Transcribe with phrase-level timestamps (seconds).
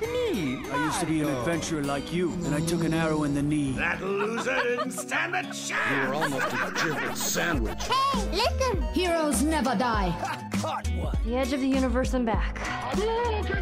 [0.00, 0.62] Me?
[0.72, 3.42] I used to be an adventurer like you, and I took an arrow in the
[3.42, 3.72] knee.
[3.72, 5.70] That loser didn't stand a chance.
[5.90, 7.82] You were almost a jibble sandwich.
[7.84, 8.82] Hey, listen!
[8.94, 10.14] Heroes never die.
[10.60, 11.16] Caught one.
[11.24, 12.58] The edge of the universe and back.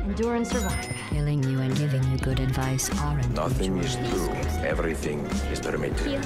[0.05, 0.89] Endure and survive.
[1.09, 4.29] Killing you and giving you good advice aren't Nothing is true.
[4.65, 5.21] Everything
[5.51, 6.21] is permitted.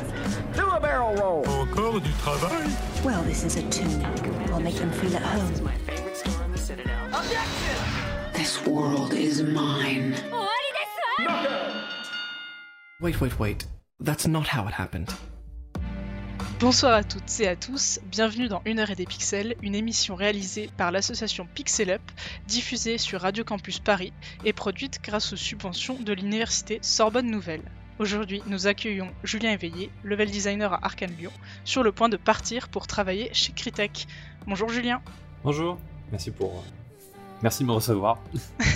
[0.54, 1.46] Do a barrel roll.
[1.48, 2.70] Encore du travail
[3.04, 4.00] Well, this is a tune.
[4.48, 5.52] We'll make them feel at home.
[6.52, 6.70] This
[8.66, 10.14] world is mine.
[13.00, 13.66] Wait, wait, wait.
[14.00, 15.08] That's not how it happened.
[16.60, 20.14] Bonsoir à toutes et à tous, bienvenue dans Une heure et des pixels, une émission
[20.14, 22.02] réalisée par l'association Pixel Up,
[22.46, 24.12] diffusée sur Radio Campus Paris
[24.44, 27.62] et produite grâce aux subventions de l'université Sorbonne Nouvelle.
[27.98, 31.32] Aujourd'hui, nous accueillons Julien Éveillé, level designer à Arkane Lyon,
[31.64, 34.06] sur le point de partir pour travailler chez Critech.
[34.46, 35.00] Bonjour Julien.
[35.44, 35.78] Bonjour,
[36.12, 36.62] merci pour.
[37.42, 38.22] Merci de me recevoir.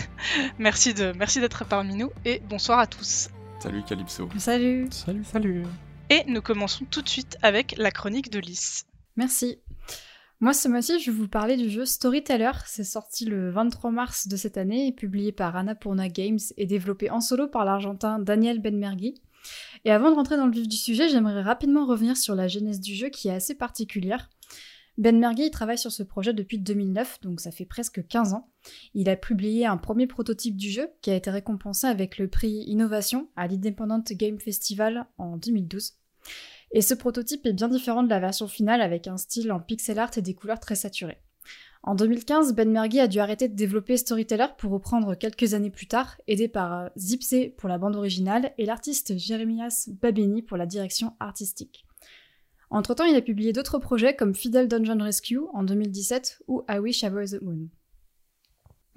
[0.59, 3.31] Merci de merci d'être parmi nous et bonsoir à tous.
[3.61, 4.29] Salut Calypso.
[4.37, 5.63] Salut Salut, salut.
[6.11, 8.87] Et nous commençons tout de suite avec la chronique de Lys.
[9.17, 9.59] Merci.
[10.41, 12.53] Moi, ce mois-ci, je vais vous parler du jeu Storyteller.
[12.67, 17.11] C'est sorti le 23 mars de cette année et publié par Annapurna Games et développé
[17.11, 19.15] en solo par l'Argentin Daniel Benmergui.
[19.85, 22.81] Et avant de rentrer dans le vif du sujet, j'aimerais rapidement revenir sur la genèse
[22.81, 24.29] du jeu qui est assez particulière.
[24.97, 28.49] Benmergui travaille sur ce projet depuis 2009, donc ça fait presque 15 ans.
[28.95, 32.65] Il a publié un premier prototype du jeu qui a été récompensé avec le prix
[32.67, 35.95] Innovation à l'Independent Game Festival en 2012.
[36.73, 39.99] Et ce prototype est bien différent de la version finale avec un style en pixel
[39.99, 41.19] art et des couleurs très saturées.
[41.83, 45.87] En 2015, Ben Mergui a dû arrêter de développer Storyteller pour reprendre quelques années plus
[45.87, 50.67] tard, aidé par euh, Zipsé pour la bande originale et l'artiste Jeremias Babeni pour la
[50.67, 51.87] direction artistique.
[52.71, 57.03] Entre-temps, il a publié d'autres projets comme Fidel Dungeon Rescue en 2017 ou I Wish
[57.03, 57.69] I Were the Moon.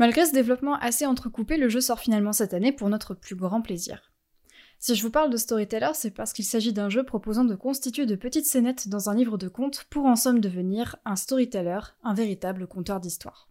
[0.01, 3.61] Malgré ce développement assez entrecoupé, le jeu sort finalement cette année pour notre plus grand
[3.61, 4.11] plaisir.
[4.79, 8.07] Si je vous parle de Storyteller, c'est parce qu'il s'agit d'un jeu proposant de constituer
[8.07, 12.15] de petites scénettes dans un livre de contes pour en somme devenir un storyteller, un
[12.15, 13.47] véritable conteur d'histoire.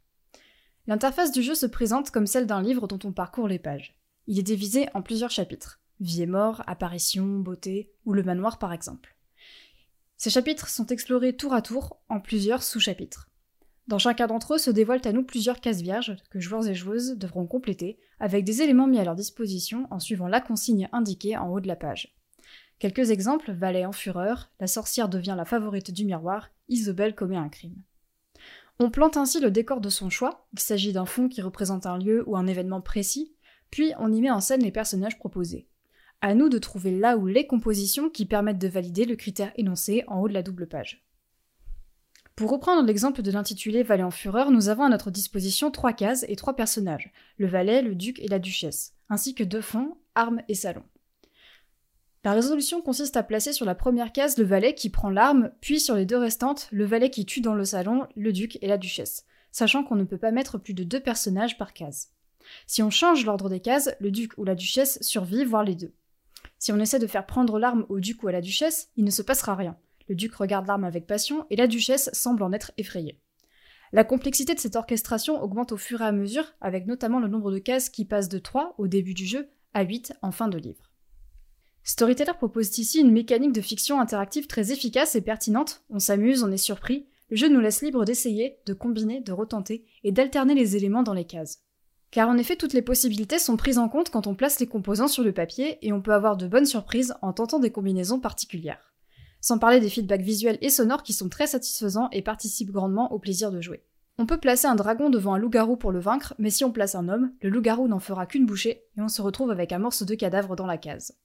[0.88, 3.96] L'interface du jeu se présente comme celle d'un livre dont on parcourt les pages.
[4.26, 5.78] Il est divisé en plusieurs chapitres.
[6.00, 9.14] Vie et mort, apparition, beauté, ou le manoir par exemple.
[10.16, 13.29] Ces chapitres sont explorés tour à tour en plusieurs sous-chapitres.
[13.90, 17.16] Dans chacun d'entre eux se dévoilent à nous plusieurs cases vierges que joueurs et joueuses
[17.18, 21.48] devront compléter avec des éléments mis à leur disposition en suivant la consigne indiquée en
[21.50, 22.16] haut de la page.
[22.78, 27.48] Quelques exemples, Valet en fureur, la sorcière devient la favorite du miroir, Isobel commet un
[27.48, 27.82] crime.
[28.78, 31.98] On plante ainsi le décor de son choix, il s'agit d'un fond qui représente un
[31.98, 33.34] lieu ou un événement précis,
[33.72, 35.66] puis on y met en scène les personnages proposés.
[36.20, 40.04] À nous de trouver là où les compositions qui permettent de valider le critère énoncé
[40.06, 41.04] en haut de la double page.
[42.40, 46.24] Pour reprendre l'exemple de l'intitulé Valet en fureur, nous avons à notre disposition trois cases
[46.26, 50.40] et trois personnages, le valet, le duc et la duchesse, ainsi que deux fonds, armes
[50.48, 50.82] et salon.
[52.24, 55.80] La résolution consiste à placer sur la première case le valet qui prend l'arme, puis
[55.80, 58.78] sur les deux restantes, le valet qui tue dans le salon, le duc et la
[58.78, 62.08] duchesse, sachant qu'on ne peut pas mettre plus de deux personnages par case.
[62.66, 65.92] Si on change l'ordre des cases, le duc ou la duchesse survit, voire les deux.
[66.58, 69.10] Si on essaie de faire prendre l'arme au duc ou à la duchesse, il ne
[69.10, 69.76] se passera rien.
[70.10, 73.20] Le duc regarde l'arme avec passion et la duchesse semble en être effrayée.
[73.92, 77.52] La complexité de cette orchestration augmente au fur et à mesure, avec notamment le nombre
[77.52, 80.58] de cases qui passe de 3 au début du jeu à 8 en fin de
[80.58, 80.90] livre.
[81.84, 86.50] Storyteller propose ici une mécanique de fiction interactive très efficace et pertinente, on s'amuse, on
[86.50, 90.74] est surpris, le jeu nous laisse libre d'essayer, de combiner, de retenter et d'alterner les
[90.74, 91.62] éléments dans les cases.
[92.10, 95.06] Car en effet, toutes les possibilités sont prises en compte quand on place les composants
[95.06, 98.89] sur le papier et on peut avoir de bonnes surprises en tentant des combinaisons particulières.
[99.40, 103.18] Sans parler des feedbacks visuels et sonores qui sont très satisfaisants et participent grandement au
[103.18, 103.82] plaisir de jouer.
[104.18, 106.94] On peut placer un dragon devant un loup-garou pour le vaincre, mais si on place
[106.94, 110.04] un homme, le loup-garou n'en fera qu'une bouchée et on se retrouve avec un morceau
[110.04, 111.16] de cadavre dans la case.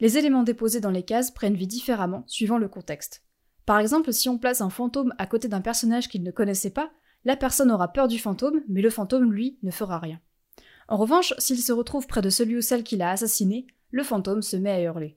[0.00, 3.22] Les éléments déposés dans les cases prennent vie différemment suivant le contexte.
[3.64, 6.90] Par exemple, si on place un fantôme à côté d'un personnage qu'il ne connaissait pas,
[7.24, 10.20] la personne aura peur du fantôme, mais le fantôme, lui, ne fera rien.
[10.88, 14.42] En revanche, s'il se retrouve près de celui ou celle qui l'a assassiné, le fantôme
[14.42, 15.16] se met à hurler.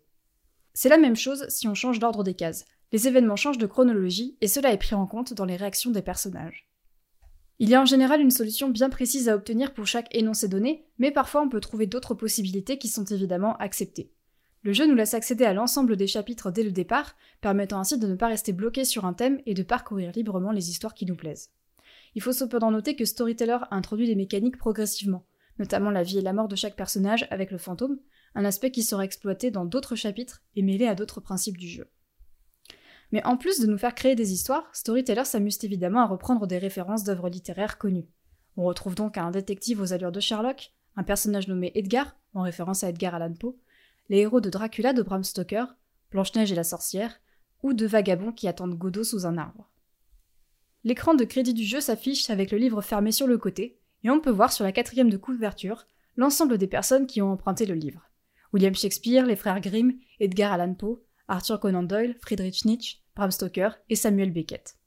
[0.78, 2.66] C'est la même chose si on change l'ordre des cases.
[2.92, 6.02] Les événements changent de chronologie et cela est pris en compte dans les réactions des
[6.02, 6.70] personnages.
[7.60, 10.86] Il y a en général une solution bien précise à obtenir pour chaque énoncé donné,
[11.00, 14.12] mais parfois on peut trouver d'autres possibilités qui sont évidemment acceptées.
[14.64, 18.08] Le jeu nous laisse accéder à l'ensemble des chapitres dès le départ, permettant ainsi de
[18.08, 21.16] ne pas rester bloqué sur un thème et de parcourir librement les histoires qui nous
[21.16, 21.52] plaisent.
[22.16, 25.26] Il faut cependant noter que Storyteller introduit les mécaniques progressivement,
[25.58, 28.00] notamment la vie et la mort de chaque personnage avec le fantôme,
[28.36, 31.90] un aspect qui sera exploité dans d'autres chapitres et mêlé à d'autres principes du jeu.
[33.12, 36.58] Mais en plus de nous faire créer des histoires, Storyteller s'amuse évidemment à reprendre des
[36.58, 38.10] références d'œuvres littéraires connues.
[38.58, 42.84] On retrouve donc un détective aux allures de Sherlock, un personnage nommé Edgar, en référence
[42.84, 43.56] à Edgar Allan Poe,
[44.10, 45.66] les héros de Dracula de Bram Stoker,
[46.12, 47.20] Blanche-Neige et la sorcière,
[47.64, 49.72] ou de vagabonds qui attendent Godot sous un arbre.
[50.84, 54.20] L'écran de crédit du jeu s'affiche avec le livre fermé sur le côté, et on
[54.20, 58.10] peut voir sur la quatrième de couverture l'ensemble des personnes qui ont emprunté le livre.
[58.54, 63.70] William Shakespeare, les frères Grimm, Edgar Allan Poe, Arthur Conan Doyle, Friedrich Nietzsche, Bram Stoker
[63.90, 64.78] et Samuel Beckett.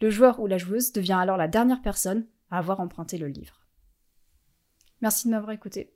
[0.00, 3.60] Le joueur ou la joueuse devient alors la dernière personne à avoir emprunté le livre.
[5.00, 5.92] Merci de m'avoir écouté.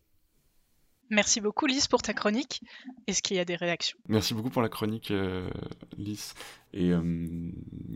[1.11, 2.63] Merci beaucoup Lys pour ta chronique.
[3.09, 3.99] Est-ce qu'il y a des réactions?
[4.09, 5.51] Merci beaucoup pour la chronique euh,
[5.99, 6.35] Lys.
[6.73, 7.03] Et euh,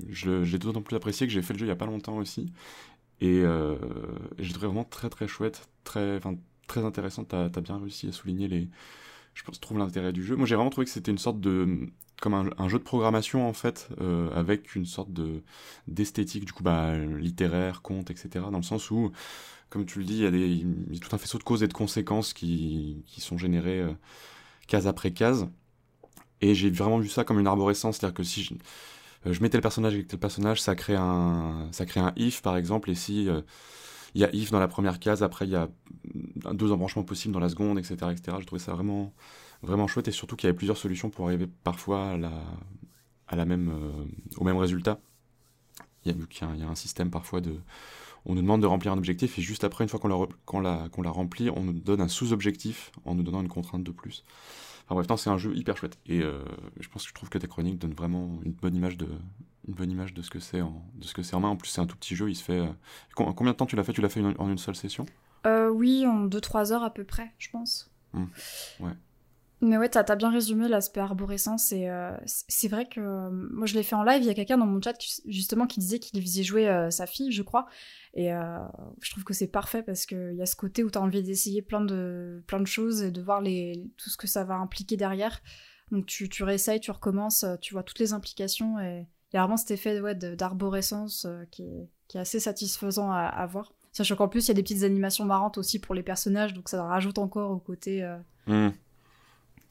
[0.08, 2.52] j'ai d'autant plus apprécié que j'ai fait le jeu il n'y a pas longtemps aussi.
[3.20, 3.76] Et, euh,
[4.38, 6.19] j'ai trouvé vraiment très très chouette, très,
[6.66, 7.25] très intéressant.
[7.25, 8.69] Tu as, bien réussi à souligner les...
[9.34, 10.37] Je pense, trouve l'intérêt du jeu.
[10.37, 11.88] Moi j'ai vraiment trouvé que c'était une sorte de
[12.20, 15.43] comme un, jeu de programmation en fait, euh, avec une sorte de
[15.88, 18.46] d'esthétique du coup bah, littéraire, conte, etc.
[18.50, 19.12] Dans le sens où,
[19.69, 21.43] comme tu le dis, il y a, des, il y a tout un faisceau de
[21.43, 23.93] causes et de conséquences qui, qui sont générées euh,
[24.69, 25.49] case après case.
[26.40, 28.55] Et j'ai vraiment vu ça comme une arborescence, c'est-à-dire que si je,
[29.26, 32.43] euh, je mets tel personnage avec tel personnage, ça crée un, ça crée un if
[32.43, 33.28] par exemple, et si
[34.14, 35.69] il y a if dans la première case, après il y a
[36.52, 37.96] deux embranchements possibles dans la seconde, etc..
[38.40, 39.12] Je trouvais ça vraiment
[39.64, 42.32] vraiment chouette et surtout qu'il y avait plusieurs solutions pour arriver parfois à la,
[43.28, 44.05] à la même, euh,
[44.37, 45.00] au même résultat.
[46.05, 47.56] Il y a, vu qu'il y, a un système parfois de.
[48.26, 50.08] On nous demande de remplir un objectif et juste après, une fois qu'on
[50.60, 53.90] l'a, qu'on l'a, rempli, on nous donne un sous-objectif en nous donnant une contrainte de
[53.90, 54.25] plus.
[54.86, 55.98] Enfin bref, c'est un jeu hyper chouette.
[56.06, 56.44] Et euh,
[56.78, 59.08] je pense que je trouve que tes chroniques donnent vraiment une bonne image de,
[59.66, 61.48] une bonne image de ce que c'est en, de ce que c'est en main.
[61.48, 62.28] En plus, c'est un tout petit jeu.
[62.28, 62.60] Il se fait.
[62.60, 62.69] Euh,
[63.14, 63.92] combien de temps tu l'as fait?
[63.92, 65.06] Tu l'as fait en une seule session?
[65.46, 67.90] Oui, en 2-3 heures à peu près, je pense.
[68.12, 68.25] Mmh.
[68.81, 68.92] Ouais.
[69.60, 73.66] Mais ouais, t'as as bien résumé l'aspect arborescence et euh, c'est vrai que euh, moi
[73.66, 74.94] je l'ai fait en live, il y a quelqu'un dans mon chat
[75.26, 77.66] justement qui disait qu'il faisait jouer euh, sa fille, je crois,
[78.14, 81.22] et je trouve que c'est parfait parce qu'il y a ce côté où t'as envie
[81.22, 85.40] d'essayer plein de, choses et de voir les, tout ce que ça va impliquer derrière.
[85.90, 89.56] Donc tu, réessayes, tu recommences, tu vois toutes les implications et il y a vraiment
[89.56, 93.72] cet effet ouais, d'arborescence qui, est, assez satisfaisant à, à voir.
[93.92, 96.68] Sachant qu'en plus il y a des petites animations marrantes aussi pour les personnages, donc
[96.68, 98.06] ça rajoute encore au côté...
[98.46, 98.70] Mmh.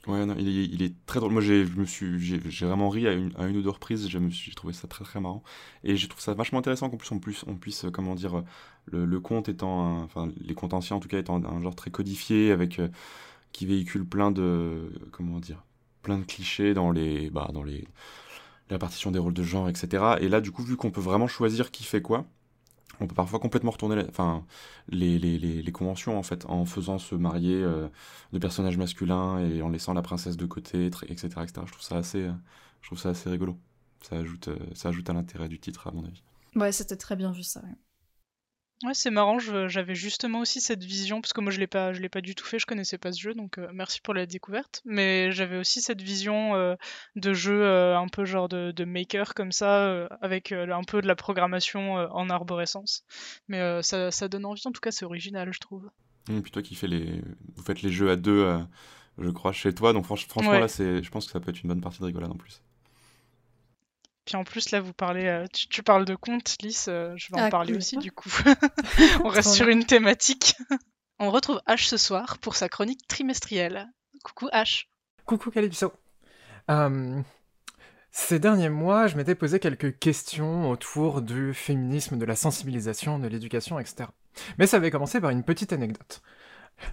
[0.05, 1.31] Ouais, non, il, est, il, est, très drôle.
[1.31, 4.09] Moi, j'ai, je me suis, j'ai, vraiment ri à une, à une ou deux reprises.
[4.09, 5.43] J'ai, trouvé ça très très marrant.
[5.85, 8.43] Et j'ai trouvé ça vachement intéressant qu'en plus on, puisse, on puisse, comment dire,
[8.91, 11.89] le, le conte étant, enfin, les contes anciens en tout cas étant un genre très
[11.89, 12.89] codifié, avec euh,
[13.53, 15.63] qui véhicule plein de, comment dire,
[16.01, 17.87] plein de clichés dans les, bah, dans les,
[18.69, 20.15] la partition des rôles de genre, etc.
[20.21, 22.25] Et là, du coup, vu qu'on peut vraiment choisir qui fait quoi,
[22.99, 24.45] on peut parfois complètement retourner enfin,
[24.89, 27.87] les, les, les, conventions en fait en faisant se marier euh,
[28.31, 31.51] de personnages masculins et en laissant la princesse de côté etc., etc.
[31.65, 32.29] je trouve ça assez
[32.81, 33.57] je trouve ça assez rigolo
[34.01, 36.23] ça ajoute euh, ça ajoute à l'intérêt du titre à mon avis
[36.55, 37.61] ouais c'était très bien vu ça
[38.93, 42.09] c'est marrant, j'avais justement aussi cette vision, parce que moi je l'ai pas, je l'ai
[42.09, 44.81] pas du tout fait, je connaissais pas ce jeu, donc euh, merci pour la découverte.
[44.85, 46.75] Mais j'avais aussi cette vision euh,
[47.15, 51.07] de jeu euh, un peu genre de, de maker comme ça, avec un peu de
[51.07, 53.03] la programmation en arborescence.
[53.47, 55.89] Mais ça, ça, donne envie, en tout cas c'est original, je trouve.
[56.29, 57.21] Et puis toi qui fais les,
[57.55, 58.59] vous faites les jeux à deux,
[59.17, 61.69] je crois, chez toi, donc franchement là, c'est, je pense que ça peut être une
[61.69, 62.61] bonne partie de rigolade en plus.
[64.25, 67.41] Puis en plus, là, vous parlez, euh, tu, parles de contes, Lys, euh, je vais
[67.41, 68.29] en ah, parler aussi, du coup.
[69.23, 70.55] On reste sur une thématique.
[71.19, 73.89] On retrouve H ce soir pour sa chronique trimestrielle.
[74.23, 74.85] Coucou H.
[75.25, 75.91] Coucou Calypso.
[76.71, 77.21] Euh,
[78.11, 83.27] ces derniers mois, je m'étais posé quelques questions autour du féminisme, de la sensibilisation, de
[83.27, 84.05] l'éducation, etc.
[84.57, 86.21] Mais ça avait commencé par une petite anecdote.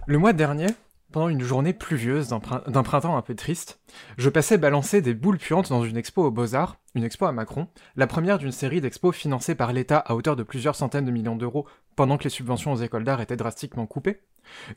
[0.05, 0.67] Le mois dernier,
[1.11, 2.39] pendant une journée pluvieuse d'un
[2.83, 3.79] printemps un peu triste,
[4.17, 7.67] je passais balancer des boules puantes dans une expo aux Beaux-Arts, une expo à Macron,
[7.95, 11.35] la première d'une série d'expos financées par l'État à hauteur de plusieurs centaines de millions
[11.35, 14.21] d'euros pendant que les subventions aux écoles d'art étaient drastiquement coupées,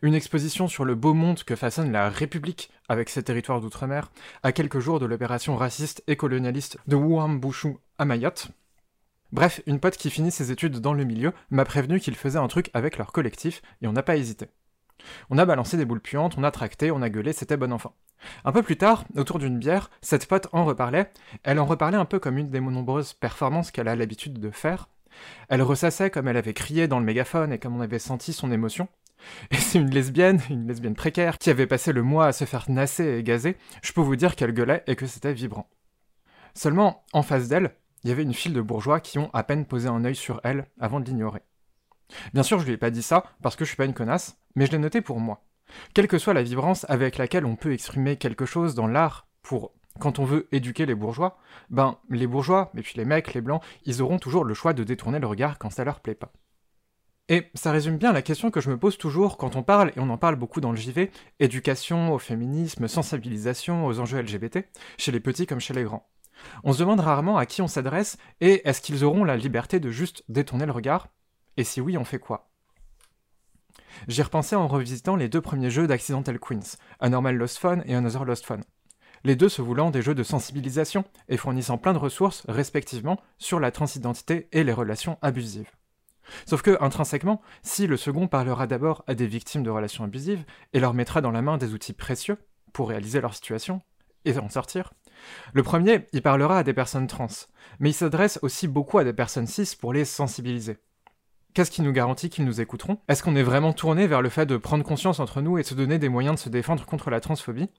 [0.03, 4.11] une exposition sur le beau monde que façonne la République avec ses territoires d'outre-mer,
[4.43, 8.49] à quelques jours de l'opération raciste et colonialiste de Wuambushu à Mayotte.
[9.33, 12.47] Bref, une pote qui finit ses études dans le milieu m'a prévenu qu'il faisait un
[12.47, 14.47] truc avec leur collectif, et on n'a pas hésité.
[15.31, 17.95] On a balancé des boules puantes, on a tracté, on a gueulé, c'était bon enfant.
[18.45, 21.11] Un peu plus tard, autour d'une bière, cette pote en reparlait,
[21.43, 24.89] elle en reparlait un peu comme une des nombreuses performances qu'elle a l'habitude de faire.
[25.49, 28.51] Elle ressassait comme elle avait crié dans le mégaphone et comme on avait senti son
[28.51, 28.89] émotion.
[29.51, 32.71] Et c'est une lesbienne, une lesbienne précaire, qui avait passé le mois à se faire
[32.71, 35.71] nasser et gazer, je peux vous dire qu'elle gueulait et que c'était vibrant.
[36.55, 39.65] Seulement, en face d'elle, il y avait une file de bourgeois qui ont à peine
[39.65, 41.43] posé un œil sur elle avant de l'ignorer.
[42.35, 44.37] Bien sûr, je lui ai pas dit ça parce que je suis pas une connasse,
[44.55, 45.45] mais je l'ai noté pour moi.
[45.95, 49.73] Quelle que soit la vibrance avec laquelle on peut exprimer quelque chose dans l'art pour
[50.01, 51.39] quand on veut éduquer les bourgeois,
[51.71, 54.85] ben les bourgeois, et puis les mecs, les blancs, ils auront toujours le choix de
[54.85, 56.33] détourner le regard quand ça leur plaît pas.
[57.29, 60.01] Et ça résume bien la question que je me pose toujours quand on parle, et
[60.01, 64.69] on en parle beaucoup dans le JV, éducation, au féminisme, sensibilisation, aux enjeux LGBT,
[64.99, 66.07] chez les petits comme chez les grands.
[66.65, 69.91] On se demande rarement à qui on s'adresse, et est-ce qu'ils auront la liberté de
[69.91, 71.09] juste détourner le regard?
[71.57, 72.51] Et si oui, on fait quoi?
[74.09, 77.95] J'y repensais en revisitant les deux premiers jeux d'Accidental Queens, A Normal Lost Fun et
[77.95, 78.61] Another Lost Fun.
[79.25, 83.59] Les deux se voulant des jeux de sensibilisation et fournissant plein de ressources, respectivement, sur
[83.59, 85.71] la transidentité et les relations abusives.
[86.47, 90.81] Sauf que, intrinsèquement, si le second parlera d'abord à des victimes de relations abusives et
[90.81, 92.39] leur mettra dans la main des outils précieux
[92.73, 93.81] pour réaliser leur situation
[94.25, 94.93] et en sortir,
[95.53, 97.29] le premier, il parlera à des personnes trans,
[97.79, 100.79] mais il s'adresse aussi beaucoup à des personnes cis pour les sensibiliser.
[101.55, 102.99] Qu'est-ce qui nous garantit qu'ils nous écouteront?
[103.07, 105.67] Est-ce qu'on est vraiment tourné vers le fait de prendre conscience entre nous et de
[105.67, 107.71] se donner des moyens de se défendre contre la transphobie?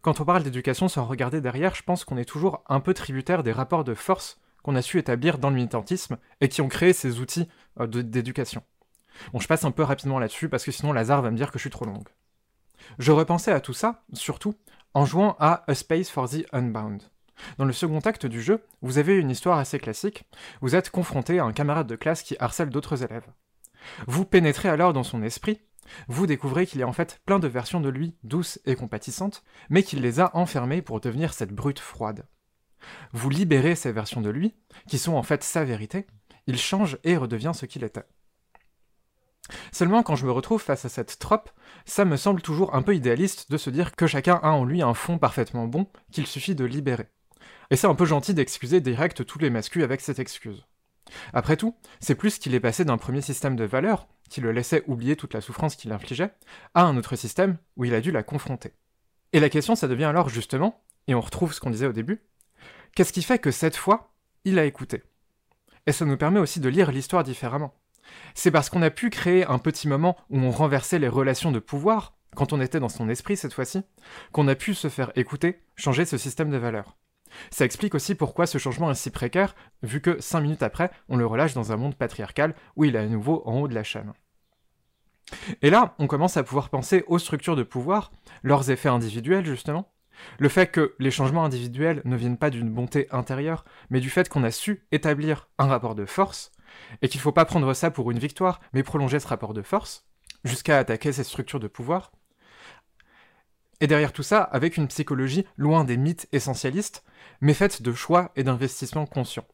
[0.00, 3.42] Quand on parle d'éducation sans regarder derrière, je pense qu'on est toujours un peu tributaire
[3.42, 6.92] des rapports de force qu'on a su établir dans le militantisme et qui ont créé
[6.92, 7.48] ces outils
[7.80, 8.62] euh, d'éducation.
[9.32, 11.58] Bon, je passe un peu rapidement là-dessus parce que sinon Lazare va me dire que
[11.58, 12.08] je suis trop longue.
[13.00, 14.54] Je repensais à tout ça, surtout,
[14.94, 17.02] en jouant à A Space for the Unbound.
[17.58, 20.24] Dans le second acte du jeu, vous avez une histoire assez classique.
[20.60, 23.26] Vous êtes confronté à un camarade de classe qui harcèle d'autres élèves.
[24.06, 25.60] Vous pénétrez alors dans son esprit,
[26.08, 29.44] vous découvrez qu'il y a en fait plein de versions de lui douces et compatissantes,
[29.70, 32.26] mais qu'il les a enfermées pour devenir cette brute froide.
[33.12, 34.54] Vous libérez ces versions de lui,
[34.88, 36.06] qui sont en fait sa vérité,
[36.46, 38.06] il change et redevient ce qu'il était.
[39.72, 41.50] Seulement quand je me retrouve face à cette trope,
[41.84, 44.82] ça me semble toujours un peu idéaliste de se dire que chacun a en lui
[44.82, 47.08] un fond parfaitement bon qu'il suffit de libérer.
[47.70, 50.66] Et c'est un peu gentil d'excuser direct tous les mascus avec cette excuse.
[51.32, 54.84] Après tout, c'est plus qu'il est passé d'un premier système de valeurs, qui le laissait
[54.86, 56.32] oublier toute la souffrance qu'il infligeait,
[56.74, 58.72] à un autre système où il a dû la confronter.
[59.32, 62.22] Et la question, ça devient alors justement, et on retrouve ce qu'on disait au début,
[62.94, 64.12] qu'est-ce qui fait que cette fois,
[64.44, 65.02] il a écouté?
[65.86, 67.74] Et ça nous permet aussi de lire l'histoire différemment.
[68.34, 71.58] C'est parce qu'on a pu créer un petit moment où on renversait les relations de
[71.58, 73.82] pouvoir, quand on était dans son esprit cette fois-ci,
[74.32, 76.96] qu'on a pu se faire écouter, changer ce système de valeurs.
[77.50, 81.16] Ça explique aussi pourquoi ce changement est si précaire, vu que cinq minutes après, on
[81.16, 83.84] le relâche dans un monde patriarcal où il est à nouveau en haut de la
[83.84, 84.12] chaîne.
[85.62, 88.12] Et là, on commence à pouvoir penser aux structures de pouvoir,
[88.42, 89.92] leurs effets individuels justement,
[90.38, 94.28] le fait que les changements individuels ne viennent pas d'une bonté intérieure, mais du fait
[94.28, 96.52] qu'on a su établir un rapport de force,
[97.02, 99.62] et qu'il ne faut pas prendre ça pour une victoire, mais prolonger ce rapport de
[99.62, 100.06] force,
[100.44, 102.12] jusqu'à attaquer ces structures de pouvoir,
[103.80, 107.04] et derrière tout ça, avec une psychologie loin des mythes essentialistes,
[107.40, 109.46] mais faite de choix et d'investissements conscients.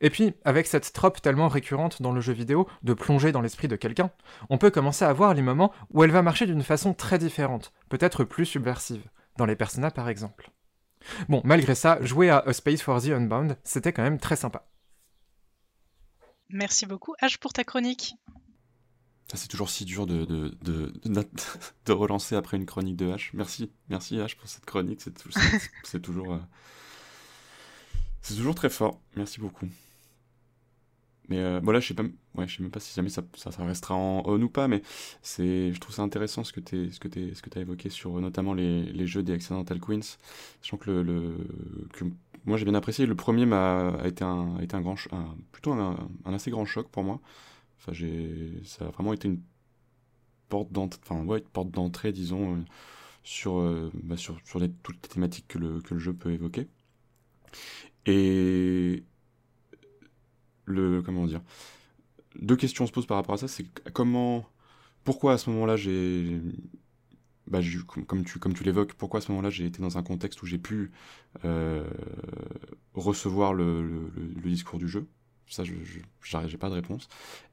[0.00, 3.68] Et puis, avec cette trope tellement récurrente dans le jeu vidéo de plonger dans l'esprit
[3.68, 4.10] de quelqu'un,
[4.48, 7.72] on peut commencer à voir les moments où elle va marcher d'une façon très différente,
[7.88, 10.50] peut-être plus subversive, dans les personnages par exemple.
[11.28, 14.68] Bon, malgré ça, jouer à A Space for the Unbound, c'était quand même très sympa.
[16.50, 18.14] Merci beaucoup, H, pour ta chronique.
[19.34, 20.92] C'est toujours si dur de, de, de,
[21.86, 23.30] de, relancer après une chronique de H.
[23.34, 25.02] Merci, merci H pour cette chronique.
[25.84, 26.38] C'est toujours, euh,
[28.22, 29.00] c'est toujours très fort.
[29.16, 29.66] Merci beaucoup.
[31.28, 32.02] Mais euh, bon là, je sais
[32.36, 34.80] ouais, sais même pas si jamais ça, ça, restera en on ou pas, mais
[35.20, 37.90] c'est, je trouve ça intéressant ce que tu ce que t'es, ce que as évoqué
[37.90, 40.16] sur notamment les, les jeux des Accidental Queens.
[40.62, 41.36] Sachant que le, le
[41.92, 42.06] que
[42.46, 43.04] moi j'ai bien apprécié.
[43.04, 44.96] Le premier m'a a été un, été un grand,
[45.52, 45.98] plutôt un
[46.32, 47.20] assez grand choc pour moi.
[47.78, 49.40] Enfin, j'ai, ça a vraiment été une
[50.48, 52.64] porte d'entrée, enfin, ouais, porte d'entrée, disons, euh,
[53.24, 56.68] sur, euh, bah, sur, sur toutes les thématiques que le, que le jeu peut évoquer.
[58.06, 59.04] Et
[60.64, 61.42] le, comment dire,
[62.40, 64.48] deux questions se posent par rapport à ça, c'est comment,
[65.04, 66.40] pourquoi à ce moment-là j'ai,
[67.46, 67.60] bah,
[68.06, 70.46] comme tu, comme tu l'évoques, pourquoi à ce moment-là j'ai été dans un contexte où
[70.46, 70.92] j'ai pu
[71.44, 71.88] euh,
[72.94, 74.10] recevoir le,
[74.44, 75.06] discours du jeu?
[75.48, 77.08] Ça, je n'ai pas de réponse.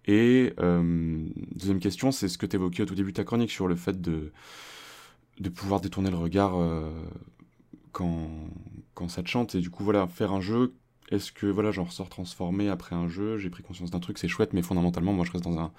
[0.06, 3.52] Et euh, deuxième question, c'est ce que tu évoquais au tout début de ta chronique
[3.52, 4.32] sur le fait de,
[5.40, 6.92] de pouvoir détourner le regard euh,
[7.92, 8.30] quand,
[8.94, 9.56] quand ça te chante.
[9.56, 10.74] Et du coup, voilà, faire un jeu,
[11.10, 13.38] est-ce que voilà, j'en ressors transformé après un jeu?
[13.38, 15.72] J'ai pris conscience d'un truc, c'est chouette, mais fondamentalement, moi, je reste dans un.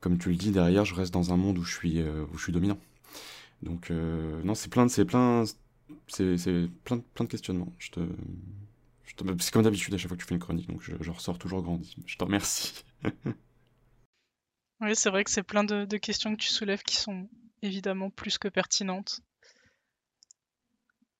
[0.00, 2.38] Comme tu le dis derrière, je reste dans un monde où je suis, euh, où
[2.38, 2.78] je suis dominant.
[3.62, 3.90] Donc,
[4.44, 5.44] non, c'est plein, c'est plein,
[6.84, 7.72] plein, plein de questionnements.
[7.78, 8.00] Je te,
[9.38, 11.62] c'est comme d'habitude à chaque fois que tu fais une chronique, donc je, ressors toujours
[11.62, 11.96] grandi.
[12.06, 12.84] Je t'en remercie.
[14.80, 17.28] oui, c'est vrai que c'est plein de, questions que tu soulèves qui sont
[17.62, 19.20] évidemment plus que pertinentes.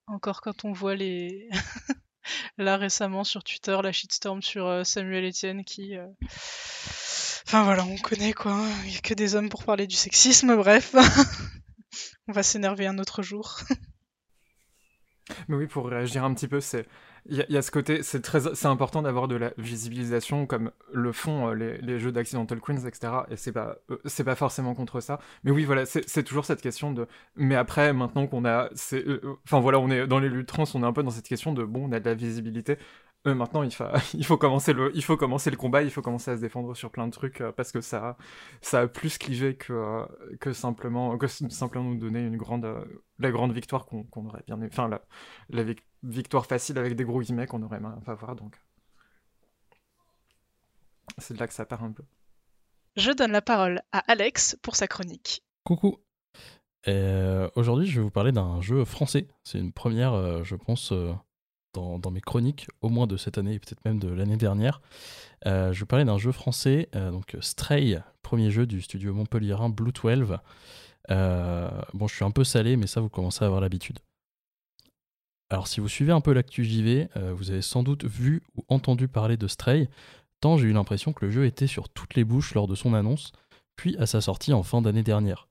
[0.07, 1.49] Encore quand on voit les.
[2.59, 5.97] Là récemment sur Twitter, la shitstorm sur euh, Samuel Etienne qui.
[5.97, 6.07] Euh,
[7.47, 8.53] enfin voilà, on connaît quoi.
[8.53, 8.73] Hein.
[8.85, 10.95] Il n'y a que des hommes pour parler du sexisme, bref.
[12.29, 13.61] on va s'énerver un autre jour.
[15.49, 16.87] Mais oui, pour réagir un petit peu, c'est
[17.29, 21.13] il y, a ce côté, c'est très, c'est important d'avoir de la visibilisation comme le
[21.13, 23.13] font euh, les, les, jeux d'Accidental Queens, etc.
[23.31, 25.19] Et c'est pas, euh, c'est pas forcément contre ça.
[25.43, 27.07] Mais oui, voilà, c'est toujours cette question de.
[27.35, 30.83] Mais après, maintenant qu'on a, euh, enfin voilà, on est dans les luttes trans, on
[30.83, 32.79] est un peu dans cette question de bon, on a de la visibilité.
[33.27, 33.71] Euh, maintenant, il,
[34.15, 36.75] il, faut commencer le, il faut commencer le combat, il faut commencer à se défendre
[36.75, 38.17] sur plein de trucs euh, parce que ça,
[38.61, 40.07] ça a plus clivé que, euh,
[40.41, 42.67] que, simplement, que simplement nous donner une grande,
[43.19, 45.03] la grande victoire qu'on aurait bien Enfin, la,
[45.51, 45.65] la
[46.03, 48.37] victoire facile avec des gros guillemets qu'on aurait pas voir.
[48.37, 48.57] Donc,
[51.19, 52.05] c'est de là que ça part un peu.
[52.97, 55.43] Je donne la parole à Alex pour sa chronique.
[55.65, 55.99] Coucou.
[57.57, 59.27] Aujourd'hui, je vais vous parler d'un jeu français.
[59.43, 60.93] C'est une première, je pense
[61.77, 64.81] dans, mes chroniques, au moins de cette année et peut-être même de l'année dernière.
[65.47, 69.93] Euh, je parler d'un jeu français, euh, donc Stray, premier jeu du studio montpellierin Blue
[69.93, 70.39] 12.
[71.11, 73.99] Euh, bon, je suis un peu salé, mais ça, vous commencez à avoir l'habitude.
[75.51, 79.07] Alors, si vous suivez un peu l'actu JV, vous avez sans doute vu ou entendu
[79.07, 79.89] parler de Stray,
[80.41, 82.95] tant j'ai eu l'impression que le jeu était sur toutes les bouches lors de son
[82.95, 83.31] annonce,
[83.77, 85.47] puis à sa sortie en fin d'année dernière.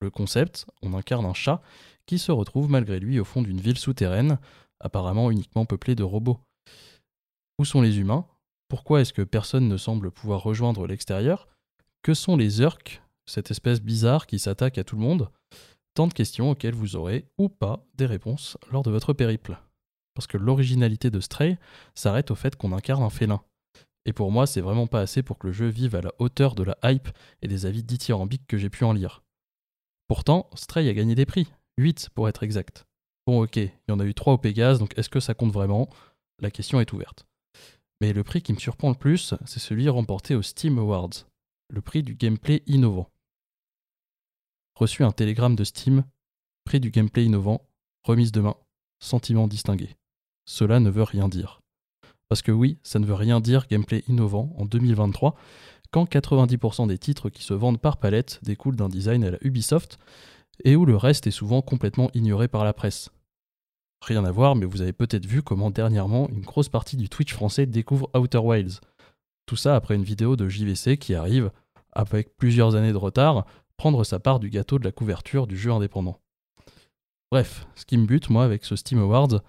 [0.00, 1.62] Le concept, on incarne un chat
[2.06, 4.38] qui se retrouve malgré lui au fond d'une ville souterraine,
[4.80, 6.40] apparemment uniquement peuplé de robots.
[7.58, 8.26] Où sont les humains?
[8.68, 11.48] Pourquoi est-ce que personne ne semble pouvoir rejoindre l'extérieur?
[12.02, 15.30] Que sont les Urks, cette espèce bizarre qui s'attaque à tout le monde?
[15.94, 19.58] Tant de questions auxquelles vous aurez, ou pas, des réponses lors de votre périple.
[20.14, 21.56] Parce que l'originalité de Stray
[21.94, 23.42] s'arrête au fait qu'on incarne un félin.
[24.06, 26.54] Et pour moi, c'est vraiment pas assez pour que le jeu vive à la hauteur
[26.54, 27.08] de la hype
[27.42, 29.22] et des avis dithyrambiques que j'ai pu en lire.
[30.08, 31.46] Pourtant, Stray a gagné des prix,
[31.78, 32.84] 8 pour être exact.
[33.26, 35.52] Bon, ok, il y en a eu trois au Pégase, donc est-ce que ça compte
[35.52, 35.88] vraiment?
[36.40, 37.26] La question est ouverte.
[38.00, 41.26] Mais le prix qui me surprend le plus, c'est celui remporté au Steam Awards,
[41.70, 43.08] le prix du gameplay innovant.
[44.74, 46.04] Reçu un télégramme de Steam,
[46.64, 47.66] prix du gameplay innovant,
[48.02, 48.56] remise demain,
[49.00, 49.96] sentiment distingué.
[50.44, 51.62] Cela ne veut rien dire.
[52.28, 55.34] Parce que oui, ça ne veut rien dire gameplay innovant en 2023,
[55.90, 59.98] quand 90% des titres qui se vendent par palette découlent d'un design à la Ubisoft,
[60.64, 63.10] et où le reste est souvent complètement ignoré par la presse.
[64.06, 67.32] Rien à voir, mais vous avez peut-être vu comment dernièrement une grosse partie du Twitch
[67.32, 68.80] français découvre Outer Wilds.
[69.46, 71.50] Tout ça après une vidéo de JVC qui arrive,
[71.90, 73.46] avec plusieurs années de retard,
[73.78, 76.20] prendre sa part du gâteau de la couverture du jeu indépendant.
[77.32, 79.40] Bref, ce qui me bute, moi, avec ce Steam Awards,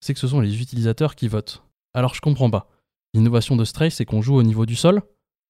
[0.00, 1.64] c'est que ce sont les utilisateurs qui votent.
[1.92, 2.68] Alors je comprends pas.
[3.14, 5.02] L'innovation de Stray, c'est qu'on joue au niveau du sol?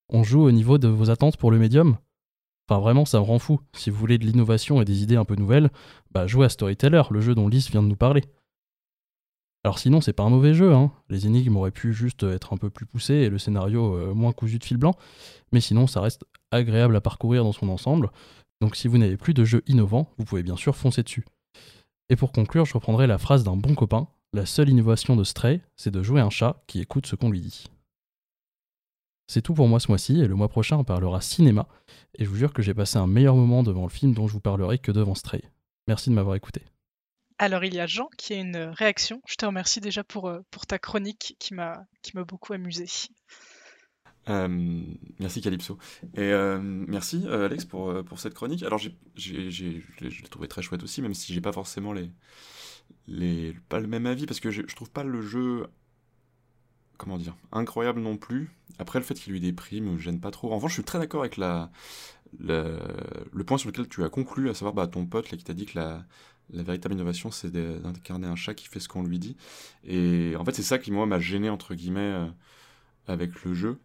[0.09, 1.99] On joue au niveau de vos attentes pour le médium?
[2.67, 3.61] Enfin, vraiment, ça me rend fou.
[3.75, 5.71] Si vous voulez de l'innovation et des idées un peu nouvelles,
[6.13, 8.23] bah jouez à Storyteller, le jeu dont Lys vient de nous parler.
[9.65, 10.93] Alors sinon, c'est pas un mauvais jeu, hein.
[11.09, 14.33] les énigmes auraient pu juste être un peu plus poussées et le scénario euh, moins
[14.33, 14.95] cousu de fil blanc,
[15.53, 18.11] mais sinon, ça reste agréable à parcourir dans son ensemble.
[18.61, 21.25] Donc si vous n'avez plus de jeux innovants, vous pouvez bien sûr foncer dessus.
[22.09, 25.63] Et pour conclure, je reprendrai la phrase d'un bon copain la seule innovation de Stray,
[25.77, 27.65] c'est de jouer un chat qui écoute ce qu'on lui dit.
[29.27, 31.67] C'est tout pour moi ce mois-ci, et le mois prochain on parlera cinéma,
[32.19, 34.35] et je vous jure que j'ai passé un meilleur moment devant le film dont je
[34.35, 35.43] vous parlerai que devant Stray.
[35.87, 36.63] Merci de m'avoir écouté.
[37.39, 39.23] Alors il y a Jean qui a une réaction.
[39.27, 41.87] Je te remercie déjà pour, euh, ta chronique qui m'a
[42.27, 42.87] beaucoup amusé.
[44.29, 44.49] Euh,
[45.21, 45.79] merci Calypso.
[46.19, 48.63] Euh, merci Alex pour, cette chronique.
[48.65, 51.93] Alors j'ai, je l'ai trouvé très chouette aussi, même si j'ai pas forcément
[53.07, 55.69] les, pas le même avis, parce que je, trouve pas le jeu
[57.53, 58.51] incroyable non plus.
[58.81, 60.53] Après, le fait qu'il ait eu des prix me gêne pas trop.
[60.53, 61.71] En revanche, je suis très d'accord avec la,
[62.39, 65.67] le point sur lequel tu as conclu, à savoir bah, ton pote qui t'a dit
[65.67, 66.05] que la,
[66.51, 69.37] la véritable innovation, c'est d'incarner un chat qui fait ce qu'on lui dit.
[69.85, 72.27] Et en fait, c'est ça qui, moi, m'a gêné, entre guillemets, euh,
[73.07, 73.79] avec le jeu.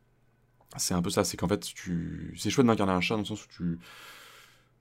[0.78, 2.34] C'est un peu ça, c'est qu'en fait, tu...
[2.38, 3.80] c'est chouette d'incarner un chat dans le sens où tu...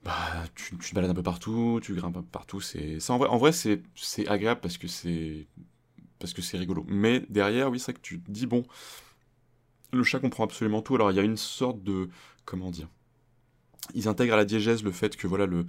[0.03, 2.59] Bah, tu, te balades un peu partout, tu grimpes un peu partout.
[2.59, 3.81] C'est, en vrai, en vrai c'est,
[4.27, 5.47] agréable parce que c'est
[6.19, 6.85] parce que c'est rigolo.
[6.89, 8.63] Mais derrière, oui, c'est vrai que tu dis, bon,
[9.93, 10.95] le chat comprend absolument tout.
[10.95, 12.09] Alors il y a une sorte de.
[12.43, 12.89] Comment dire
[13.93, 15.65] Ils intègrent à la diégèse le fait que voilà le,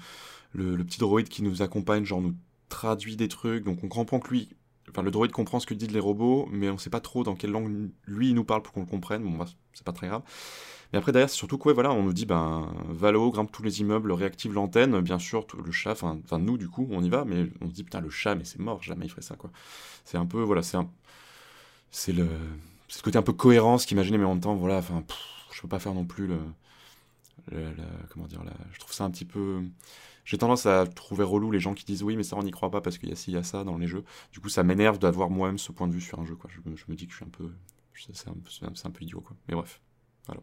[0.55, 2.35] le, petit droïde qui nous accompagne, genre nous
[2.69, 4.49] traduit des trucs, donc on comprend que lui.
[4.91, 7.35] Enfin, le droïde comprend ce que disent les robots, mais on sait pas trop dans
[7.35, 9.23] quelle langue lui il nous parle pour qu'on le comprenne.
[9.25, 10.23] Bon, bah, c'est pas très grave.
[10.93, 13.81] Mais après, derrière, c'est surtout quoi, voilà, on nous dit, ben, Valo grimpe tous les
[13.81, 17.49] immeubles, réactive l'antenne, bien sûr, le chat, enfin, nous, du coup, on y va, mais
[17.61, 19.51] on se dit, putain, le chat, mais c'est mort, jamais il ferait ça, quoi.
[20.05, 20.89] C'est un peu, voilà, c'est un.
[21.91, 22.29] C'est le.
[22.89, 25.03] C'est ce côté un peu cohérence qu'imaginer, mais en même temps, voilà, enfin,
[25.53, 26.39] je peux pas faire non plus le.
[28.11, 29.63] comment dire, je trouve ça un petit peu.
[30.25, 32.71] J'ai tendance à trouver relou les gens qui disent oui, mais ça on n'y croit
[32.71, 34.05] pas parce qu'il y a ci, il y a ça dans les jeux.
[34.33, 36.35] Du coup, ça m'énerve d'avoir moi-même ce point de vue sur un jeu.
[36.35, 36.51] Quoi.
[36.51, 37.51] Je, me, dis que je suis un peu.
[37.95, 38.33] C'est un,
[38.85, 39.37] un, peu idiot, quoi.
[39.49, 39.81] Mais bref,
[40.27, 40.43] voilà.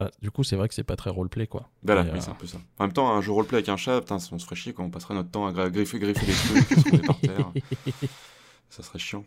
[0.00, 1.70] Bah, du coup, c'est vrai que c'est pas très roleplay, quoi.
[1.82, 2.58] Voilà, oui, euh, c'est un peu ça.
[2.78, 4.84] En même temps, un jeu roleplay avec un chat, putain, on se ferait chier quand
[4.84, 7.52] on passerait notre temps à griffer, griffer des trucs, par terre.
[8.70, 9.24] Ça serait chiant.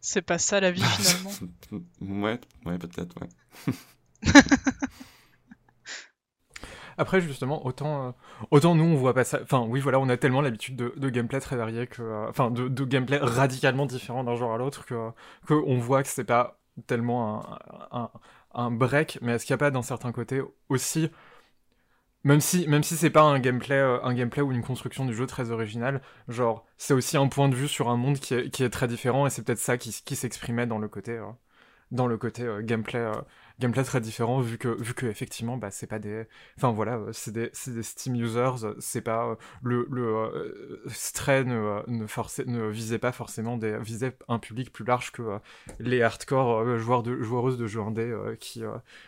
[0.00, 2.22] C'est pas ça la vie finalement.
[2.22, 3.72] ouais, ouais, peut-être, ouais.
[7.00, 8.12] Après, justement, autant, euh,
[8.50, 9.40] autant nous, on voit pas ça.
[9.42, 12.02] Enfin, oui, voilà, on a tellement l'habitude de, gameplay très varié que.
[12.02, 14.94] euh, Enfin, de, gameplay radicalement différent d'un genre à l'autre que,
[15.50, 17.42] on voit que c'est pas tellement
[17.90, 18.10] un,
[18.52, 21.10] un, break, mais est-ce qu'il n'y a pas d'un certain côté aussi.
[22.24, 25.14] Même si, même si c'est pas un gameplay, euh, un gameplay ou une construction du
[25.14, 28.50] jeu très original, genre, c'est aussi un point de vue sur un monde qui est,
[28.50, 31.24] qui est très différent et c'est peut-être ça qui, qui s'exprimait dans le côté, euh,
[31.90, 33.12] dans le côté euh, gameplay, euh,
[33.60, 37.12] gameplay très différent vu que, vu que effectivement, bah, c'est pas des, enfin voilà, euh,
[37.12, 42.68] c'est des, des Steam users, euh, c'est pas euh, le, le Stray ne, ne, ne
[42.70, 45.38] visait pas forcément des, visait un public plus large que
[45.78, 48.62] les hardcore joueurs de, joueuses de jeux indés euh, qui,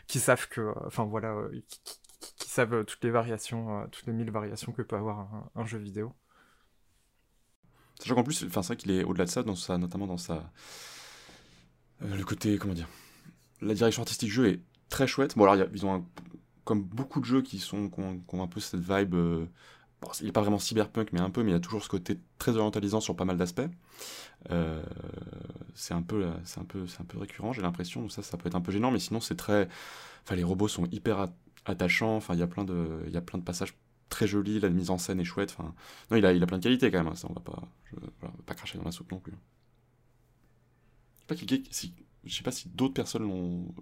[0.07, 1.35] qui savent que, enfin voilà,
[2.37, 5.79] qui, savent toutes les variations, toutes les mille variations que peut avoir un, un jeu
[5.79, 6.13] vidéo.
[7.99, 10.19] Sachant qu'en plus, enfin, c'est vrai qu'il est au-delà de ça, dans sa, notamment dans
[10.19, 10.51] sa.
[12.01, 12.89] le côté, comment dire.
[13.63, 15.37] La direction artistique du jeu est très chouette.
[15.37, 16.05] Bon, alors, ils ont
[16.65, 19.15] comme beaucoup de jeux qui, sont, qui, ont, un peu cette vibe.
[19.15, 19.47] euh,
[20.21, 22.19] il n'est pas vraiment cyberpunk, mais un peu, mais il y a toujours ce côté
[22.39, 23.63] très orientalisant sur pas mal d'aspects.
[24.51, 24.83] Euh,
[25.75, 28.09] c'est un, peu, un, un peu récurrent, j'ai l'impression.
[28.09, 29.69] Ça, ça peut être un peu gênant, mais sinon, c'est très.
[30.25, 32.17] Enfin, les robots sont hyper at- attachants.
[32.17, 33.77] Enfin, il y a plein de, passages
[34.09, 34.61] très jolis.
[34.61, 35.55] La mise en scène est chouette.
[35.57, 35.75] Enfin,
[36.11, 37.13] non, il a, il a plein de qualités quand même.
[37.13, 37.63] hein, Ça, on va pas,
[38.21, 39.35] voilà, va pas cracher dans la soupe non plus.
[41.27, 41.35] Pas,
[41.71, 43.25] si, je sais pas si d'autres personnes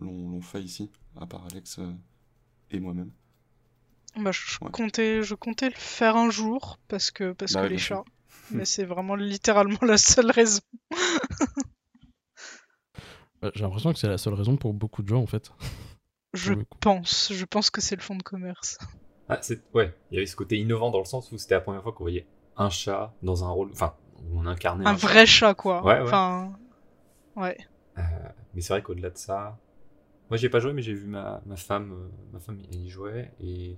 [0.01, 1.93] l'ont, fait ici, à part Alex euh,
[2.71, 3.11] et moi-même.
[4.17, 7.71] Bah, je, comptais, je comptais le faire un jour parce que, parce Bah que ouais,
[7.71, 8.05] les chats.
[8.51, 10.61] Mais c'est vraiment littéralement la seule raison.
[13.41, 15.53] bah, J'ai l'impression que c'est la seule raison pour beaucoup de gens, en fait.
[16.33, 18.79] Je pense, je pense que c'est le fond de commerce.
[19.29, 19.63] Ah, c'est...
[19.75, 21.93] Ouais, il y avait ce côté innovant dans le sens où c'était la première fois
[21.93, 22.27] qu'on voyait
[22.57, 23.71] un chat dans un rôle.
[23.73, 25.85] Enfin, où on incarnait Un vrai chat, quoi.
[25.85, 26.03] Ouais, ouais.
[26.03, 26.59] Enfin,
[27.37, 27.57] ouais.
[27.99, 28.03] Euh,
[28.55, 29.59] mais c'est vrai qu'au-delà de ça,
[30.31, 33.33] moi j'ai pas joué, mais j'ai vu ma, ma femme, euh, ma femme y jouait
[33.41, 33.77] et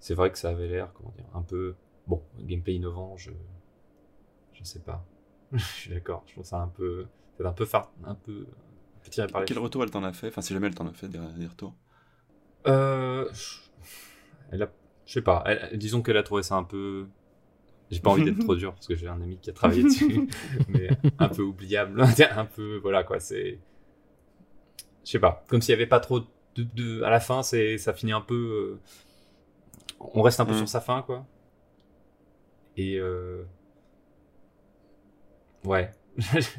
[0.00, 1.74] c'est vrai que ça avait l'air, comment dire, un peu
[2.06, 3.16] bon, gameplay innovant.
[3.16, 3.30] Je,
[4.52, 5.04] je sais pas.
[5.52, 6.22] je suis d'accord.
[6.26, 8.46] Je trouve ça un peu, c'est un peu far, un peu,
[8.96, 10.28] un peu tiré par les Quel retour elle t'en a fait?
[10.28, 11.74] Enfin, si jamais elle t'en a fait des, des retours.
[12.66, 13.58] Euh, je-
[14.52, 14.70] elle a,
[15.06, 15.42] je sais pas.
[15.46, 17.06] elle- disons qu'elle a trouvé ça un peu.
[17.90, 20.28] J'ai pas envie d'être trop dur parce que j'ai un ami qui a travaillé dessus,
[20.68, 22.02] mais un peu oubliable,
[22.36, 23.20] un peu voilà quoi.
[23.20, 23.58] C'est,
[25.04, 26.26] je sais pas, comme s'il y avait pas trop de,
[26.74, 28.34] de- à la fin, c'est ça finit un peu.
[28.34, 28.80] euh,
[30.00, 30.58] On reste un peu Mm.
[30.58, 31.26] sur sa fin quoi.
[32.76, 33.44] Et euh,
[35.64, 35.90] ouais,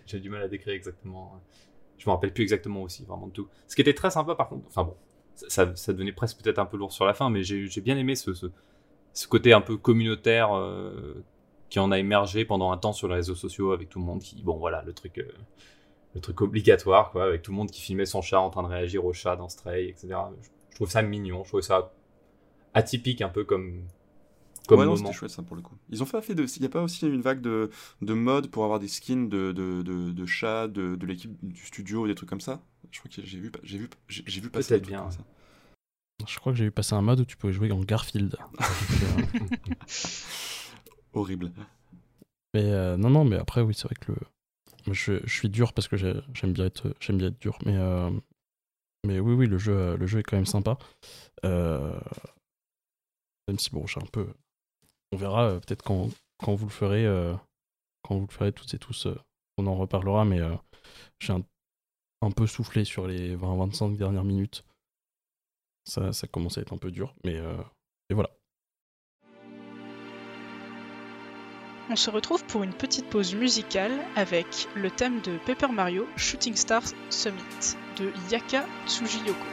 [0.06, 1.42] j'ai du mal à décrire exactement.
[1.98, 3.48] Je me rappelle plus exactement aussi vraiment de tout.
[3.68, 4.96] Ce qui était très sympa par contre, enfin bon,
[5.36, 7.98] ça, ça devenait presque peut-être un peu lourd sur la fin, mais j'ai j'ai bien
[7.98, 8.48] aimé ce, ce,
[9.18, 11.24] ce côté un peu communautaire euh,
[11.70, 14.22] qui en a émergé pendant un temps sur les réseaux sociaux avec tout le monde
[14.22, 15.24] qui, bon voilà, le truc, euh,
[16.14, 18.68] le truc obligatoire quoi, avec tout le monde qui filmait son chat en train de
[18.68, 20.10] réagir au chat dans Stray, etc.
[20.40, 21.94] Je, je trouve ça mignon, je trouve ça
[22.76, 23.88] atypique un peu comme
[24.68, 25.76] comme ouais, non, c'était chouette ça pour le coup.
[25.90, 26.46] Ils ont fait, fait de.
[26.46, 27.72] Il n'y a pas aussi une vague de,
[28.04, 31.66] de mode pour avoir des skins de, de, de, de chats de, de l'équipe du
[31.66, 32.62] studio, des trucs comme ça?
[32.92, 35.12] Je crois que j'ai vu, j'ai vu, j'ai vu passer Peut-être des trucs bien, comme
[35.12, 35.26] ça.
[36.26, 38.36] Je crois que j'ai vu passer un mode où tu pouvais jouer en Garfield.
[38.60, 39.46] Euh,
[41.14, 41.52] Horrible.
[42.54, 44.94] Mais euh, non, non, mais après, oui, c'est vrai que le...
[44.94, 47.58] je, je suis dur parce que j'ai- j'aime bien être, j'aime bien être dur.
[47.66, 48.10] Mais, euh,
[49.06, 50.78] mais oui, oui, le jeu, le jeu est quand même sympa.
[51.46, 51.98] Euh,
[53.48, 54.28] Même si bon, j'ai un peu,
[55.12, 57.06] on verra peut-être quand, quand vous le ferez,
[58.04, 59.08] quand vous le ferez toutes et tous,
[59.58, 60.26] on en reparlera.
[60.26, 60.40] Mais
[61.20, 61.44] j'ai un,
[62.22, 64.66] un peu soufflé sur les 20-25 dernières minutes.
[65.88, 67.56] Ça, ça commence à être un peu dur, mais euh,
[68.10, 68.30] et voilà.
[71.90, 76.56] On se retrouve pour une petite pause musicale avec le thème de Paper Mario Shooting
[76.56, 79.46] Stars Summit de Yaka Tsujiyoko.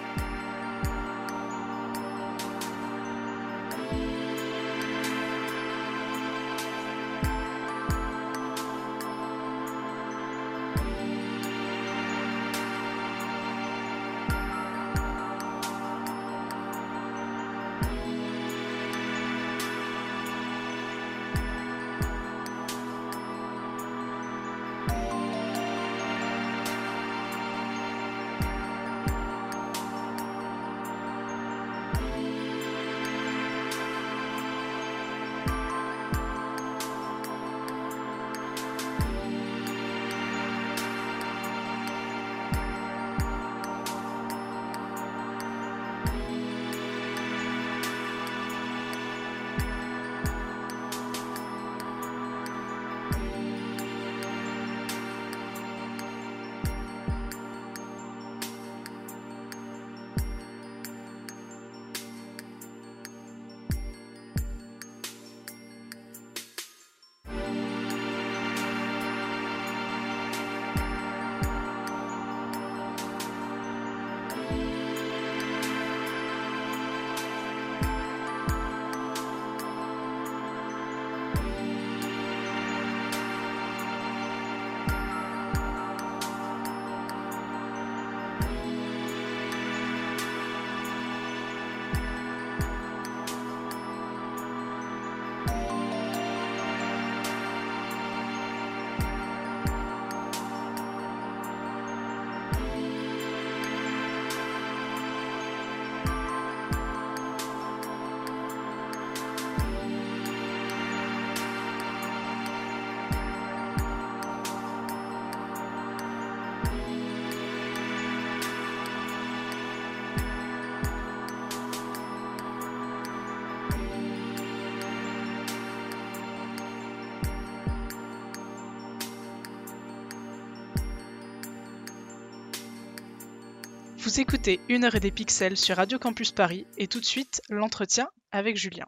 [134.14, 137.42] Vous écoutez Une heure et des pixels sur Radio Campus Paris et tout de suite
[137.50, 138.86] l'entretien avec Julien.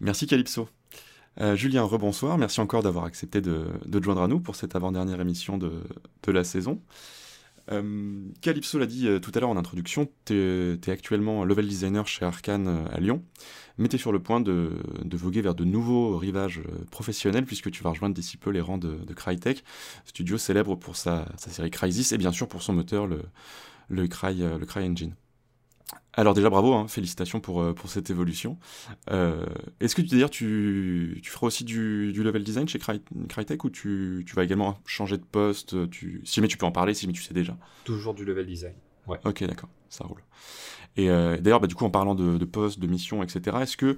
[0.00, 0.68] Merci Calypso.
[1.40, 2.38] Euh, Julien, rebonsoir.
[2.38, 5.70] Merci encore d'avoir accepté de, de, te joindre à nous pour cette avant-dernière émission de,
[6.24, 6.82] de, la saison.
[7.70, 12.08] Euh, Calypso l'a dit euh, tout à l'heure en introduction, tu es, actuellement level designer
[12.08, 13.22] chez Arkane à Lyon,
[13.78, 14.72] mais tu es sur le point de,
[15.04, 18.78] de, voguer vers de nouveaux rivages professionnels puisque tu vas rejoindre d'ici peu les rangs
[18.78, 19.62] de, de Crytek,
[20.04, 23.22] studio célèbre pour sa, sa, série Crysis et bien sûr pour son moteur, le,
[23.88, 25.14] le, Cry, le Cry Engine.
[26.16, 28.56] Alors déjà bravo, hein, félicitations pour, pour cette évolution.
[29.10, 29.44] Euh,
[29.80, 33.70] Est-ce que d'ailleurs tu, tu feras aussi du, du level design chez Cry, Crytek ou
[33.70, 37.02] tu, tu, vas également changer de poste tu, Si jamais tu peux en parler, si
[37.02, 37.56] jamais tu sais déjà?
[37.84, 38.74] Toujours du level design,
[39.08, 39.18] ouais.
[39.24, 40.22] Ok d'accord, ça roule.
[40.96, 43.76] Et euh, d'ailleurs bah, du coup en parlant de, de poste, de mission, etc., est-ce
[43.76, 43.96] que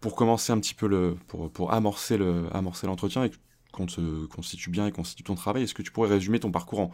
[0.00, 1.16] pour commencer un petit peu le...
[1.26, 2.86] pour, pour amorcer l'entretien le, amorcer
[3.26, 3.30] et
[3.72, 6.80] qu'on se constitue bien et constitue ton travail, est-ce que tu pourrais résumer ton parcours
[6.80, 6.90] en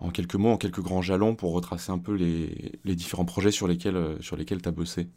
[0.00, 3.50] en quelques mots, en quelques grands jalons pour retracer un peu les, les différents projets
[3.50, 5.08] sur lesquels, euh, sur lesquels tu as bossé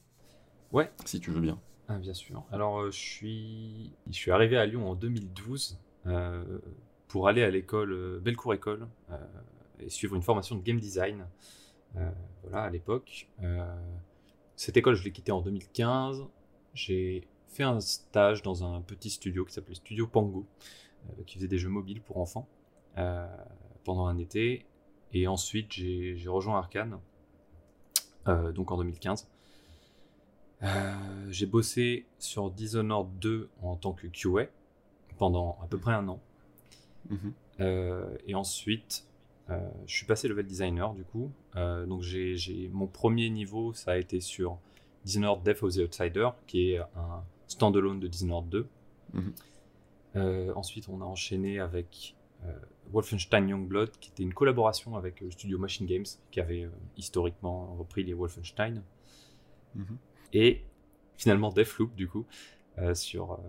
[0.74, 0.92] Ouais.
[1.06, 1.60] Si tu veux bien.
[1.88, 2.44] Ah, bien sûr.
[2.52, 3.94] Alors, euh, je, suis...
[4.08, 6.60] je suis arrivé à Lyon en 2012 euh,
[7.08, 9.18] pour aller à l'école, Bellecour École, euh,
[9.80, 11.26] et suivre une formation de game design.
[12.42, 13.30] voilà, à l'époque.
[14.56, 16.26] cette école, je l'ai quittée en 2015.
[16.74, 20.46] J'ai fait un stage dans un petit studio qui s'appelait Studio Pango,
[21.28, 22.48] qui faisait des jeux mobiles pour enfants
[23.84, 24.66] pendant un été.
[25.14, 27.00] Et ensuite, j'ai rejoint Arkane,
[28.28, 29.28] euh, donc en 2015.
[30.64, 30.94] Euh,
[31.30, 34.48] j'ai bossé sur Dishonored 2 en tant que QA
[35.18, 36.20] pendant à peu près un an.
[37.10, 37.32] Mm -hmm.
[37.60, 39.06] euh, et ensuite,
[39.86, 41.32] je suis passé level designer du coup.
[41.56, 44.58] Donc j'ai mon premier niveau, ça a été sur
[45.06, 48.68] Dishonored Death of the Outsider, qui est un standalone de Dishonored 2.
[49.14, 49.22] Mm
[50.16, 50.54] -hmm.
[50.56, 52.52] ensuite, on a enchaîné avec euh,
[52.92, 57.76] Wolfenstein Youngblood, qui était une collaboration avec le studio Machine Games, qui avait euh, historiquement
[57.76, 58.84] repris les Wolfenstein.
[59.76, 59.98] Mm -hmm.
[60.34, 60.64] Et
[61.18, 62.26] finalement Deathloop, du coup,
[62.78, 63.40] euh, sur,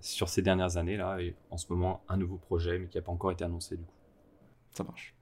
[0.00, 3.02] sur ces dernières années, là, et en ce moment, un nouveau projet, mais qui n'a
[3.02, 4.00] pas encore été annoncé, du coup.
[4.72, 5.14] Ça marche.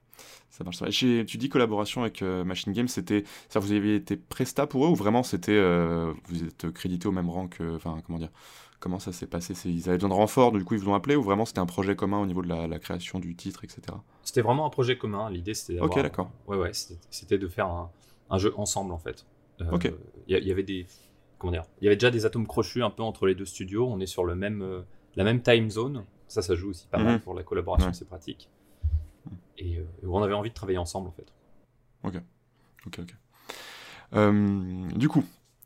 [0.49, 0.77] Ça marche.
[0.91, 4.85] Chez, tu dis collaboration avec euh, Machine Games, c'était ça vous avez été presta pour
[4.85, 8.31] eux ou vraiment c'était euh, vous êtes crédité au même rang que enfin comment dire
[8.79, 11.15] comment ça s'est passé Ils avaient besoin de renfort, du coup ils vous ont appelé
[11.15, 13.81] ou vraiment c'était un projet commun au niveau de la, la création du titre, etc.
[14.23, 15.29] C'était vraiment un projet commun.
[15.29, 16.31] L'idée c'était Ok d'accord.
[16.47, 17.91] Ouais ouais, c'était de faire un,
[18.29, 19.25] un, jeu ensemble en fait.
[19.61, 19.91] Euh, ok.
[20.27, 20.85] Il y, y, avait des
[21.37, 23.87] comment dire Il y avait déjà des atomes crochus un peu entre les deux studios.
[23.87, 24.83] On est sur le même
[25.15, 26.05] la même time zone.
[26.27, 27.03] Ça ça joue aussi pas Mhm.
[27.05, 27.93] mal pour la collaboration, Ouais.
[27.93, 28.49] c'est pratique.
[29.57, 31.25] Et euh, on avait envie de travailler ensemble en fait.
[32.03, 32.21] Ok,
[32.85, 33.15] ok, ok.
[34.13, 35.23] Euh, du coup,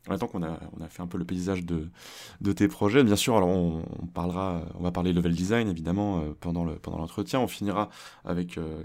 [0.08, 3.48] maintenant qu'on a, a fait un peu le paysage de, tes projets, bien sûr, alors
[3.48, 7.40] on, parlera, on va parler level design évidemment euh, pendant le pendant l'entretien.
[7.40, 7.88] On finira
[8.24, 8.82] avec euh,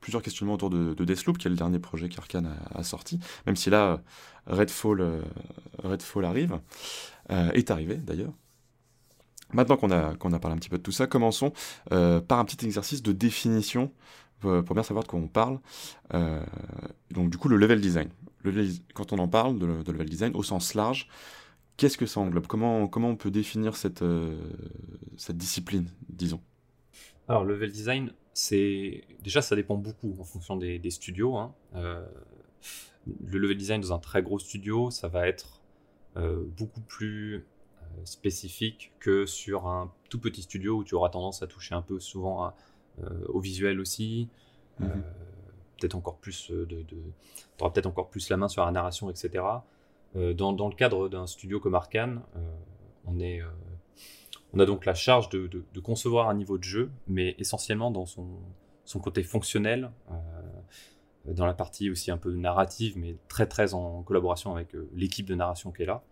[0.00, 3.56] plusieurs questionnements autour de, de Deathloop, qui est le dernier projet qu'Arkane a, sorti, même
[3.56, 4.00] si là
[4.46, 5.22] Redfall, euh,
[6.24, 6.60] arrive,
[7.28, 8.32] est arrivé d'ailleurs.
[9.52, 11.52] Maintenant qu'on a, parlé un petit peu de tout ça, commençons
[11.88, 13.92] par un petit exercice de définition
[14.40, 15.58] pour bien savoir de quoi on parle.
[17.10, 18.08] Donc du coup, le level design.
[18.42, 21.08] Le quand on en parle de, de, level design au sens large,
[21.76, 22.46] qu'est-ce que ça englobe?
[22.46, 24.38] Comment, comment on peut définir cette, euh,
[25.16, 26.40] cette discipline, disons?
[27.28, 31.36] Alors, le level design, c'est déjà ça dépend beaucoup en fonction des, des studios.
[31.36, 31.54] Hein.
[31.74, 32.06] Euh,
[33.26, 35.60] le level design dans un très gros studio, ça va être
[36.16, 37.44] euh, beaucoup plus
[38.04, 41.98] spécifique que sur un tout petit studio où tu auras tendance à toucher un peu
[41.98, 42.54] souvent à,
[43.28, 44.28] au visuel aussi,
[44.80, 45.02] Mhm.
[45.80, 46.96] Euh, peut-être encore plus de, de...
[47.60, 49.44] auras peut-être encore plus la main sur la narration, etc.
[50.16, 52.40] Euh, dans, le cadre d'un studio comme Arkane, euh,
[53.06, 53.40] on est,
[54.52, 58.26] on a donc la charge de, concevoir un niveau de jeu, mais essentiellement dans son,
[58.84, 64.02] son côté fonctionnel, euh, dans la partie aussi un peu narrative, mais très très en
[64.02, 66.02] collaboration avec l'équipe de narration qui est là.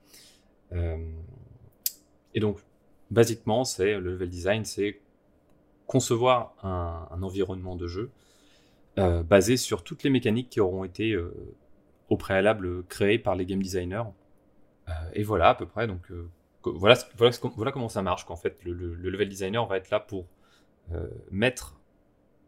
[2.35, 2.59] Et donc,
[3.11, 5.01] basiquement, c'est le level design, c'est
[5.87, 8.11] concevoir un, environnement de jeu
[8.99, 11.33] euh, basé sur toutes les mécaniques qui auront été euh,
[12.09, 14.05] au préalable créées par les game designers.
[14.89, 15.87] Euh, et voilà à peu près.
[15.87, 16.11] Donc
[16.65, 18.25] voilà, voilà, voilà, comment ça marche.
[18.27, 20.27] Qu'en fait, le, le, le, level designer va être là pour
[21.31, 21.79] mettre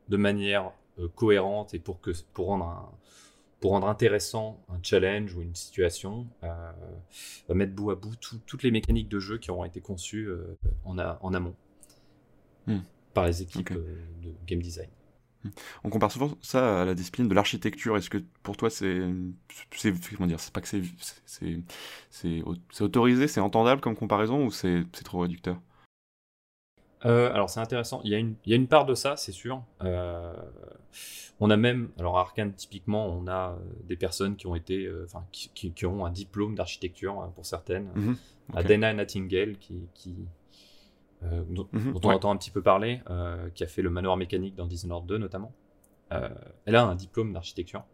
[0.08, 0.72] de manière
[1.14, 2.90] cohérente et pour que pour rendre un,
[3.60, 8.62] pour rendre intéressant un challenge ou une situation, va mettre bout à bout tout, toutes
[8.62, 10.30] les mécaniques de jeu qui auront été conçues
[10.84, 11.54] en, a, en, amont
[12.66, 12.78] hmm.
[13.12, 13.80] par les équipes okay.
[14.22, 14.88] de game design.
[15.84, 17.96] On compare souvent ça à la discipline de l'architecture.
[17.96, 19.00] Est-ce que pour toi c'est,
[20.16, 20.82] comment dire, c'est pas que c'est,
[22.80, 25.60] autorisé, c'est entendable comme comparaison ou c'est, trop réducteur?
[27.06, 28.00] Euh, alors c'est intéressant.
[28.04, 29.62] Il y, a une, il y a une part de ça, c'est sûr.
[29.82, 30.34] Euh,
[31.40, 34.84] on a même, alors à Arkane typiquement, on a euh, des personnes qui ont été,
[34.84, 37.88] euh, enfin qui, qui- qui ont un diplôme d'architecture euh, pour certaines.
[38.54, 38.64] À ok.
[38.64, 40.14] Dana Nightingale qui, qui
[41.22, 42.14] euh, dont, Mhm, dont on ouais.
[42.14, 45.18] entend un petit peu parler, euh, qui a fait le manoir mécanique dans Dishonored 2
[45.18, 45.52] notamment.
[46.12, 46.28] Euh,
[46.64, 47.84] elle a un diplôme d'architecture.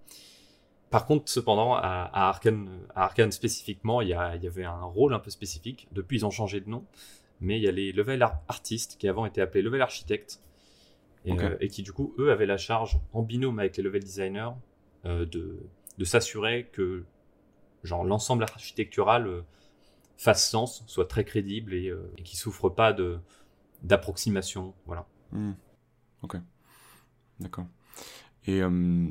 [0.90, 1.80] Par contre, cependant, à,
[2.12, 5.30] à Arkane, à Arkane spécifiquement, il y, a- il y avait un rôle un peu
[5.30, 5.88] spécifique.
[5.92, 6.84] Depuis, ils ont changé de nom,
[7.40, 10.40] mais il y a les level ar- artistes qui avant étaient appelés level architectes
[11.24, 14.50] et, qui du coup, eux, avaient la charge en binôme avec les level designers
[15.04, 15.58] de,
[15.98, 17.04] de s'assurer que
[17.82, 19.42] genre l'ensemble architectural
[20.16, 23.18] fasse sens, soit très crédible et, euh, et qui souffre pas de
[23.82, 24.74] d'approximation.
[24.86, 25.06] Voilà.
[25.32, 25.52] Hmm.
[26.22, 26.36] Ok.
[27.40, 27.66] D'accord.
[28.46, 29.06] Et euh,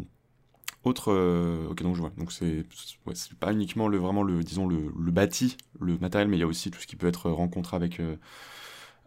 [0.83, 1.11] autre.
[1.11, 2.11] euh, ok, donc je vois.
[2.17, 2.65] Donc c'est
[3.05, 6.43] ouais, pas uniquement le vraiment le disons le, le bâti, le matériel, mais il y
[6.43, 8.15] a aussi tout ce qui peut être rencontre avec euh,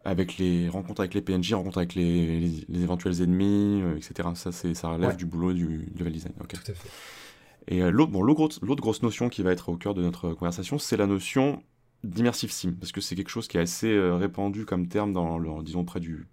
[0.05, 4.29] avec les rencontres avec les PNJ, rencontres avec les, les, les éventuels ennemis, etc.
[4.35, 5.17] Ça c'est ça relève Ouais.
[5.17, 6.35] du boulot du level design.
[6.41, 6.53] Ok.
[6.53, 6.89] Tout à fait.
[7.67, 10.97] Et l'autre bon, l'autre grosse notion qui va être au cœur de notre conversation, c'est
[10.97, 11.63] la notion
[12.05, 15.39] d'immersive sim, parce que c'est quelque chose qui est assez euh, répandu comme terme dans,
[15.39, 16.27] le, disons, près du,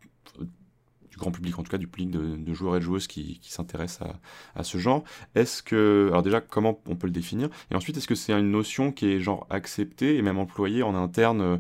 [1.16, 4.10] du grand public, en tout cas du public de, joueurs et de joueuses qui, s'intéressent
[4.54, 5.04] à, ce genre.
[5.34, 7.50] Est-ce que, alors déjà, comment on peut le définir?
[7.72, 10.94] Et ensuite, est-ce que c'est une notion qui est genre acceptée et même employée en
[10.94, 11.58] interne euh,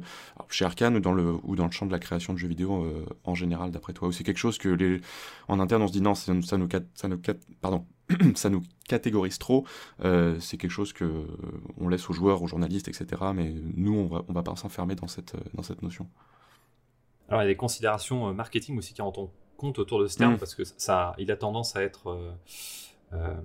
[0.49, 1.39] chez Arkane ou dans, le,
[1.71, 4.09] champ de la création de jeux vidéo euh, en général, d'après toi?
[4.09, 4.99] Ou c'est quelque chose que
[5.47, 6.67] en interne on se dit non, ça, nous- ça nous,
[7.61, 7.85] pardon,
[8.35, 9.65] ça nous catégorise trop,
[10.03, 11.25] euh, c'est quelque chose que
[11.87, 13.07] laisse aux joueurs, aux journalistes, etc.
[13.33, 15.33] Mais nous, on va, on va pas s'enfermer dans cette,
[15.81, 16.09] notion.
[17.29, 20.17] Alors, il y a des considérations marketing aussi qui rentrent en compte autour de ce
[20.17, 20.37] terme Mm.
[20.37, 22.31] parce que ça, il a tendance à être euh,
[23.13, 23.35] euh,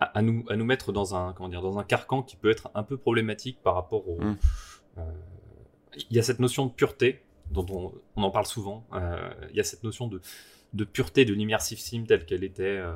[0.00, 2.70] à, nous, à nous mettre dans un, comment dire, dans un carcan qui peut être
[2.74, 4.20] un peu problématique par rapport au.
[4.20, 4.36] Mm.
[4.98, 5.02] euh,
[6.10, 8.86] il y a cette notion de pureté dont on, on en parle souvent.
[8.92, 10.20] euh, il y a cette notion de,
[10.74, 12.92] de pureté de l'immersive sim telle qu'elle était euh,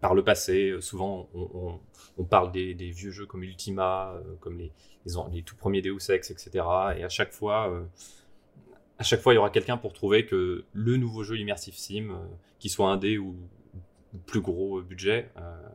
[0.00, 0.74] par le passé.
[0.80, 1.80] Souvent, on, on-
[2.18, 4.72] on parle des, des vieux jeux comme Ultima, comme les,
[5.06, 6.50] les, les tout premiers Deus Ex, etc.
[6.96, 7.72] Et à chaque fois,
[9.00, 12.10] à chaque fois, il y aura quelqu'un pour trouver que le nouveau jeu Immersive Sim,
[12.10, 12.18] euh,
[12.58, 13.34] qu'il soit indé ou,
[14.12, 15.68] ou plus gros euh, budget, euh,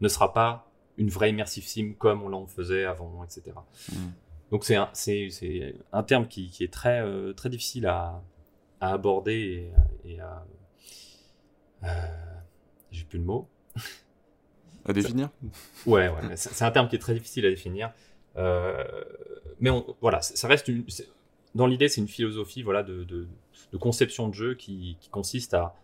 [0.00, 0.68] ne sera pas
[0.98, 3.52] une vraie Immersive Sim comme on l'en faisait avant, etc.
[3.92, 3.94] Mm.
[4.50, 8.20] Donc c'est un, c'est, c'est un terme qui, qui est très, euh, très difficile à,
[8.80, 9.70] à aborder
[10.04, 10.44] et, et à...
[12.90, 13.48] j'ai plus le mot.
[14.84, 15.30] À définir
[15.86, 17.92] Ouais, c'est c'est un terme qui est très difficile à définir.
[19.60, 20.84] Mais on, voilà, ça ça reste une.
[20.88, 21.08] c'est-
[21.54, 23.26] Dans l'idée, c'est une philosophie voilà, de,
[23.78, 25.74] conception de jeu qui, consiste à,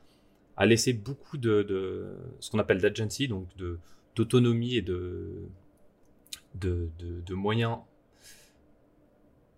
[0.66, 3.46] laisser beaucoup de, ce qu'on appelle d'agency, donc
[4.16, 5.48] d'autonomie et de,
[7.31, 7.78] moyens.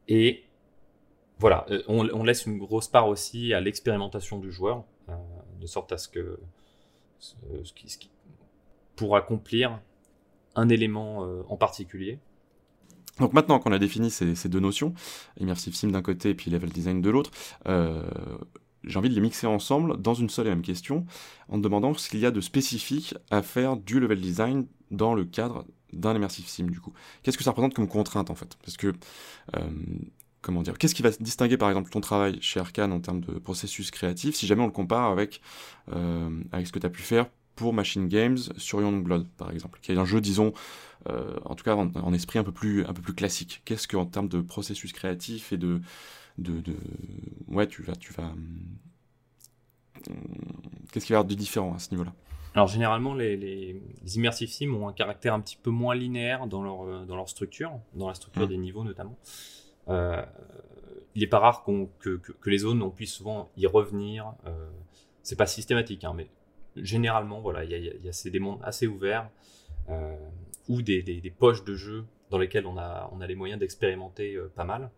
[0.09, 0.45] Et
[1.39, 5.15] voilà, euh, on, laisse une grosse part aussi à l'expérimentation du joueur, euh,
[5.61, 6.39] de sorte à ce que
[7.19, 7.35] ce,
[7.73, 7.99] qui, ce
[8.97, 9.81] pour accomplir
[10.55, 12.19] un élément euh, en particulier.
[13.21, 14.95] Donc maintenant qu'on a défini ces, deux notions,
[15.39, 17.31] Immersive Sim d'un côté et puis Level Design de l'autre,
[17.69, 18.03] euh,
[18.85, 21.07] j'ai envie de les mixer ensemble dans une seule et même question,
[21.49, 25.25] en demandant ce qu'il y a de spécifique à faire du level design dans le
[25.25, 26.93] cadre d'un Immersive Sim du coup.
[27.23, 28.57] Qu'est-ce que ça représente comme contrainte en fait?
[28.65, 28.95] Parce que,
[29.57, 29.61] euh,
[30.41, 33.39] comment dire, qu'est-ce qui va distinguer par exemple ton travail chez Arkane en termes de
[33.39, 35.41] processus créatif si jamais on le compare avec,
[35.93, 39.79] euh, avec ce que tu as pu faire pour Machine Games sur Youngblood par exemple,
[39.83, 40.53] qui est un jeu disons
[41.09, 43.63] euh, en tout cas en, en esprit un peu plus un peu plus classique.
[43.65, 45.81] Qu'est-ce que en termes de processus créatif et de
[46.39, 46.75] de, de
[47.49, 48.59] ouais tu vas tu vas hum,
[50.93, 52.13] qu'est-ce qu'il va y avoir de différent à ce niveau-là?
[52.55, 56.47] Alors généralement, les, les, les immersive sims ont un caractère un petit peu moins linéaire
[56.49, 58.49] dans leur, euh, dans leur structure, dans la structure Mm.
[58.49, 59.17] des niveaux notamment.
[59.89, 60.23] Euh,
[61.15, 64.33] il n'est pas rare qu'on- que, que, que les zones, on puisse souvent y revenir.
[64.47, 64.69] Euh,
[65.23, 66.29] c'est pas systématique, hein, mais
[66.77, 69.29] généralement, voilà, il y a, ces- des mondes assez ouverts
[69.89, 70.17] euh,
[70.69, 74.91] ou des, poches de jeu dans lesquelles on a, les moyens d'expérimenter euh, pas mal.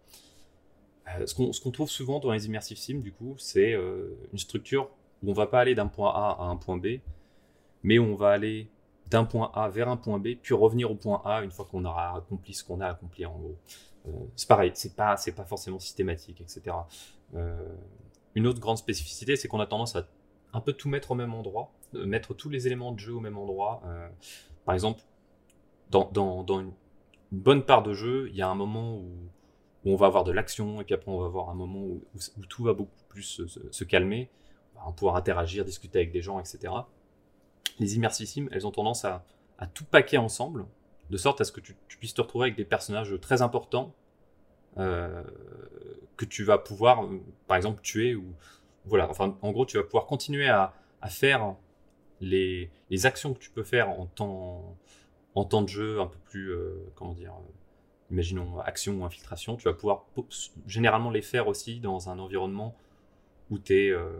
[1.09, 4.91] Euh, ce qu'on trouve souvent dans les immersive sims, du coup, c'est une structure
[5.23, 6.99] où on va pas aller d'un point A à un point B,
[7.83, 8.69] mais on va aller
[9.11, 11.85] d'un point A vers un point B, puis revenir au point A une fois qu'on
[11.85, 13.57] aura accompli ce qu'on a accompli en gros.
[14.37, 16.77] C'est pareil, c'est pas, pas forcément systématique, etc.
[18.35, 20.07] Une autre grande spécificité, c'est qu'on a tendance à
[20.53, 23.21] un peu tout mettre au même endroit, euh, mettre tous les éléments de jeu au
[23.21, 23.83] même endroit.
[23.87, 24.09] Euh,
[24.65, 25.03] par exemple,
[25.91, 26.73] dans, une,
[27.31, 29.11] bonne part de jeu, il y a un moment où,
[29.85, 32.03] on va avoir de l'action, et puis après on va avoir un moment où,
[32.49, 34.31] tout va beaucoup plus se, calmer,
[34.77, 36.73] on va pouvoir interagir, discuter avec des gens, etc.
[37.81, 39.25] Les immersive sims, elles ont tendance à,
[39.75, 40.67] tout paquer ensemble,
[41.11, 43.95] de sorte à ce que tu, puisses te retrouver avec des personnages très importants,
[44.79, 45.23] euh,
[46.17, 47.09] que tu vas pouvoir,
[47.47, 48.35] par exemple, tuer ou
[48.85, 49.11] voilà.
[49.43, 50.75] En gros, tu vas pouvoir continuer à,
[51.09, 51.55] faire
[52.21, 52.71] les,
[53.05, 54.77] actions que tu peux faire en temps,
[55.63, 56.55] de jeu un peu plus,
[56.95, 57.33] comment dire,
[58.13, 60.05] imaginons action ou infiltration, tu vas pouvoir
[60.67, 62.77] généralement les faire aussi dans un environnement
[63.51, 64.11] où tu euh,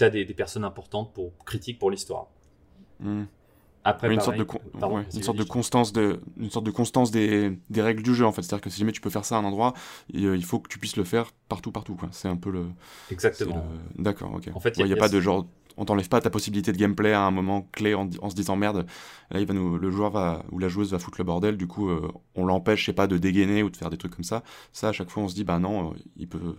[0.00, 2.28] as des, personnes importantes pour critiques pour l'histoire.
[3.00, 3.24] Hmm.
[3.88, 4.46] Après, une, sorte de
[5.14, 8.32] une sorte de constance de une sorte de constance des, des règles du jeu en
[8.32, 9.72] fait c'est à dire que si jamais tu peux faire ça à un endroit
[10.14, 12.66] euh, il faut que tu puisses le faire partout partout quoi c'est un peu le
[13.10, 13.64] exactement
[13.96, 15.46] d'accord ok en fait il n'y a, pas de genre
[15.78, 18.84] on t'enlève pas ta possibilité de gameplay à un moment clé en, se disant merde,
[19.30, 21.68] là il va nous, le joueur va ou la joueuse va foutre le bordel, du
[21.68, 24.24] coup euh, on l'empêche, je sais pas, de dégainer ou de faire des trucs comme
[24.24, 24.42] ça.
[24.72, 26.56] Ça à chaque fois on se dit bah non, euh, il peut,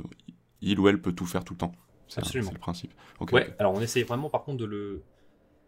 [0.61, 1.73] il ou elle peut tout faire tout le temps.
[2.07, 2.93] C'est le principe.
[3.31, 3.53] ouais.
[3.59, 5.03] Alors on essaye vraiment par contre de le,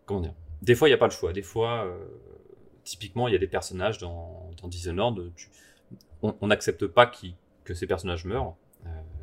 [0.05, 0.33] comment dire.
[0.61, 1.33] Des fois il n'y a pas le choix.
[1.33, 1.97] Des fois, euh,
[2.83, 5.31] typiquement il y a des personnages dans, dans Dishonored,
[6.21, 7.11] on n'accepte pas
[7.63, 8.55] que ces personnages meurent.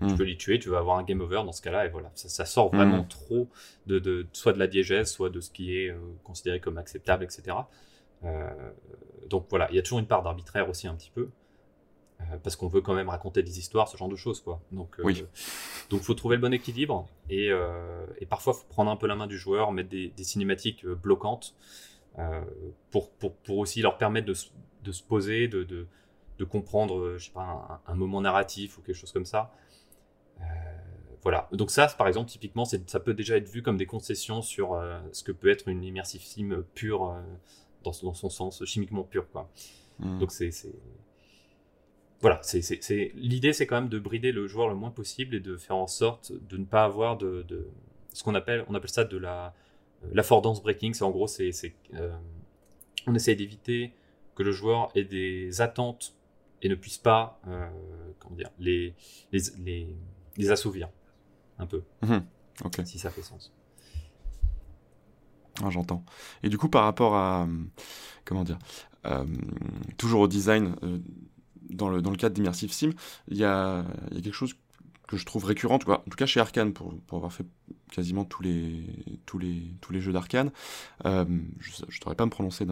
[0.00, 0.16] Tu hmm.
[0.16, 2.10] peux les tuer, tu vas avoir un game over dans ce cas-là, et voilà.
[2.14, 3.08] Ça, sort vraiment hmm.
[3.08, 3.48] trop
[3.86, 7.24] de, de, soit de la diégèse, soit de ce qui est euh, considéré comme acceptable,
[7.24, 7.56] etc.
[8.24, 8.48] Euh,
[9.28, 11.26] donc voilà, il y a toujours une part d'arbitraire aussi un petit peu, euh,
[12.42, 14.60] parce qu'on veut quand même raconter des histoires, ce genre de choses, quoi.
[14.72, 15.24] Donc, oui.
[15.88, 17.50] donc faut trouver le bon équilibre, et,
[18.18, 21.54] et parfois faut prendre un peu la main du joueur, mettre des, des cinématiques bloquantes,
[22.90, 24.34] pour, pour, pour, aussi leur permettre de,
[24.82, 25.86] de se poser, de, de,
[26.38, 29.52] de comprendre, je sais pas, un, un, moment narratif ou quelque chose comme ça.
[30.40, 30.44] Euh,
[31.22, 31.48] voilà.
[31.52, 35.00] Donc ça, par exemple, typiquement, ça peut déjà être vu comme des concessions sur euh,
[35.12, 37.20] ce que peut être une immersive sim pure euh,
[37.84, 39.50] dans, dans, son sens chimiquement pur, quoi.
[39.98, 40.18] Hmm.
[40.20, 40.50] Donc c'est
[42.20, 45.56] voilà, c'est l'idée, c'est quand même de brider le joueur le moins possible et de
[45.56, 47.68] faire en sorte de ne pas avoir de, de
[48.12, 49.54] ce qu'on appelle, on appelle ça de la
[50.12, 50.94] l'affordance breaking.
[50.94, 51.52] C'est en gros, c'est
[53.06, 53.92] on essaye d'éviter
[54.34, 56.14] que le joueur ait des attentes
[56.62, 57.40] et ne puisse pas,
[58.18, 58.94] comment dire, les,
[59.30, 59.96] les, les
[60.38, 60.88] les assouvir
[61.58, 61.82] un peu.
[62.02, 62.24] Mhm.
[62.84, 63.52] Si ça fait sens.
[65.62, 66.04] Ah, J'entends.
[66.42, 67.46] Et du coup, par rapport à.
[68.24, 68.58] Comment dire
[69.06, 69.24] euh,
[69.96, 70.98] Toujours au design, euh,
[71.70, 72.90] dans, le, cadre d'Immersive Sim,
[73.28, 74.54] il y a, y a, quelque chose
[75.08, 77.46] que je trouve récurrent, en tout cas chez Arkane, pour, avoir fait
[77.90, 80.52] quasiment tous les, jeux d'Arkane.
[81.06, 81.24] Euh,
[81.58, 82.66] je ne saurais pas me prononcer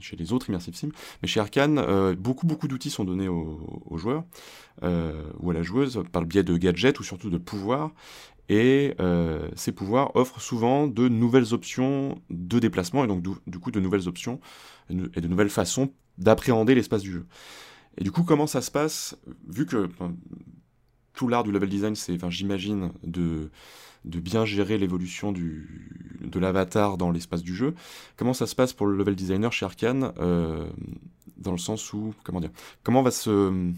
[0.00, 0.88] chez les autres Immersive Sim,
[1.22, 4.24] mais chez Arkane, euh, beaucoup, beaucoup d'outils sont donnés aux, joueurs
[4.82, 7.92] euh, ou à la joueuse par le biais de gadgets ou surtout de pouvoirs.
[8.48, 8.96] Et
[9.54, 14.08] ces pouvoirs offrent souvent de nouvelles options de déplacement et donc du, coup de nouvelles
[14.08, 14.40] options
[14.90, 17.26] et de nouvelles façons d'appréhender l'espace du jeu.
[17.98, 19.16] Et du coup, comment ça se passe
[19.48, 19.88] Vu que
[21.14, 23.50] tout l'art du level design, c'est, enfin, j'imagine, de,
[24.04, 27.74] de bien gérer l'évolution de l'avatar dans l'espace du jeu.
[28.16, 30.68] Comment ça se passe pour le level designer chez Arkane euh,
[31.36, 32.50] Dans le sens où, comment dire,
[32.82, 33.70] comment va se,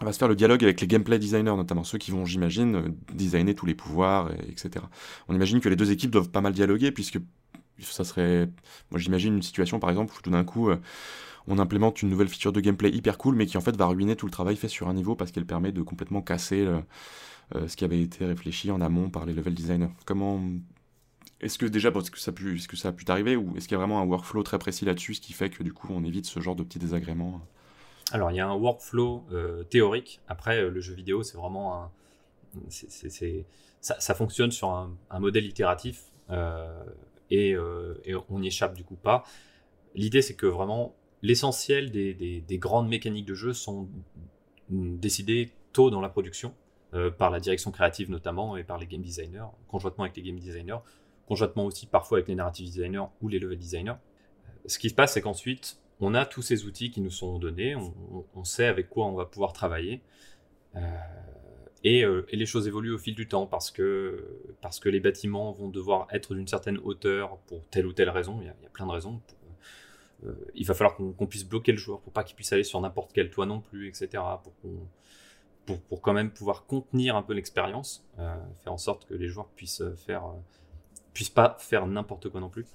[0.00, 3.54] va se faire le dialogue avec les gameplay designers, notamment ceux qui vont, j'imagine, designer
[3.54, 4.84] tous les pouvoirs, etc.
[5.28, 7.18] On imagine que les deux équipes doivent pas mal dialoguer, puisque
[7.80, 8.48] ça serait,
[8.90, 10.76] moi j'imagine une situation par exemple où tout d'un coup euh,
[11.48, 14.16] on implémente une nouvelle feature de gameplay hyper cool, mais qui en fait va ruiner
[14.16, 16.80] tout le travail fait sur un niveau parce qu'elle permet de complètement casser euh,
[17.54, 19.90] euh, ce qui avait été réfléchi en amont par les level designers.
[20.04, 20.40] Comment
[21.40, 23.56] est-ce que déjà, est-ce que ça a pu, est-ce que ça a pu t'arriver ou
[23.56, 25.72] est-ce qu'il y a vraiment un workflow très précis là-dessus, ce qui fait que du
[25.72, 27.40] coup on évite ce genre de petits désagréments?
[28.12, 30.20] Alors il y a un workflow euh, théorique.
[30.28, 31.90] Après, le jeu vidéo, c'est vraiment un,
[33.80, 36.04] ça, fonctionne sur un, modèle itératif
[37.30, 39.24] et, et, on n'y échappe du coup pas.
[39.94, 40.94] L'idée, c'est que vraiment
[41.26, 43.88] l'essentiel des, grandes mécaniques de jeu sont
[44.70, 46.54] décidées tôt dans la production,
[46.94, 50.38] euh, par la direction créative notamment et par les game designers, conjointement avec les game
[50.38, 50.78] designers,
[51.26, 53.90] conjointement aussi parfois avec les narrative designers ou les level designers.
[53.90, 57.38] Euh, ce qui se passe, c'est qu'ensuite, on a tous ces outils qui nous sont
[57.38, 57.74] donnés,
[58.34, 60.02] on, sait avec quoi on va pouvoir travailler.
[60.76, 60.80] Euh,
[61.82, 64.24] et, les choses évoluent au fil du temps parce que,
[64.60, 68.38] parce que les bâtiments vont devoir être d'une certaine hauteur pour telle ou telle raison.
[68.40, 69.20] Il y a, il y a plein de raisons.
[69.26, 69.35] Pour,
[70.54, 73.12] il va falloir qu'on puisse bloquer le joueur pour pas qu'il puisse aller sur n'importe
[73.12, 74.22] quel toit non plus, etc.
[74.42, 79.28] Pour, pour, quand même pouvoir contenir un peu l'expérience, euh, faire en sorte que les
[79.28, 80.38] joueurs puissent faire, euh,
[81.12, 82.66] puissent pas faire n'importe quoi non plus.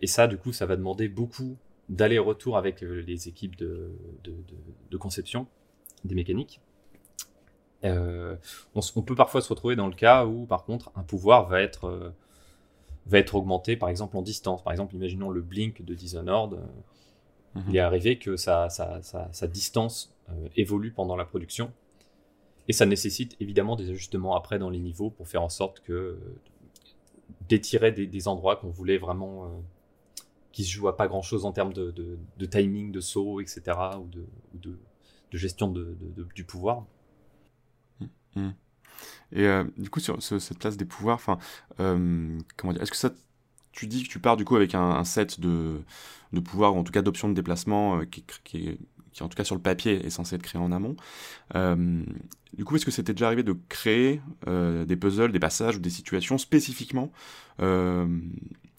[0.00, 1.56] et ça, du coup, ça va demander beaucoup
[1.88, 3.92] d'aller-retour avec les équipes de,
[4.24, 5.46] de, conception
[6.04, 6.60] des mécaniques.
[7.82, 8.38] on,
[8.74, 12.12] on, peut parfois se retrouver dans le cas où, par contre, un pouvoir va être
[13.08, 14.62] va être augmenté par exemple en distance.
[14.62, 16.54] Par exemple, imaginons le blink de Dishonored.
[16.54, 21.72] Euh, il est arrivé que sa, sa, distance euh, évolue pendant la production.
[22.68, 25.92] Et ça nécessite évidemment des ajustements après dans les niveaux pour faire en sorte que
[25.92, 26.18] euh,
[27.48, 29.50] d'étirer des, endroits qu'on voulait vraiment
[30.52, 33.62] qui se jouent à pas grand chose en termes de, timing, de saut, etc.
[33.98, 34.26] ou de,
[35.32, 35.74] de, gestion
[36.34, 36.84] du pouvoir.
[38.34, 38.50] Hmm.
[39.32, 41.38] Et euh, du coup, sur ce- cette place des pouvoirs, enfin,
[41.80, 43.10] euh, comment dire, est-ce que ça,
[43.72, 45.80] tu dis que tu pars du coup avec un, set de,
[46.32, 48.78] de pouvoirs, ou en tout cas d'options de déplacement, euh, qui, qui,
[49.20, 50.96] en tout cas sur le papier est censé être créé en amont.
[52.56, 55.90] Du coup, est-ce que c'était déjà arrivé de créer des puzzles, des passages ou des
[55.90, 57.10] situations spécifiquement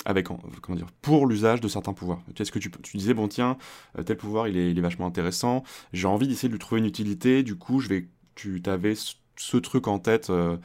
[0.05, 2.21] avec, en- comment dire, pour l'usage de certains pouvoirs?
[2.37, 3.57] Est-ce que tu, tu disais, bon tiens,
[4.05, 5.63] tel pouvoir il est, il est vachement intéressant,
[5.93, 8.95] j'ai envie d'essayer de lui trouver une utilité, du coup, je vais, tu avais
[9.39, 10.57] ce, truc en tête, euh,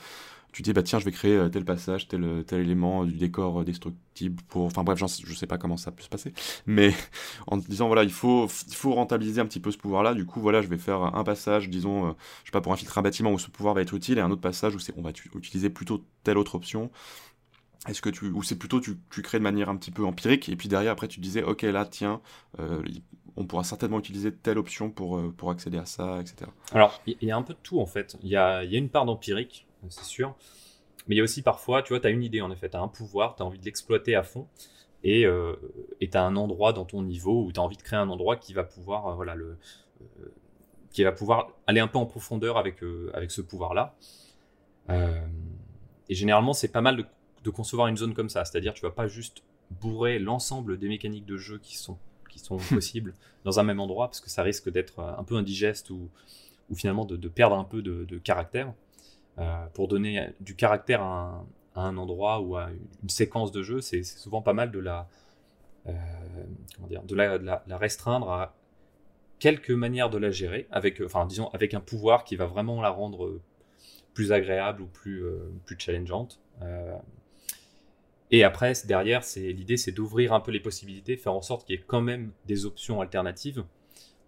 [0.52, 3.60] tu dis, bah tiens, je vais créer euh, tel passage, tel, tel élément du décor
[3.62, 4.64] euh, destructible pour.
[4.66, 6.32] Enfin bref, sais- je sais pas comment ça peut se passer,
[6.66, 6.94] mais
[7.48, 10.26] en te disant, voilà, il faut, il faut rentabiliser un petit peu ce pouvoir-là, du
[10.26, 12.12] coup, voilà, je vais faire un passage, disons, euh,
[12.44, 14.30] je sais pas, pour infiltrer un bâtiment où ce pouvoir va être utile, et un
[14.30, 16.90] autre passage où c'est, on va utiliser plutôt telle autre option.
[17.86, 20.48] Est-ce que tu, ou c'est plutôt tu, tu crées de manière un petit peu empirique
[20.48, 22.22] et puis derrière après tu disais ok là tiens
[22.58, 22.82] euh,
[23.36, 26.50] on pourra certainement utiliser telle option pour, euh, pour accéder à ça etc.
[26.72, 28.16] Alors, il y a un peu de tout en fait.
[28.22, 30.34] Il y a, y a une part d'empirique, c'est sûr.
[31.06, 32.76] Mais il y a aussi parfois, tu vois, tu as une idée en effet, tu
[32.76, 34.46] as un pouvoir, tu as envie de l'exploiter à fond.
[35.02, 35.54] Et euh,
[36.00, 38.36] tu as un endroit dans ton niveau où tu as envie de créer un endroit
[38.36, 39.58] qui va pouvoir, euh, voilà, le,
[40.00, 40.32] euh,
[40.90, 42.82] qui va pouvoir aller un peu en profondeur avec,
[43.12, 43.94] avec ce pouvoir-là.
[46.08, 47.04] Et généralement, c'est pas mal de,
[47.42, 48.44] de concevoir une zone comme ça.
[48.44, 51.98] C'est-à-dire, tu vas pas juste bourrer l'ensemble des mécaniques de jeu qui sont,
[52.34, 53.14] qui sont possibles
[53.44, 56.10] dans un même endroit, parce que ça risque d'être euh, un peu indigeste ou,
[56.70, 58.72] ou finalement de, de perdre un peu de, de caractère.
[59.38, 62.70] Euh, pour donner du caractère à un, à un endroit ou à
[63.02, 65.08] une séquence de jeu, c'est souvent pas mal de la,
[65.88, 65.92] euh,
[66.76, 68.54] comment dire, de la, de la- la restreindre à
[69.38, 72.90] quelques manières de la gérer, avec, enfin, disons, avec un pouvoir qui va vraiment la
[72.90, 73.40] rendre
[74.14, 76.40] plus agréable ou plus, euh, plus challengeante.
[78.34, 81.76] Et après, derrière, c'est l'idée, c'est d'ouvrir un peu les possibilités, faire en sorte qu'il
[81.76, 83.64] y ait quand même des options alternatives,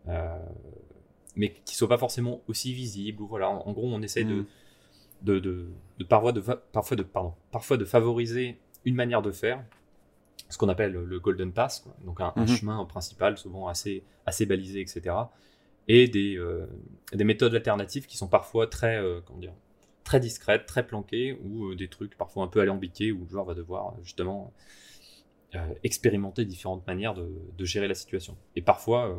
[0.08, 0.38] euh,
[1.34, 3.20] mais qui soient pas forcément aussi visibles.
[3.22, 4.46] Ou voilà, en, en gros, on essaie de, Mm.
[5.22, 5.66] de, de,
[5.98, 9.64] de parfois de parfois de pardon, parfois de favoriser une manière de faire,
[10.50, 11.96] ce qu'on appelle le golden pass, quoi.
[12.04, 12.46] donc un, un Mhm.
[12.46, 15.16] chemin principal souvent assez assez balisé, etc.
[15.88, 16.66] Et des euh,
[17.12, 19.54] des méthodes alternatives qui sont parfois très euh, comment dire
[20.06, 23.44] très discrètes, très planquées, ou euh, des trucs parfois un peu alambiqués où le joueur
[23.44, 24.52] va devoir euh, justement
[25.54, 27.28] euh, expérimenter différentes manières de,
[27.64, 28.36] gérer la situation.
[28.54, 29.14] Et parfois,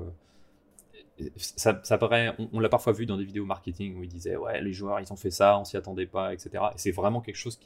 [1.35, 4.71] ça, paraît, on, l'a parfois vu dans des vidéos marketing où ils disaient ouais les
[4.71, 6.63] joueurs ils ont fait ça, on s'y attendait pas, etc.
[6.73, 7.59] Et c'est vraiment quelque chose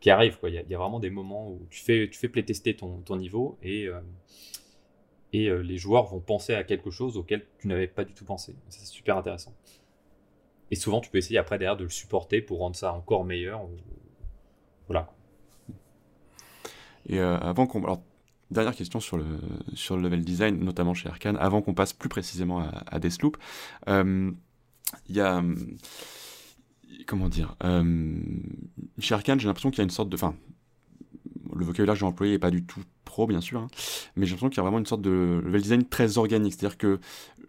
[0.00, 0.50] qui, arrive quoi.
[0.50, 3.88] Il y, a, vraiment des moments où tu fais, tu fais playtester ton, niveau et
[5.32, 8.54] et les joueurs vont penser à quelque chose auquel tu n'avais pas du tout pensé.
[8.68, 9.54] C'est super intéressant.
[10.70, 13.62] Et souvent tu peux essayer après derrière de le supporter pour rendre ça encore meilleur.
[14.86, 15.12] Voilà.
[17.06, 17.82] Et euh, avant qu'on.
[17.84, 18.02] Alors,
[18.50, 19.24] dernière question sur le,
[19.74, 23.36] sur le level design, notamment chez Arkane, avant qu'on passe plus précisément à, à Deathloop.
[23.88, 24.30] euh,
[25.08, 25.42] Il y a.
[27.06, 28.18] Comment dire euh,
[28.98, 30.16] Chez Arkane, j'ai l'impression qu'il y a une sorte de.
[30.16, 30.34] Enfin,
[31.54, 32.82] le vocabulaire que j'ai employé n'est pas du tout
[33.26, 33.68] bien sûr, hein,
[34.16, 36.54] mais j'ai l'impression qu'il y a vraiment une sorte de level design très organique.
[36.54, 37.00] C'est-à-dire que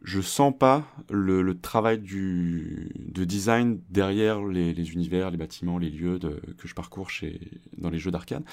[0.04, 6.20] je sens pas le, travail du, de design derrière les, univers, les bâtiments, les lieux
[6.58, 7.40] que je parcours chez,
[7.78, 8.44] dans les jeux d'Arkane.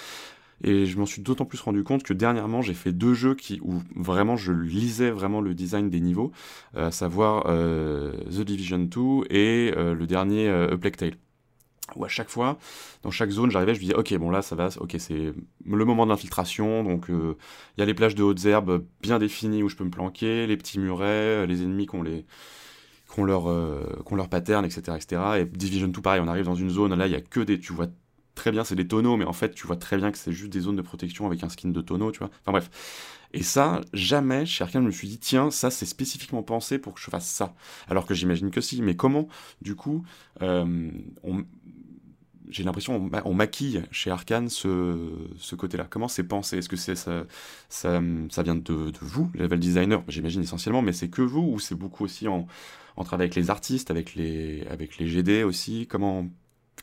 [0.64, 3.60] Et je m'en suis d'autant plus rendu compte que dernièrement, j'ai fait deux jeux qui,
[3.62, 6.32] où vraiment je lisais vraiment le design des niveaux,
[6.74, 9.00] à savoir euh, The Division 2
[9.30, 11.14] et euh, le dernier euh, A Plague Tale.
[11.94, 12.58] Où à chaque fois,
[13.02, 15.32] dans chaque zone, j'arrivais, je me disais, ok, bon là, ça va, ok, c'est
[15.64, 17.36] le moment de l'infiltration, donc euh,
[17.76, 20.46] il y a les plages de hautes herbes bien définies où je peux me planquer,
[20.48, 22.24] les petits murets, euh, les ennemis qu'on les
[23.18, 23.82] leur, euh,
[24.12, 25.40] leur pattern, etc., etc.
[25.40, 27.58] Et Division 2, pareil, on arrive dans une zone, là, il y a que des,
[27.58, 27.86] tu vois
[28.34, 30.52] très bien, c'est des tonneaux, mais en fait, tu vois très bien que c'est juste
[30.52, 32.28] des zones de protection avec un skin de tonneau, tu vois.
[32.42, 32.70] Enfin bref.
[33.32, 36.94] Et ça, jamais chez Arkane, je me suis dit, tiens, ça, c'est spécifiquement pensé pour
[36.94, 37.54] que je fasse ça.
[37.88, 38.82] Alors que j'imagine que si.
[38.82, 39.28] Mais comment,
[39.62, 40.04] du coup,
[41.22, 41.44] on-
[42.50, 45.86] j'ai l'impression on, ma- on maquille chez Arkane ce, ce côté-là.
[45.88, 46.58] Comment c'est pensé?
[46.58, 47.24] Est-ce que c'est ça,
[47.68, 51.58] ça, ça vient de, de vous, level designer, j'imagine essentiellement, mais c'est que vous ou
[51.58, 52.46] c'est beaucoup aussi en,
[52.96, 55.86] en travail avec les artistes, avec les, avec les GD aussi?
[55.88, 56.26] Comment,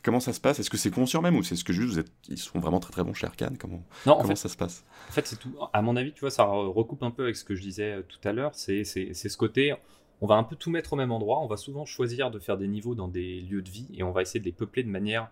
[0.03, 0.59] comment ça se passe?
[0.59, 2.79] Est-ce que c'est conscient même ou c'est ce que juste vous êtes, ils sont vraiment
[2.79, 3.57] très très bons chez Arkane?
[3.57, 4.83] Comment, Non, comment fait- ça se passe?
[5.09, 5.53] En fait, c'est tout.
[5.73, 7.93] À mon avis, tu vois, ça re- recoupe un peu avec ce que je disais
[7.93, 8.51] euh, tout à l'heure.
[8.55, 9.73] C'est ce côté.
[10.21, 11.39] On va un peu tout mettre au même endroit.
[11.41, 14.11] On va souvent choisir de faire des niveaux dans des lieux de vie et on
[14.11, 15.29] va essayer de les peupler de manière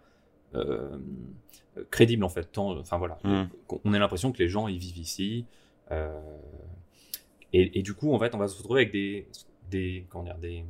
[1.89, 2.51] crédible en fait.
[2.51, 3.43] Tant- enfin voilà, Mm.
[3.67, 5.45] qu'on- on a l'impression que les gens ils vivent ici.
[5.91, 6.19] euh,
[7.53, 9.27] et, et du coup, en fait, on va se retrouver avec des
[9.69, 10.63] des comment dire des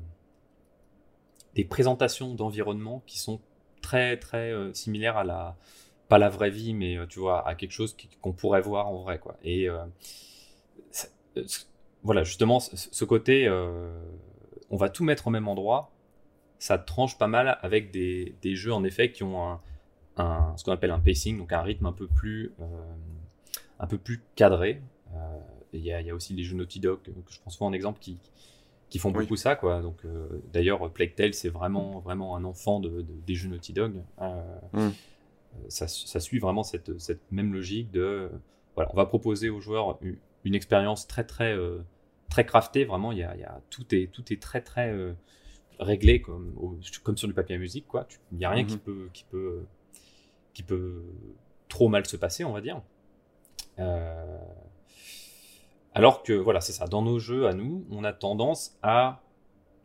[1.55, 3.39] des présentations d'environnement qui sont
[3.81, 5.57] très très euh, similaires à la
[6.07, 9.01] pas la vraie vie mais euh, tu vois à quelque chose qu'on pourrait voir en
[9.01, 9.79] vrai quoi et euh,
[11.37, 11.43] euh,
[12.03, 13.91] voilà justement ce, côté euh,
[14.69, 15.91] on va tout mettre au même endroit
[16.59, 19.61] ça tranche pas mal avec des, des jeux en effet qui ont un,
[20.17, 22.51] un ce qu'on appelle un pacing, donc un rythme un peu plus,
[23.79, 24.81] un peu plus cadré.
[25.73, 27.99] Il y, y, a aussi les jeux Naughty Dog, que je prends souvent en exemple,
[27.99, 28.17] qui,
[28.91, 30.03] qui font beaucoup ça quoi donc
[30.53, 34.03] d'ailleurs Plague Tale c'est vraiment vraiment un enfant de, des jeux Naughty Dog
[34.73, 34.89] mm.
[35.69, 38.29] ça, ça, suit vraiment cette, cette même logique de
[38.75, 39.97] voilà on va proposer aux joueurs
[40.43, 41.57] une, expérience très très
[42.29, 44.93] très craftée vraiment il y a, y a, tout est tout est très très
[45.79, 46.53] réglé comme
[47.03, 48.79] comme sur du papier à musique quoi il n'y a rien qui mm-hmm.
[48.79, 49.63] peut qui peut
[50.53, 51.03] qui peut
[51.69, 52.81] trop mal se passer on va dire
[53.79, 54.37] euh,
[55.93, 59.21] alors que, voilà, c'est ça, dans nos jeux à nous, on a tendance à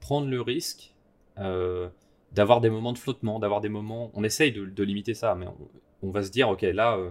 [0.00, 0.94] prendre le risque
[1.38, 1.88] euh,
[2.32, 4.10] d'avoir des moments de flottement, d'avoir des moments.
[4.14, 5.46] On essaye de, limiter ça, mais
[6.02, 7.10] on, va se dire, ok, là, euh,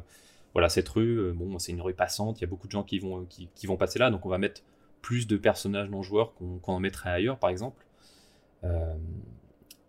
[0.53, 2.99] voilà, cette rue, bon, c'est une rue passante, il y a beaucoup de gens qui
[2.99, 4.61] vont, qui, vont passer là, donc on va mettre
[5.01, 7.85] plus de personnages non joueurs qu'on en mettrait ailleurs, par exemple.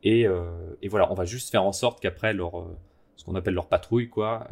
[0.02, 0.26] Et,
[0.88, 2.66] voilà, on va juste faire en sorte qu'après leur,
[3.16, 4.46] ce qu'on appelle leur patrouille, quoi,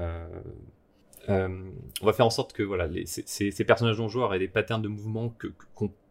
[1.28, 1.70] euh,
[2.02, 4.88] on va faire en sorte que voilà, ces, personnages non joueurs aient des patterns de
[4.88, 5.48] mouvement que,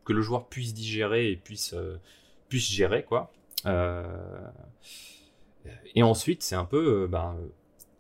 [0.09, 1.97] le joueur puisse digérer et puisse, euh,
[2.49, 3.03] gérer.
[3.03, 3.31] Quoi.
[3.65, 4.03] Euh,
[5.95, 7.37] et ensuite, c'est un peu, ben,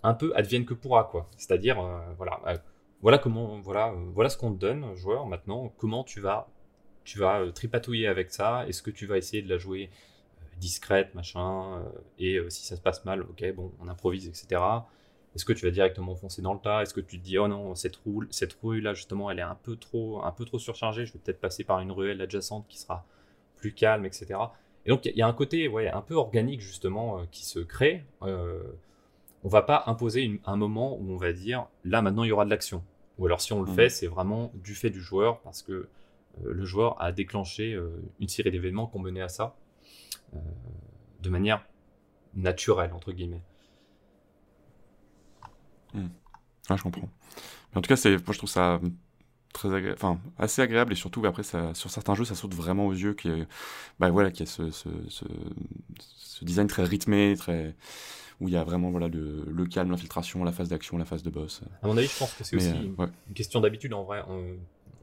[0.03, 1.05] un peu advienne que pourra.
[1.05, 1.29] Quoi.
[1.37, 1.81] C'est-à-dire,
[2.17, 2.39] voilà,
[3.01, 5.25] voilà, comment, voilà, voilà ce qu'on te donne, joueur.
[5.25, 6.47] Maintenant, comment tu vas,
[7.03, 9.89] tu vas tripatouiller avec ça Est-ce que tu vas essayer de la jouer
[10.63, 11.81] discrète, machin
[12.19, 14.61] Et si ça se passe mal, ok, bon, on improvise, etc.
[15.35, 16.83] Est-ce que tu vas directement foncer dans le tas?
[16.83, 19.43] Est-ce que tu te dis oh non cette rue cette rue là justement elle est
[19.43, 22.65] un peu trop un peu trop surchargée Je vais peut-être passer par une ruelle adjacente
[22.67, 23.05] qui sera
[23.55, 24.39] plus calme, etc.
[24.85, 27.59] Et donc il y, a un côté ouais un peu organique justement euh, qui se
[27.59, 28.05] crée.
[28.21, 28.61] Euh,
[29.43, 32.45] on va pas imposer un moment où on va dire là maintenant il y aura
[32.45, 32.83] de l'action.
[33.17, 33.75] Ou alors si on le mmh.
[33.75, 35.89] fait c'est vraiment du fait du joueur parce que
[36.43, 37.89] euh, le joueur a déclenché euh,
[38.19, 39.55] une série d'événements qui ont mené à ça
[41.21, 41.65] de manière
[42.35, 43.43] naturelle entre guillemets.
[45.93, 46.07] Hmm.
[46.69, 47.09] Ah, je comprends.
[47.71, 48.79] Mais en tout cas, c'est, moi, je trouve ça
[49.53, 52.93] très enfin, assez agréable et surtout après, ça, sur certains jeux, ça saute vraiment aux
[52.93, 53.29] yeux, qui
[53.99, 55.25] bah voilà, a ce, ce, ce,
[56.43, 57.75] design très rythmé, très
[58.41, 61.23] où il y a vraiment voilà le, le calme, l'infiltration, la phase d'action, la phase
[61.23, 61.61] de boss.
[61.81, 64.23] À mon avis, je pense que c'est aussi euh, une question d'habitude en vrai.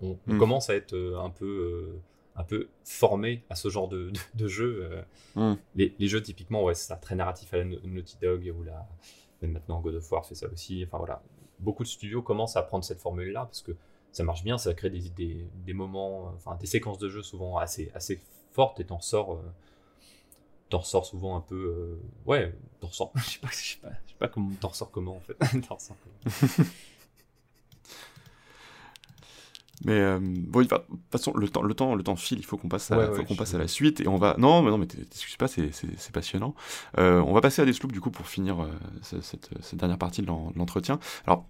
[0.03, 0.39] On, hmm.
[0.39, 2.01] commence à être euh, un peu euh,
[2.41, 4.91] un peu formé à ce genre de, de, jeu.
[5.35, 5.55] Hmm.
[5.75, 8.89] Les, les, jeux typiquement, ouais, c'est ça, très narratif à la Naughty Dog ou la
[9.43, 10.85] même maintenant, God of War fait ça aussi.
[10.87, 11.23] Enfin voilà,
[11.59, 13.73] beaucoup de studios commencent à prendre cette formule-là parce que
[14.13, 17.59] ça marche bien, ça crée des, des, des, moments, enfin des séquences de jeu souvent
[17.59, 18.21] assez, assez
[18.53, 19.43] fortes et t'en sors, euh,
[20.69, 23.91] t'en ressors souvent un peu, euh, ouais, t'en ressors, je sais pas, je sais pas,
[24.07, 25.37] je sais pas comment t'en ressors comment en fait,
[25.69, 26.69] comment.
[29.85, 32.39] Mais euh, bon, de toute façon, le temps, le temps, le temps file.
[32.39, 34.35] Il faut qu'on passe, à, faut qu'on passe à la suite et on va.
[34.39, 36.55] Non, mais non, mais t'excuses pas, c'est, c'est, passionnant.
[36.99, 38.69] Euh, on va passer à des sloops du coup pour finir euh,
[39.03, 40.99] cette, cette, dernière partie de l'entretien.
[41.27, 41.47] Alors,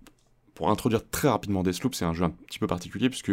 [0.54, 3.32] pour introduire très rapidement des sloops, c'est un jeu un petit peu particulier puisque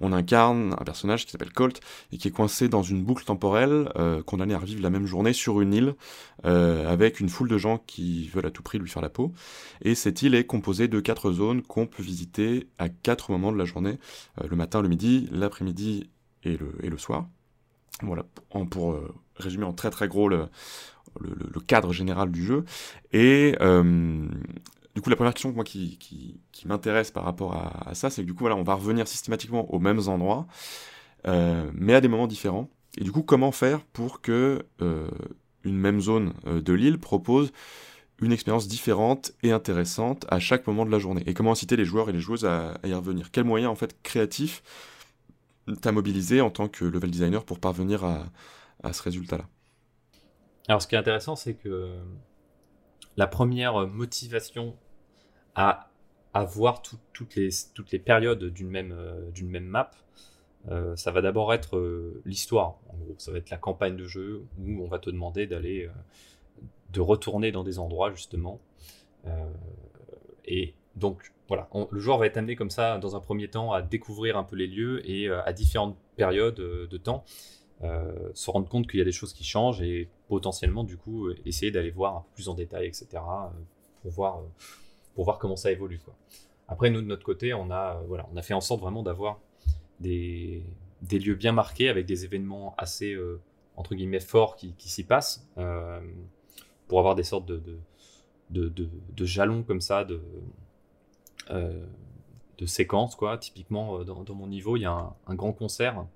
[0.00, 1.80] on incarne un personnage qui s'appelle Colt
[2.12, 5.32] et qui est coincé dans une boucle temporelle, euh, condamné à revivre la même journée
[5.32, 5.94] sur une île,
[6.44, 9.32] euh, avec une foule de gens qui veulent à tout prix lui faire la peau.
[9.82, 13.58] Et cette île est composée de quatre zones qu'on peut visiter à quatre moments de
[13.58, 13.98] la journée,
[14.40, 16.10] euh, le matin, le midi, l'après-midi
[16.42, 17.28] et le, soir.
[18.02, 18.24] Voilà,
[18.70, 18.98] pour
[19.36, 20.48] résumer en très très gros le,
[21.66, 22.64] cadre général du jeu.
[23.12, 24.26] Et euh,
[25.00, 28.34] du coup, la première question moi, qui, m'intéresse par rapport à, ça, c'est que du
[28.34, 30.46] coup, voilà, on va revenir systématiquement aux mêmes endroits,
[31.26, 32.68] euh, mais à des moments différents.
[32.98, 35.08] Et du coup, comment faire pour que euh,
[35.64, 37.50] une même zone euh, de l'île propose
[38.20, 41.22] une expérience différente et intéressante à chaque moment de la journée?
[41.24, 43.30] Et comment inciter les joueurs et les joueuses à, y revenir?
[43.30, 44.62] Quels moyens en fait créatifs
[45.80, 48.26] t'as mobilisé en tant que level designer pour parvenir à,
[48.82, 49.44] à ce résultat-là?
[50.68, 51.90] Alors, ce qui est intéressant, c'est que
[53.16, 54.76] la première motivation
[55.54, 55.90] à,
[56.34, 59.90] à voir toutes, les, périodes d'une même, euh, map,
[60.70, 62.76] euh, ça va d'abord être euh, l'histoire.
[62.88, 65.88] En gros, ça va être la campagne de jeu où on va te demander d'aller,
[66.92, 68.60] de retourner dans des endroits justement.
[70.44, 73.82] et donc voilà, le joueur va être amené comme ça dans un premier temps à
[73.82, 77.24] découvrir un peu les lieux et à différentes périodes de temps
[77.80, 81.72] se rendre compte qu'il y a des choses qui changent et potentiellement du coup essayer
[81.72, 83.08] d'aller voir un peu plus en détail, etc.
[84.02, 84.42] Pour voir,
[85.14, 86.00] pour voir comment ça évolue.
[86.68, 89.40] Après, nous de notre côté, on a, voilà, on a fait en sorte vraiment d'avoir
[89.98, 90.62] des,
[91.02, 93.16] des, lieux bien marqués avec des événements assez
[93.76, 95.46] entre guillemets forts qui, qui s'y passent
[96.86, 97.60] pour avoir des sortes de,
[98.50, 100.20] de, de, de jalons comme ça de,
[102.60, 103.16] de séquences.
[103.16, 103.38] Quoi.
[103.38, 106.06] Typiquement, dans, mon niveau, il y a un, grand concert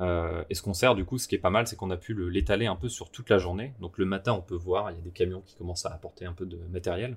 [0.00, 2.14] Euh, et ce concert, du coup, ce qui est pas mal, c'est qu'on a pu
[2.30, 3.74] l'étaler un peu sur toute la journée.
[3.80, 6.24] Donc le matin, on peut voir, il y a des camions qui commencent à apporter
[6.24, 7.16] un peu de matériel euh,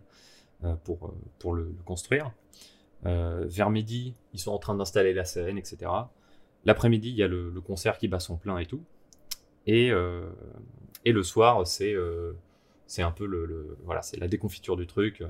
[0.83, 2.31] pour, euh, pour le, construire.
[3.05, 5.91] Euh, vers midi, ils sont en train d'installer la scène, etc.
[6.65, 8.83] L'après-midi, il y a le, concert qui bat son plein et tout.
[9.67, 10.29] Et, euh,
[11.05, 11.95] et le soir, c'est
[12.87, 15.23] c'est un peu le, voilà, la déconfiture du truc.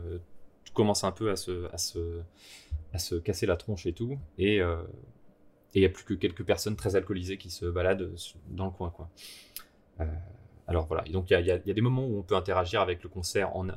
[0.63, 2.21] tu commences un peu à se, à se,
[2.91, 4.17] à se casser la tronche et tout.
[4.37, 4.61] Et
[5.73, 8.13] il n'y a plus que quelques personnes très alcoolisées qui se baladent
[8.49, 8.89] dans le coin.
[8.89, 9.09] Quoi.
[10.01, 10.05] Euh,
[10.67, 13.09] alors voilà, donc il y, y, a des moments où on peut interagir avec le
[13.09, 13.67] concert en,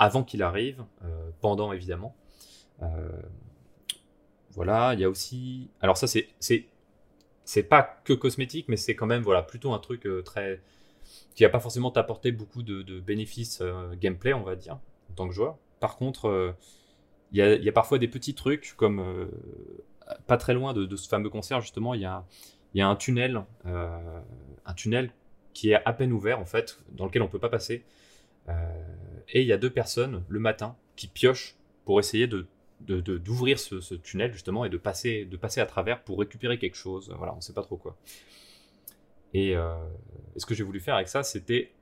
[0.00, 2.16] avant qu'il arrive, euh, pendant évidemment.
[2.82, 3.10] Euh,
[4.52, 5.70] voilà, il y a aussi...
[5.80, 6.28] Alors ça c'est...
[7.44, 10.62] C'est pas que cosmétique, mais c'est quand même voilà, plutôt un truc euh, très...
[11.34, 13.62] qui va pas forcément t'apporter beaucoup de, bénéfices
[14.00, 14.78] gameplay, on va dire,
[15.10, 15.58] en tant que joueur.
[15.80, 16.54] Par contre,
[17.32, 19.28] il y a, y, a, parfois des petits trucs comme
[20.26, 22.24] pas très loin de, ce fameux concert, justement, il y a,
[22.74, 25.10] y a un tunnel, un tunnel
[25.52, 27.84] qui est à peine ouvert, en fait, dans lequel on peut pas passer.
[28.50, 32.46] Euh, et il y a deux personnes, le matin, qui piochent pour essayer de
[32.80, 37.14] d'ouvrir ce, tunnel justement et de passer de passer à travers pour récupérer quelque chose.
[37.18, 37.94] Voilà on sait pas trop quoi.
[39.34, 39.74] Et, euh,
[40.34, 41.72] et ce que j'ai voulu faire avec ça c'était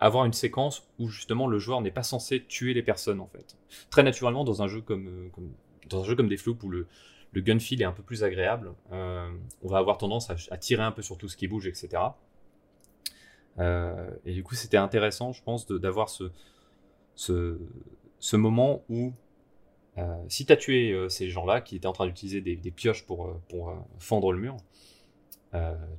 [0.00, 3.58] avoir une séquence où justement le joueur n'est pas censé tuer les personnes en fait.
[3.90, 5.52] Très naturellement dans un jeu comme, comme
[5.90, 6.86] dans un jeu comme des Floop où le,
[7.32, 9.30] le gun feel est un peu plus agréable, euh,
[9.62, 11.88] on va avoir tendance à, tirer un peu sur tout ce qui bouge, etc.
[13.58, 16.30] Euh, et du coup, c'était intéressant, je pense, d'avoir ce,
[17.14, 19.12] ce, moment où,
[19.98, 23.04] euh, si tu as tué euh, ces gens-là qui étaient en train d'utiliser des, pioches
[23.04, 24.56] pour, euh, pour euh, fendre le mur,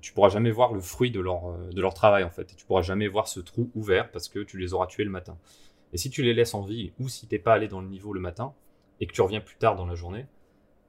[0.02, 2.52] tu pourras jamais voir le fruit de leur, de leur travail, en fait.
[2.52, 5.12] Et tu pourras jamais voir ce trou ouvert parce que tu les auras tués le
[5.12, 5.38] matin.
[5.94, 8.14] Et si tu les laisses en vie, ou si t'es pas allé dans le niveau
[8.14, 8.56] le matin,
[9.00, 10.26] et que tu reviens plus tard dans la journée,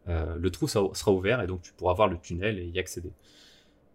[0.08, 3.10] euh, le trou sera ouvert et donc tu pourras voir le tunnel et y accéder.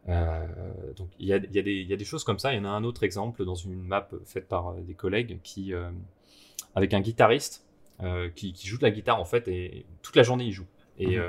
[0.07, 0.47] Euh,
[0.95, 2.53] donc il y, y, y, a des choses comme ça.
[2.53, 5.39] Il y en a un autre exemple dans une map faite par euh, des collègues
[5.43, 5.91] qui, euh,
[6.75, 7.65] avec un guitariste
[8.01, 10.67] euh, qui, qui, joue de la guitare en fait et toute la journée il joue.
[10.97, 11.23] Et mmh.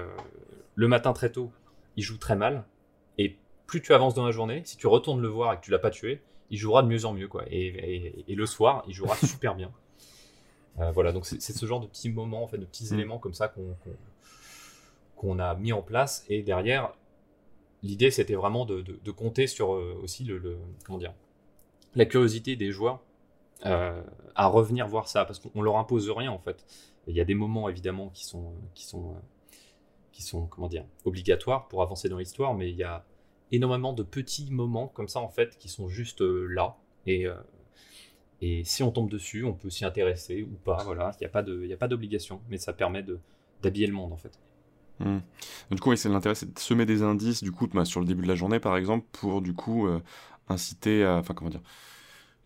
[0.75, 1.53] le matin très tôt,
[1.97, 2.65] il joue très mal.
[3.19, 3.37] Et
[3.69, 5.79] plus tu avances dans la journée, si tu retournes le voir et que tu l'as
[5.79, 7.45] pas tué, il jouera de mieux en mieux quoi.
[7.47, 9.71] Et, et, et le soir, il jouera super bien.
[10.95, 12.95] Voilà, donc c'est ce genre de petits moments, en fait, de petits mmh.
[12.95, 13.91] éléments comme ça qu'on qu
[15.15, 16.25] qu'on a mis en place.
[16.31, 16.95] Et derrière,
[17.83, 20.59] l'idée, c'était vraiment de, compter sur euh, aussi le,
[21.95, 23.01] la curiosité des joueurs
[23.67, 24.03] euh,
[24.35, 26.65] à revenir voir ça, parce qu'on leur impose rien en fait.
[27.07, 28.55] Il y a des moments évidemment qui sont,
[30.69, 33.05] dire, obligatoires pour avancer dans l'histoire, mais il y a
[33.53, 36.77] énormément de petits moments comme ça en fait qui sont juste là
[37.07, 40.83] et si on tombe dessus, on peut s'y intéresser ou pas.
[40.85, 43.05] Voilà, il n'y a pas a pas d'obligation, mais ça permet
[43.63, 44.39] d'habiller le monde en fait.
[45.01, 45.19] Mmh.
[45.71, 48.07] Du coup, oui, c'est l'intérêt, c'est de semer des indices, du coup, bah, sur le
[48.07, 50.01] début de la journée, par exemple, pour du coup euh,
[50.49, 51.63] inciter à, enfin comment dire,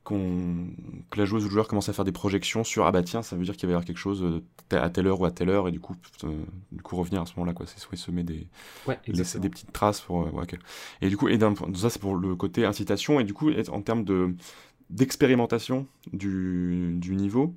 [0.04, 3.22] que la joueuse ou le joueur commence à faire des projections sur ah bah tiens,
[3.22, 4.42] ça veut dire qu'il va y avoir quelque chose euh,
[4.76, 7.26] à telle heure ou à telle heure, et du coup, euh, du coup revenir à
[7.26, 7.66] ce moment-là, quoi.
[7.66, 8.46] C'est soit semer des,
[8.86, 10.58] ouais, laisser des petites traces pour, ouais, okay.
[11.00, 14.04] Et du coup, et ça c'est pour le côté incitation, et du coup, en termes
[14.04, 14.34] de
[14.90, 17.54] d'expérimentation du, du, niveau.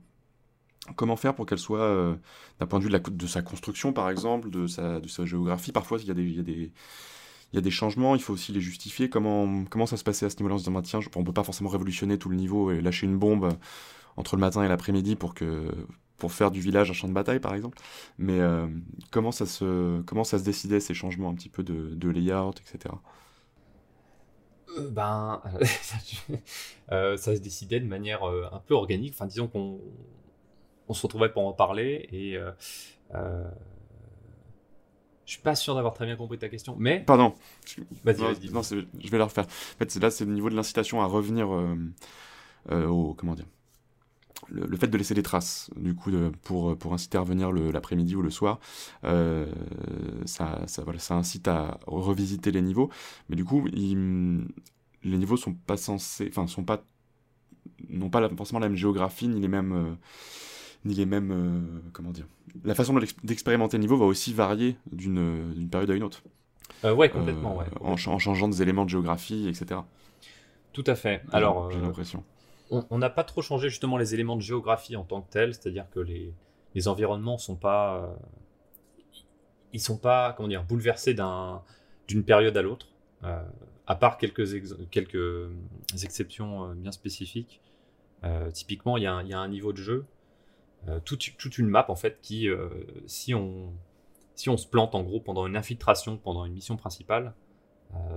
[0.96, 2.16] Comment faire pour qu'elle soit, euh,
[2.60, 7.58] d'un point de vue de, sa construction par exemple, de sa, géographie, parfois il y,
[7.58, 9.10] a des, changements, il faut aussi les justifier.
[9.10, 11.70] Comment, ça se passait à ce niveau-là en se disant, tiens, on peut pas forcément
[11.70, 13.54] révolutionner tout le niveau et lâcher une bombe
[14.16, 15.34] entre le matin et l'après-midi pour,
[16.32, 17.78] faire du village un champ de bataille par exemple.
[18.18, 18.68] Mais euh,
[19.12, 22.96] comment, ça se, décidait ces changements un petit peu de, layout, etc.
[24.78, 25.42] Euh, ben,
[26.92, 29.14] euh, ça se décidait de manière euh, un peu organique.
[29.14, 29.80] Enfin, disons qu'on
[30.88, 32.52] on se retrouvait pour en parler et euh,
[33.16, 33.44] euh,
[35.26, 37.36] je suis pas sûr d'avoir très bien compris ta question, mais pardon.
[38.04, 39.46] Vas-y, non, vas non je vais la refaire.
[39.46, 41.50] En fait, là, c'est le niveau de l'incitation à revenir
[42.70, 43.46] au comment dire.
[44.50, 47.52] Le, le, fait de laisser des traces, du coup, de, pour, pour inciter à revenir
[47.52, 48.60] l'après-midi ou le soir,
[49.04, 49.52] euh,
[50.26, 52.90] ça, ça, voilà, ça incite à revisiter les niveaux.
[53.30, 54.48] Mais du coup, il,
[55.04, 56.84] les niveaux sont pas censés, enfin, sont pas,
[57.90, 59.96] n'ont pas forcément la même géographie, ni les mêmes, euh,
[60.88, 62.26] ni les mêmes, euh, comment dire.
[62.64, 66.24] La façon d'expérimenter le niveau va aussi varier d'une période à une autre.
[66.84, 67.66] Euh, ouais, complètement, ouais.
[67.82, 69.82] En, en, changeant des éléments de géographie, etc.
[70.74, 71.22] Tout à fait.
[71.32, 72.24] Alors, j'ai l'impression
[72.70, 75.86] on n'a pas trop changé justement les éléments de géographie en tant que tels, c'est-à-dire
[75.90, 76.34] que les,
[76.76, 78.08] les, environnements sont pas, euh,
[79.74, 81.16] ils sont pas, comment dire, bouleversés
[82.08, 82.88] d'une période à l'autre,
[83.24, 83.44] euh,
[83.88, 85.50] à part quelques, ex quelques
[86.04, 87.62] exceptions euh, bien spécifiques.
[88.24, 90.17] Euh, typiquement, il y, y, a un niveau de jeu, euh,
[91.06, 92.50] toute, toute, une map en fait, qui,
[93.08, 93.74] si on,
[94.36, 97.34] si on se plante en gros pendant une infiltration, pendant une mission principale,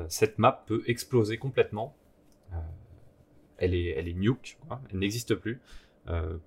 [0.08, 1.96] cette map peut exploser complètement.
[3.58, 4.58] elle, est, elle est nuke,
[4.90, 5.60] elle n'existe plus.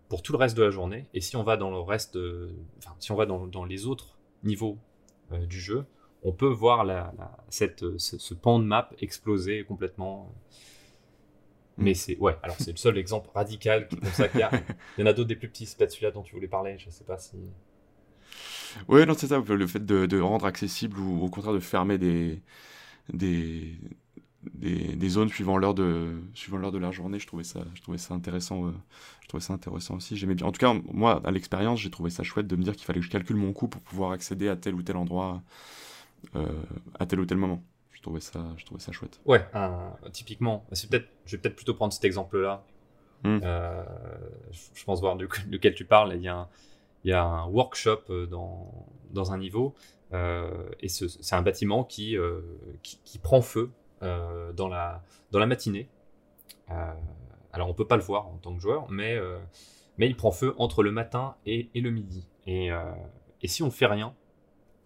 [0.07, 1.07] pour tout le reste de la journée.
[1.13, 2.17] Et si on va dans le reste,
[2.99, 4.77] si on va dans, les autres niveaux
[5.31, 5.85] du jeu,
[6.23, 7.13] on peut voir la,
[7.49, 10.33] cette, ce, pan de map exploser complètement.
[11.77, 11.95] Mais mm.
[11.95, 14.51] c'est ouais, alors c'est le seul exemple radical comme ça qu'il y a.
[14.97, 17.03] Il y en a d'autres des plus petits, celui-là dont tu voulais parler, je sais
[17.03, 17.37] pas si.
[18.87, 22.41] Ouais, non, c'est ça, le fait de, rendre accessible ou au contraire de fermer des,
[23.11, 23.77] des,
[24.43, 27.97] des, zones suivant l'heure de, suivant l'heure de la journée, je trouvais ça, je trouvais
[27.97, 28.71] ça intéressant, euh,
[29.21, 30.17] je trouvais ça intéressant aussi.
[30.17, 30.47] J'aimais bien.
[30.47, 32.99] En tout cas, moi, à l'expérience, j'ai trouvé ça chouette de me dire qu'il fallait
[32.99, 35.43] que je calcule mon coût pour pouvoir accéder à tel ou tel endroit
[36.35, 36.47] euh,
[36.99, 37.63] à tel ou tel moment.
[38.03, 39.21] Je trouvais ça, je trouvais ça chouette.
[39.25, 39.47] Ouais,
[40.11, 40.65] typiquement.
[40.73, 42.65] C'est peut-être, je vais peut-être plutôt prendre cet exemple-là.
[43.23, 43.39] Hmm.
[43.41, 43.81] Euh,
[44.51, 46.13] je pense voir duquel tu parles.
[46.17, 46.49] Il y a un,
[47.05, 49.73] il y a un workshop euh, dans, dans un niveau.
[50.11, 52.17] et c'est un bâtiment qui,
[52.81, 55.01] qui, prend feu dans, la,
[55.31, 55.87] dans la matinée.
[57.53, 59.17] alors on peut pas le voir en tant que joueur, mais,
[59.97, 62.27] mais il prend feu entre le matin et, et le midi.
[62.47, 62.69] Et,
[63.41, 64.13] et si on ne fait rien,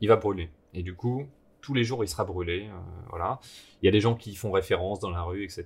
[0.01, 0.51] il va brûler.
[0.75, 1.27] Et du coup,
[1.67, 2.69] tous les jours, il sera brûlé.
[2.69, 3.41] Euh, voilà.
[3.81, 5.65] Il y a des gens qui font référence dans la rue, etc.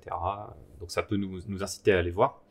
[0.80, 2.42] Donc ça peut nous, inciter à aller voir.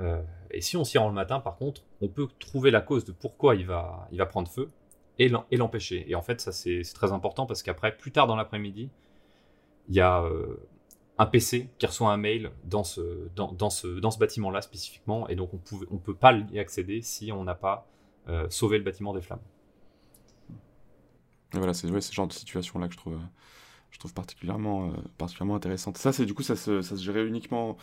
[0.00, 0.22] Euh,
[0.52, 3.10] et si on s'y rend le matin, par contre, on peut trouver la cause de
[3.10, 4.70] pourquoi il va, prendre feu
[5.18, 6.08] et l'empêcher.
[6.08, 8.90] Et en fait, ça c'est très important parce qu'après, plus tard dans l'après-midi,
[9.88, 10.64] il y a euh,
[11.18, 13.28] un PC qui reçoit un mail dans ce,
[14.20, 15.26] bâtiment-là spécifiquement.
[15.28, 17.88] Et donc on ne peut pas y accéder si on n'a pas
[18.50, 19.42] sauvé le bâtiment des flammes
[21.58, 23.18] voilà, c'est ce genre de situation-là que je trouve,
[23.90, 25.98] je trouve particulièrement, euh, particulièrement intéressante.
[25.98, 27.76] Ça, c'est du coup, ça se, ça se gérait uniquement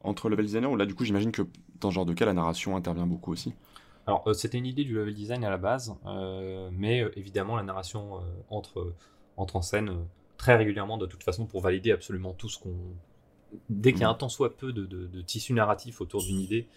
[0.00, 1.42] entre level designer ou là, du coup, j'imagine que
[1.80, 3.54] dans ce genre de cas, la narration intervient beaucoup aussi?
[4.06, 7.62] Alors, euh, c'était une idée du level design à la base, euh, mais évidemment, la
[7.62, 8.94] narration entre,
[9.36, 9.92] entre en scène
[10.36, 12.74] très régulièrement, de toute façon, pour valider absolument tout ce qu'on.
[13.70, 16.68] Dès qu'il y a un tant soit peu de, de, tissu narratif autour d'une idée,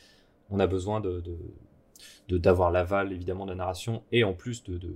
[0.50, 1.22] on a besoin de
[2.30, 4.96] d'avoir l'aval évidemment de la narration et en plus de, de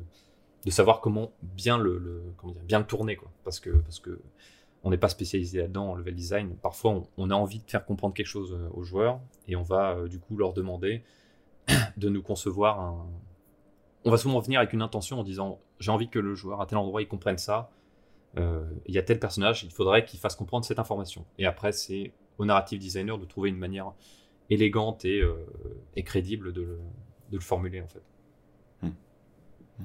[0.72, 2.24] savoir comment bien le,
[2.63, 3.32] bien le tourner quoi.
[3.43, 4.20] Parce que parce que
[4.84, 6.55] on n'est pas spécialisé là-dedans en level design.
[6.61, 9.95] Parfois on, a envie de faire comprendre quelque chose euh, aux joueurs et on va
[9.95, 11.03] euh, du coup leur demander
[11.97, 13.05] de nous concevoir un
[14.07, 16.68] on va souvent venir avec une intention en disant j'ai envie que le joueur à
[16.68, 17.72] tel endroit il comprenne ça.
[18.38, 21.26] Euh, il y a tel personnage il faudrait qu'il fasse comprendre cette information.
[21.38, 23.93] Et après c'est au narrative designer de trouver une manière
[24.49, 25.24] élégante et,
[25.95, 26.80] et crédible de le,
[27.32, 28.03] de le formuler en fait
[28.84, 28.89] hmm.
[29.80, 29.84] Hmm.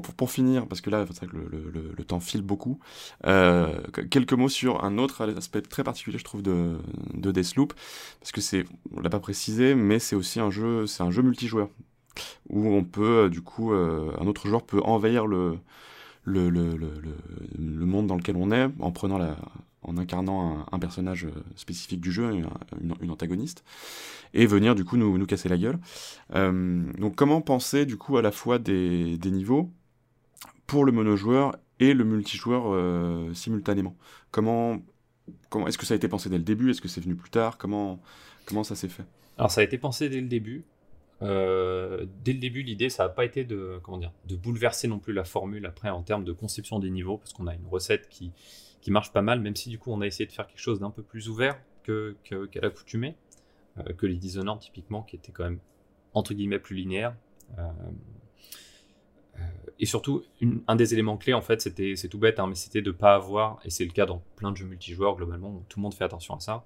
[0.00, 2.78] Pour, finir, parce que là, c'est que le, temps file beaucoup,
[3.26, 3.80] euh,
[4.10, 6.78] quelques mots sur un autre aspect très particulier, je trouve, de,
[7.14, 7.74] de Deathloop,
[8.20, 8.64] parce que c'est,
[8.94, 11.68] on l'a pas précisé, mais c'est aussi un jeu, c'est un jeu multijoueur,
[12.48, 15.58] où on peut, euh, du coup, euh, un autre joueur peut envahir le,
[16.26, 19.36] monde dans lequel on est, en prenant la,
[19.82, 21.26] en incarnant un, personnage
[21.56, 23.64] spécifique du jeu, une, antagoniste,
[24.32, 25.78] et venir du coup nous, casser la gueule.
[26.32, 29.70] Donc comment penser du coup à la fois des niveaux
[30.72, 33.94] pour le monojoueur et le multijoueur euh, simultanément
[34.30, 34.78] Comment,
[35.50, 36.70] comment est-ce que ça a été pensé dès le début?
[36.70, 37.58] Est-ce que c'est venu plus tard?
[37.58, 38.00] Comment
[38.46, 39.04] comment ça s'est fait?
[39.36, 40.64] Alors ça a été pensé dès le début.
[41.20, 44.98] Euh, dès le début, l'idée, ça n'a pas été de, comment dire, de bouleverser non
[44.98, 48.08] plus la formule après en termes de conception des niveaux, parce qu'on a une recette
[48.08, 48.32] qui,
[48.80, 50.80] qui marche pas mal, même si du coup on a essayé de faire quelque chose
[50.80, 53.14] d'un peu plus ouvert que, qu'à l'accoutumée,
[53.76, 55.60] euh, que les Dishonored typiquement, qui étaient quand même
[56.14, 57.14] entre guillemets plus linéaires.
[57.58, 57.90] Euh, euh,
[59.78, 60.22] et surtout,
[60.68, 63.14] un des éléments clés, en fait, c'était, c'est tout bête, hein, mais c'était de pas
[63.14, 66.04] avoir, et c'est le cas dans plein de jeux multijoueurs globalement, tout le monde fait
[66.04, 66.64] attention à ça,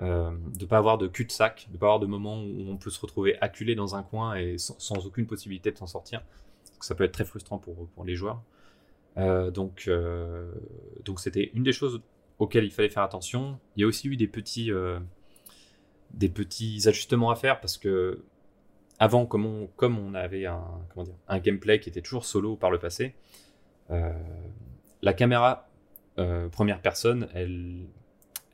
[0.00, 3.00] euh, de pas avoir de cul-de-sac, de pas avoir de moments où on peut se
[3.00, 6.22] retrouver acculé dans un coin et sans, aucune possibilité de s'en sortir.
[6.80, 8.42] ça peut être très frustrant pour, pour les joueurs.
[9.18, 10.50] Euh, donc, euh,
[11.04, 12.00] donc c'était une des choses
[12.38, 13.58] auxquelles il fallait faire attention.
[13.76, 14.98] Il y a aussi eu des petits, euh,
[16.12, 18.24] des petits ajustements à faire parce que
[19.02, 22.56] avant, comme on, comme on avait un, comment dire, un gameplay qui était toujours solo
[22.56, 23.14] par le passé,
[25.02, 25.68] la caméra
[26.52, 27.86] première personne, elle,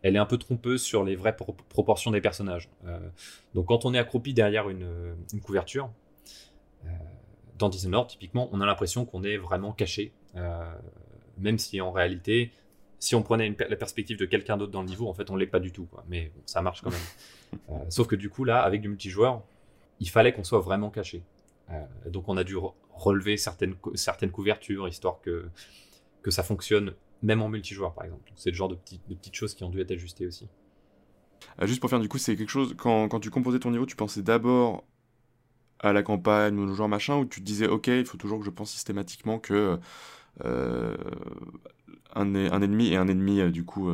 [0.03, 2.69] elle est un peu trompeuse sur les vraies proportions des personnages.
[3.55, 5.91] donc quand on est accroupi derrière une, une couverture,
[7.57, 10.75] dans Dishonored, typiquement, on a l'impression qu'on est vraiment caché euh,
[11.39, 12.53] même si en réalité,
[12.99, 15.47] si on prenait la perspective de quelqu'un d'autre dans le niveau, en fait, on l'est
[15.47, 15.87] pas du tout.
[15.87, 16.05] Quoi.
[16.09, 17.01] Mais ça marche quand même.
[17.71, 19.43] Euh, sauf que du coup, là, avec du multijoueur,
[20.01, 21.25] il fallait qu'on soit vraiment caché.
[21.71, 22.57] Euh, donc, on a dû
[22.91, 25.49] relever certaines, certaines couvertures, histoire que,
[26.23, 28.31] que ça fonctionne même en multijoueur, par exemple.
[28.37, 30.49] C'est le genre de, petites, de petites choses qui ont dû être ajustées aussi.
[31.63, 33.97] juste pour faire du coup, c'est quelque chose, quand, quand, tu composais ton niveau, tu
[33.97, 34.85] pensais d'abord
[35.81, 38.45] à la campagne, au genre machin, ou tu te disais, ok, il faut toujours que
[38.45, 39.79] je pense systématiquement que
[40.45, 40.97] euh,
[42.15, 43.91] un, un, ennemi et un ennemi du coup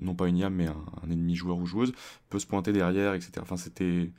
[0.00, 1.92] non pas une IAM mais un, un, ennemi joueur ou joueuse
[2.28, 4.12] peut se pointer derrière etc enfin c'était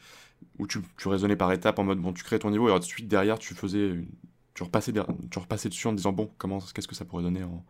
[0.61, 3.07] où tu, tu raisonnais par étapes en mode bon tu crées ton niveau et ensuite
[3.07, 3.95] derrière tu faisais
[4.53, 7.65] tu repassais, tu repassais dessus en disant bon comment qu'est-ce que ça pourrait donner en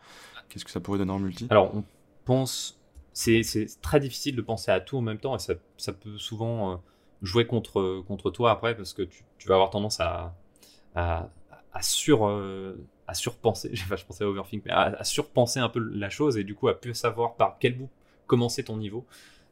[0.49, 1.47] qu'est-ce que ça pourrait donner en multi?
[1.49, 1.83] Alors on
[2.25, 2.77] pense
[3.13, 3.41] c'est
[3.81, 6.75] très difficile de penser à tout en même temps et ça, ça peut souvent euh,
[7.21, 10.35] jouer contre, contre toi après parce que tu, tu vas avoir tendance à,
[10.95, 11.29] à,
[11.73, 12.75] à sur, euh,
[13.07, 16.55] à surpenser, je pensais à overthink, mais à, surpenser un peu la chose et du
[16.55, 17.89] coup à plus savoir par quel bout
[18.27, 19.05] commencer ton niveau.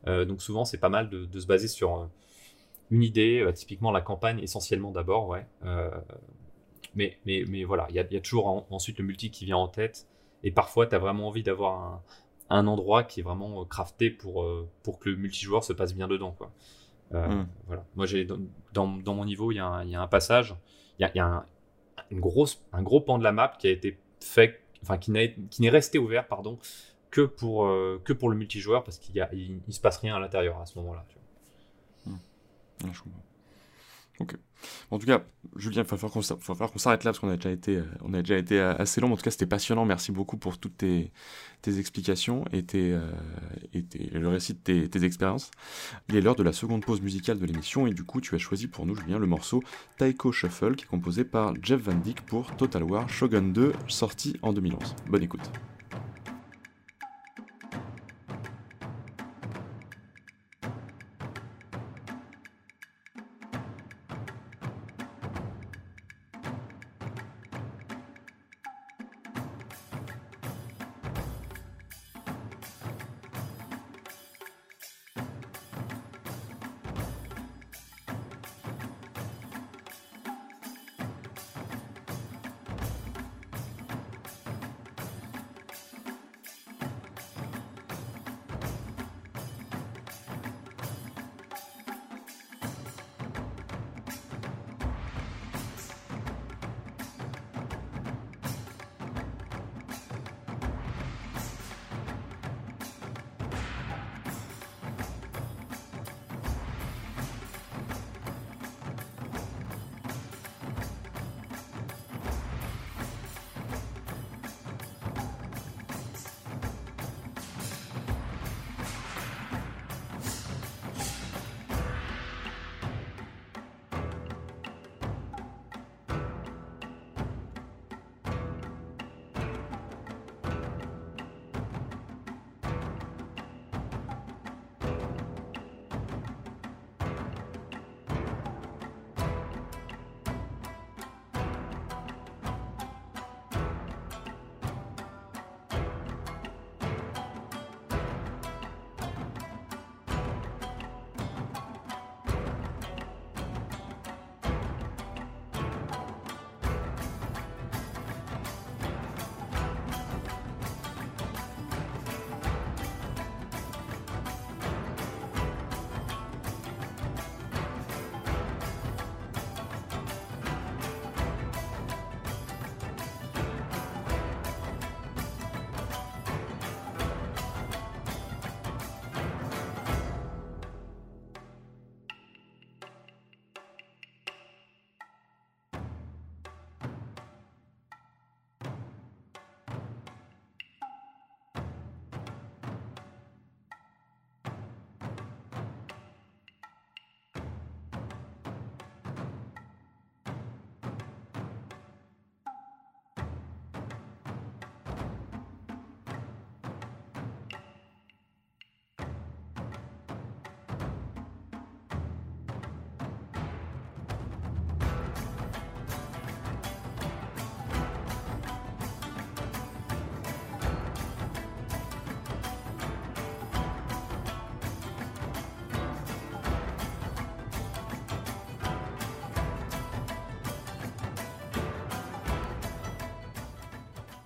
[0.07, 2.09] Euh, donc souvent c'est pas mal de, se baser sur
[2.91, 5.45] une idée, typiquement la campagne essentiellement d'abord, ouais.
[6.95, 9.57] mais, mais, mais voilà, il y a, y a, toujours ensuite le multi qui vient
[9.57, 10.07] en tête
[10.43, 12.01] et parfois tu as vraiment envie d'avoir un
[12.49, 15.95] un endroit qui est vraiment euh, crafté pour, euh, pour que le multijoueur se passe
[15.95, 16.31] bien dedans.
[16.31, 16.51] Quoi.
[17.13, 17.47] Euh, hmm.
[17.67, 17.85] voilà.
[17.95, 18.39] Moi, j'ai dans,
[18.73, 20.55] dans, mon niveau, il y, a un, y a un passage,
[20.97, 21.45] il y a, y a un,
[22.11, 25.69] une grosse, un gros pan de la map qui a été fait, enfin qui n'est
[25.69, 26.57] resté ouvert, pardon,
[27.11, 27.67] que pour,
[28.03, 30.77] que pour le multijoueur parce qu'il il, il, se passe rien à l'intérieur à ce
[30.79, 31.05] moment-là.
[32.87, 33.23] Comprends.
[34.19, 34.35] Ok.
[34.91, 35.23] En tout cas,
[35.55, 38.99] Julien, il va falloir qu'on s'arrête là parce qu'on a déjà été, euh, euh, assez
[38.99, 39.11] long.
[39.11, 39.85] En tout cas, c'était passionnant.
[39.85, 41.11] Merci beaucoup pour toutes tes,
[41.65, 43.11] explications et, euh,
[44.11, 45.51] le récit de tes, tes expériences.
[46.09, 48.39] Il est l'heure de la seconde pause musicale de l'émission et du coup, tu as
[48.39, 49.63] choisi pour nous, Julien, le morceau
[49.97, 54.35] Taiko Shuffle qui est composé par Jeff Van Dyke pour Total War Shogun 2, sorti
[54.41, 54.95] en 2011.
[55.07, 55.49] Bonne écoute.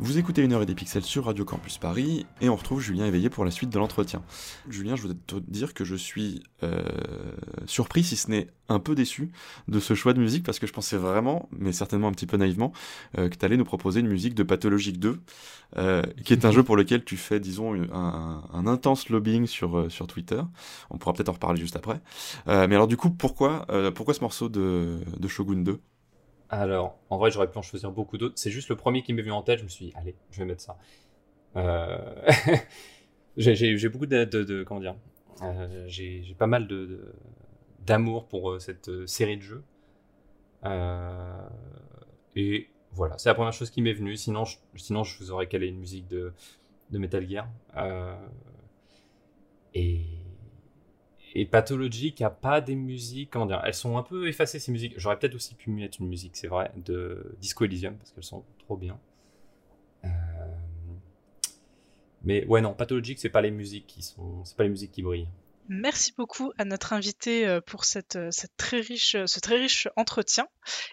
[0.03, 3.05] Vous écoutez une heure et des pixels sur Radio Campus Paris et on retrouve Julien
[3.05, 4.21] éveillé pour la suite de l'entretien.
[4.67, 6.81] Julien, je voudrais te dire que je suis euh,
[7.67, 9.31] surpris, si ce n'est un peu déçu,
[9.69, 12.35] de ce choix de musique parce que je pensais vraiment, mais certainement un petit peu
[12.35, 12.73] naïvement,
[13.17, 15.21] euh, que tu allais nous proposer une musique de Pathologique 2,
[15.77, 19.89] euh, qui est un jeu pour lequel tu fais, disons, un, un intense lobbying sur,
[19.89, 20.41] sur Twitter.
[20.89, 22.01] On pourra peut-être en reparler juste après.
[22.47, 25.79] mais alors du coup, pourquoi, pourquoi ce morceau de, de Shogun 2
[26.53, 28.35] Alors, en vrai, j'aurais pu en choisir beaucoup d'autres.
[28.37, 29.57] C'est juste le premier qui m'est venu en tête.
[29.57, 30.77] Je me suis dit, allez, je vais mettre ça.
[31.55, 31.97] Euh...
[33.37, 34.95] j'ai beaucoup de, de, de, comment dire
[35.41, 37.11] euh, J'ai pas mal de
[37.85, 39.63] d'amour pour euh, cette série de jeux.
[42.35, 44.15] Et voilà, c'est la première chose qui m'est venue.
[44.15, 46.33] Sinon, je, sinon, je vous aurais calé une musique de,
[46.91, 47.47] de Metal Gear.
[49.73, 50.22] et
[51.36, 54.93] et Pathologic a pas des musiques, comment dire, elles sont un peu effacées ces musiques.
[54.97, 58.43] J'aurais peut-être aussi pu mettre une musique, c'est vrai, de Disco Elysium parce qu'elles sont
[58.59, 58.99] trop bien.
[60.05, 60.09] Euh...
[62.23, 65.01] Mais ouais, non, Pathologic, c'est pas les musiques qui sont, c'est pas les musiques qui
[65.01, 65.27] brillent.
[65.69, 67.84] Merci beaucoup à notre invité euh, pour
[68.15, 70.47] euh, cette très riche, ce très riche entretien.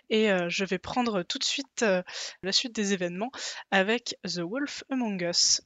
[0.09, 1.85] Et je vais prendre tout de suite
[2.43, 3.31] la suite des événements
[3.71, 5.61] avec The Wolf Among Us.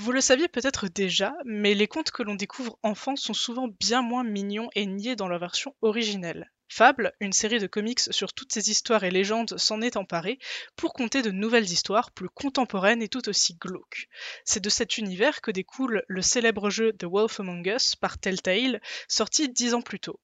[0.00, 4.00] Vous le saviez peut-être déjà, mais les contes que l'on découvre enfant sont souvent bien
[4.00, 6.50] moins mignons et niais dans leur version originelle.
[6.70, 10.38] Fable, une série de comics sur toutes ces histoires et légendes, s'en est emparée
[10.74, 14.08] pour conter de nouvelles histoires plus contemporaines et tout aussi glauques.
[14.46, 18.80] C'est de cet univers que découle le célèbre jeu The Wolf Among Us par Telltale,
[19.06, 20.18] sorti dix ans plus tôt.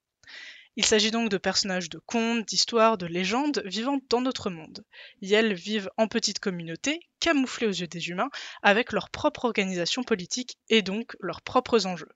[0.76, 4.84] Il s'agit donc de personnages de contes, d'histoires, de légendes vivant dans notre monde.
[5.22, 8.28] Elles vivent en petites communautés, camouflées aux yeux des humains,
[8.62, 12.12] avec leur propre organisation politique et donc leurs propres enjeux.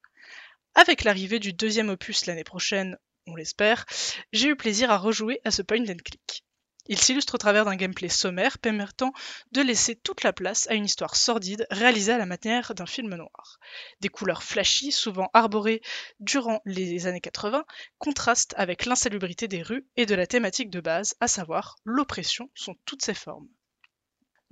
[0.74, 3.86] Avec l'arrivée du deuxième opus l'année prochaine, on l'espère,
[4.32, 6.44] j'ai eu plaisir à rejouer à ce point and click.
[6.92, 9.12] Il s'illustre au travers d'un gameplay sommaire permettant
[9.52, 13.14] de laisser toute la place à une histoire sordide réalisée à la manière d'un film
[13.14, 13.60] noir.
[14.00, 15.82] Des couleurs flashy, souvent arborées
[16.18, 17.64] durant les années 80,
[17.98, 22.74] contrastent avec l'insalubrité des rues et de la thématique de base, à savoir l'oppression sous
[22.86, 23.46] toutes ses formes.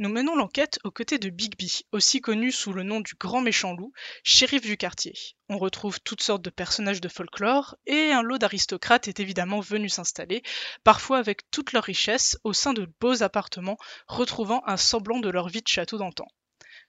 [0.01, 3.75] Nous menons l'enquête aux côtés de Bigby, aussi connu sous le nom du grand méchant
[3.75, 3.93] loup,
[4.23, 5.13] shérif du quartier.
[5.49, 9.89] On retrouve toutes sortes de personnages de folklore, et un lot d'aristocrates est évidemment venu
[9.89, 10.45] s'installer,
[10.85, 13.77] parfois avec toute leur richesse, au sein de beaux appartements,
[14.07, 16.29] retrouvant un semblant de leur vie de château d'antan.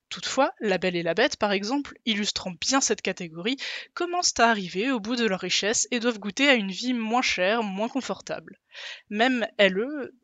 [0.10, 3.58] Toutefois, La Belle et la Bête, par exemple, illustrant bien cette catégorie,
[3.94, 7.22] commencent à arriver au bout de leur richesse et doivent goûter à une vie moins
[7.22, 8.60] chère, moins confortable.
[9.12, 9.78] Même elles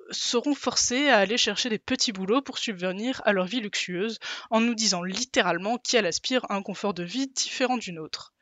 [0.09, 4.19] seront forcées à aller chercher des petits boulots pour subvenir à leur vie luxueuse,
[4.49, 8.33] en nous disant littéralement qu'elles aspirent à un confort de vie différent d'une autre.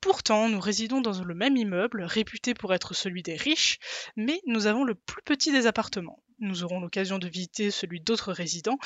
[0.00, 3.78] Pourtant, nous résidons dans le même immeuble, réputé pour être celui des riches,
[4.16, 6.22] mais nous avons le plus petit des appartements.
[6.40, 8.78] Nous aurons l'occasion de visiter celui d'autres résidents,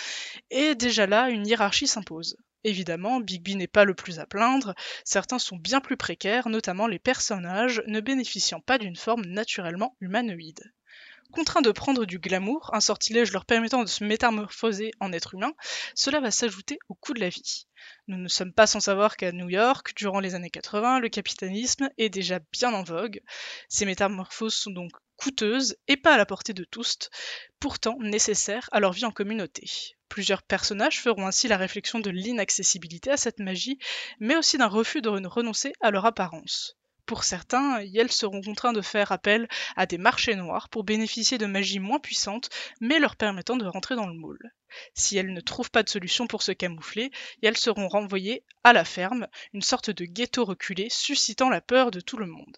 [0.51, 2.37] et déjà là, une hiérarchie s'impose.
[2.65, 4.75] Évidemment, Bigby n'est pas le plus à plaindre,
[5.05, 10.73] certains sont bien plus précaires, notamment les personnages ne bénéficiant pas d'une forme naturellement humanoïde.
[11.33, 15.53] Contraints de prendre du glamour, un sortilège leur permettant de se métamorphoser en être humain,
[15.95, 17.67] cela va s'ajouter au coût de la vie.
[18.07, 21.89] Nous ne sommes pas sans savoir qu'à New York, durant les années 80, le capitalisme
[21.99, 23.21] est déjà bien en vogue.
[23.69, 27.11] Ces métamorphoses sont donc coûteuses et pas à la portée de tous,
[27.61, 29.65] pourtant nécessaires à leur vie en communauté.
[30.09, 33.79] Plusieurs personnages feront ainsi la réflexion de l'inaccessibilité à cette magie,
[34.21, 36.77] mais aussi d'un refus de renoncer à leur apparence.
[37.07, 39.47] Pour certains, elles seront contraints de faire appel
[39.77, 42.49] à des marchés noirs pour bénéficier de magie moins puissante,
[42.81, 44.53] mais leur permettant de rentrer dans le moule.
[44.95, 47.11] Si elles ne trouvent pas de solution pour se camoufler,
[47.43, 52.01] elles seront renvoyées à la ferme, une sorte de ghetto reculé suscitant la peur de
[52.01, 52.57] tout le monde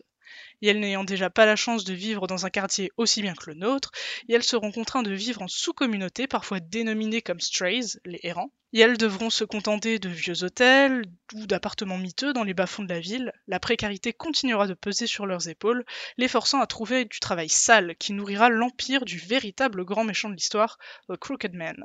[0.63, 3.51] et elles n'ayant déjà pas la chance de vivre dans un quartier aussi bien que
[3.51, 3.91] le nôtre,
[4.29, 8.81] et elles seront contraintes de vivre en sous-communautés, parfois dénominées comme strays, les errants, et
[8.81, 11.05] elles devront se contenter de vieux hôtels
[11.35, 13.33] ou d'appartements miteux dans les bas-fonds de la ville.
[13.47, 15.85] La précarité continuera de peser sur leurs épaules,
[16.19, 20.35] les forçant à trouver du travail sale qui nourrira l'empire du véritable grand méchant de
[20.35, 20.79] l'histoire,
[21.09, 21.85] The Crooked Man.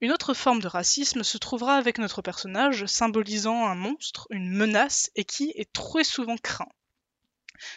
[0.00, 5.10] Une autre forme de racisme se trouvera avec notre personnage, symbolisant un monstre, une menace,
[5.14, 6.68] et qui est très souvent craint.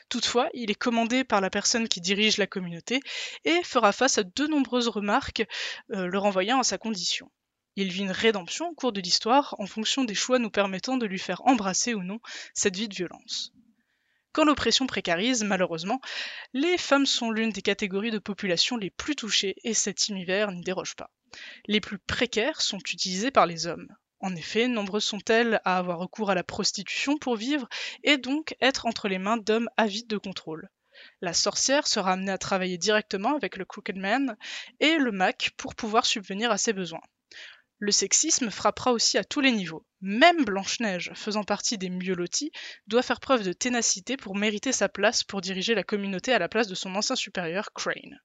[0.09, 2.99] Toutefois, il est commandé par la personne qui dirige la communauté
[3.45, 5.45] et fera face à de nombreuses remarques
[5.91, 7.31] euh, le renvoyant à sa condition.
[7.75, 11.05] Il vit une rédemption au cours de l'histoire en fonction des choix nous permettant de
[11.05, 12.19] lui faire embrasser ou non
[12.53, 13.53] cette vie de violence.
[14.31, 16.01] Quand l'oppression précarise, malheureusement,
[16.53, 20.61] les femmes sont l'une des catégories de population les plus touchées et cet univers n'y
[20.61, 21.11] déroge pas.
[21.67, 23.87] Les plus précaires sont utilisés par les hommes.
[24.19, 27.67] En effet, nombreuses sont-elles à avoir recours à la prostitution pour vivre
[28.03, 30.69] et donc être entre les mains d'hommes avides de contrôle.
[31.21, 34.35] La sorcière sera amenée à travailler directement avec le Crooked Man
[34.79, 37.01] et le Mac pour pouvoir subvenir à ses besoins.
[37.79, 39.85] Le sexisme frappera aussi à tous les niveaux.
[40.01, 42.51] Même Blanche-Neige, faisant partie des mieux lotis,
[42.87, 46.49] doit faire preuve de ténacité pour mériter sa place pour diriger la communauté à la
[46.49, 48.19] place de son ancien supérieur Crane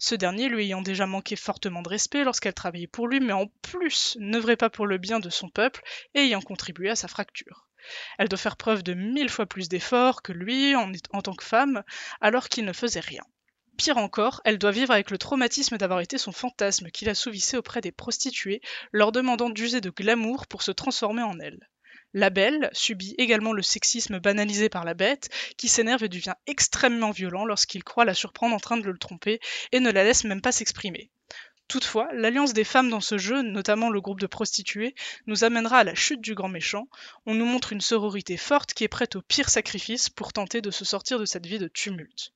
[0.00, 3.46] ce dernier lui ayant déjà manqué fortement de respect lorsqu'elle travaillait pour lui, mais en
[3.62, 5.82] plus n'œuvrait pas pour le bien de son peuple
[6.14, 7.68] et ayant contribué à sa fracture.
[8.18, 11.44] Elle doit faire preuve de mille fois plus d'efforts que lui en, en tant que
[11.44, 11.84] femme,
[12.20, 13.22] alors qu'il ne faisait rien.
[13.76, 17.80] Pire encore, elle doit vivre avec le traumatisme d'avoir été son fantasme qui l'assouvissait auprès
[17.80, 18.60] des prostituées,
[18.92, 21.68] leur demandant d'user de glamour pour se transformer en elle.
[22.12, 27.12] La belle subit également le sexisme banalisé par la bête, qui s'énerve et devient extrêmement
[27.12, 30.40] violent lorsqu'il croit la surprendre en train de le tromper et ne la laisse même
[30.40, 31.10] pas s'exprimer.
[31.68, 34.96] Toutefois, l'alliance des femmes dans ce jeu, notamment le groupe de prostituées,
[35.26, 36.88] nous amènera à la chute du grand méchant.
[37.26, 40.72] On nous montre une sororité forte qui est prête au pire sacrifice pour tenter de
[40.72, 42.32] se sortir de cette vie de tumulte.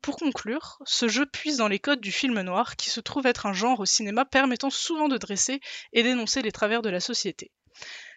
[0.00, 3.46] Pour conclure, ce jeu puise dans les codes du film noir qui se trouve être
[3.46, 5.60] un genre au cinéma permettant souvent de dresser
[5.92, 7.52] et dénoncer les travers de la société.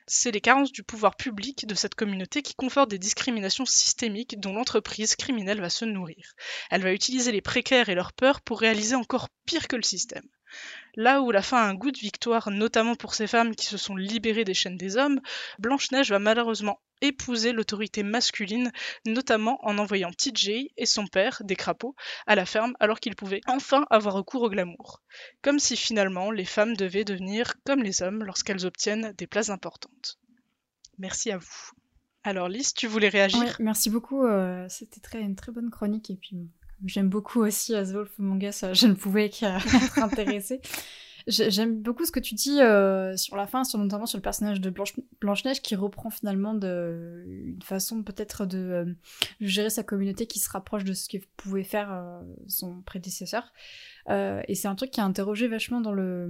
[0.08, 4.54] C'est les carences du pouvoir public de cette communauté qui confortent des discriminations systémiques dont
[4.54, 6.34] l'entreprise criminelle va se nourrir.
[6.70, 10.28] Elle va utiliser les précaires et leurs peurs pour réaliser encore pire que le système.
[10.96, 13.78] Là où la fin a un goût de victoire, notamment pour ces femmes qui se
[13.78, 15.20] sont libérées des chaînes des hommes,
[15.60, 18.72] Blanche-Neige va malheureusement épouser l'autorité masculine,
[19.06, 21.96] notamment en envoyant TJ et son père, des crapauds,
[22.28, 25.02] à la ferme alors qu'ils pouvaient enfin avoir recours au glamour.
[25.42, 30.18] Comme si finalement les femmes devaient devenir comme les hommes lorsqu'elles obtiennent des places importantes.
[30.98, 31.72] Merci à vous.
[32.24, 33.40] Alors Lys, tu voulais réagir?
[33.40, 34.26] Ouais, merci beaucoup.
[34.26, 36.10] euh, C'était très, une très bonne chronique.
[36.10, 36.50] Et puis,
[36.86, 38.64] j'aime beaucoup aussi As Wolf Among Us.
[38.64, 40.62] euh, Je ne pouvais qu'être intéressée.
[41.28, 44.22] J'ai- J'aime beaucoup ce que tu dis euh, sur la fin, sur, notamment sur le
[44.22, 48.94] personnage de Blanche- Blanche-Neige qui reprend finalement de, une façon peut-être de euh,
[49.40, 53.52] gérer sa communauté qui se rapproche de ce que pouvait faire euh, son prédécesseur.
[54.10, 56.30] Euh, et c'est un truc qui a interrogé vachement dans le,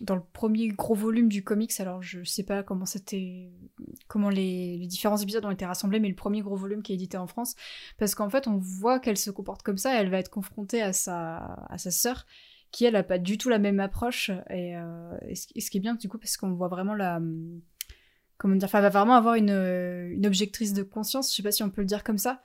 [0.00, 1.78] dans le premier gros volume du comics.
[1.78, 3.50] Alors je sais pas comment c'était,
[4.08, 7.18] comment les, différents épisodes ont été rassemblés, mais le premier gros volume qui est édité
[7.18, 7.54] en France,
[7.98, 10.94] parce qu'en fait on voit qu'elle se comporte comme ça, elle va être confrontée à
[10.94, 11.36] sa,
[11.68, 12.24] à sa sœur
[12.70, 15.94] qui elle a pas du tout la même approche et, euh, ce, qui est bien
[15.94, 17.20] du coup parce qu'on voit vraiment la
[18.36, 21.62] comment dire enfin va vraiment avoir une, une objectrice de conscience je sais pas si
[21.62, 22.42] on peut le dire comme ça.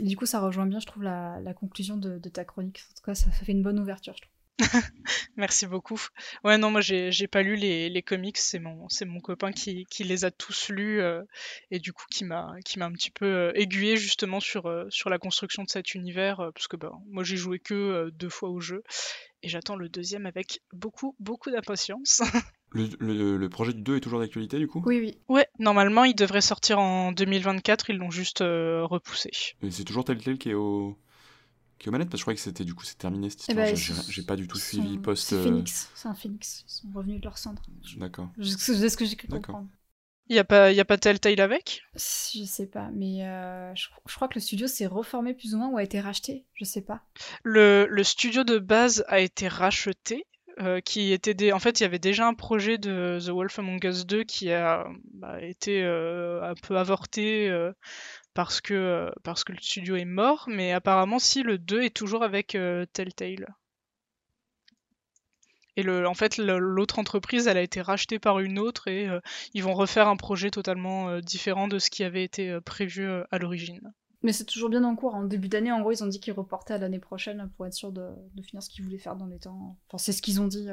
[0.00, 2.82] Et du coup ça rejoint bien je trouve la, conclusion de, ta chronique.
[2.90, 4.39] En tout cas ça fait une bonne ouverture je trouve
[5.36, 6.00] Merci beaucoup.
[6.44, 9.52] Ouais, non, moi j'ai j'ai pas lu les, les comics, c'est mon, c'est mon copain
[9.52, 11.22] qui, qui les a tous lus euh,
[11.70, 14.86] et du coup qui m'a qui m'a un petit peu euh, aiguillé justement sur, euh,
[14.90, 18.10] sur la construction de cet univers euh, parce que bah, moi j'ai joué que euh,
[18.12, 18.82] deux fois au jeu
[19.42, 22.20] et j'attends le deuxième avec beaucoup beaucoup d'impatience.
[22.72, 24.80] Le, le- le projet du 2 est toujours d'actualité du coup?
[24.86, 25.18] Oui, oui.
[25.28, 29.30] Ouais, normalement il devrait sortir en 2024, ils l'ont juste euh, repoussé.
[29.60, 30.96] Et c'est toujours Telltale qui est au
[31.80, 33.40] qui est aux manettes parce que je croyais que c'était du coup c'est terminé cette
[33.48, 33.66] Eh histoire.
[33.66, 33.76] ben,
[34.08, 35.28] J'ai- pas du tout sont- suivi post.
[35.30, 37.62] c'est euh, Phoenix c'est un Phoenix ils sont revenus de leur cendre
[37.96, 38.28] D'accord.
[38.36, 39.46] de ce que j'ai cru D'accord.
[39.46, 39.68] comprendre
[40.28, 41.82] Il y a pas il y a pas Telltale avec?
[41.96, 45.58] Je sais pas mais euh, je, je crois que le studio s'est reformé plus ou
[45.58, 47.02] moins ou a été racheté je sais pas
[47.42, 50.26] Le, le studio de base a été racheté.
[50.58, 51.52] euh, qui était des...
[51.52, 54.52] En fait, il y avait déjà un projet de The Wolf Among Us 2 qui
[54.52, 54.84] a
[55.14, 57.72] bah, été euh, un peu avorté euh,
[58.34, 61.96] parce, que, euh, parce que le studio est mort, mais apparemment, si, le 2 est
[61.96, 63.54] toujours avec euh, Telltale.
[65.76, 69.20] Et le, en fait, l'autre entreprise, elle a été rachetée par une autre et euh,
[69.54, 73.92] ils vont refaire un projet totalement différent de ce qui avait été prévu à l'origine.
[74.22, 75.14] Mais c'est toujours bien en cours.
[75.14, 77.72] En début d'année, en gros, ils ont dit qu'ils reportaient à l'année prochaine pour être
[77.72, 79.78] sûr de, de finir ce qu'ils voulaient faire dans les temps.
[79.88, 80.68] Enfin, c'est ce qu'ils ont dit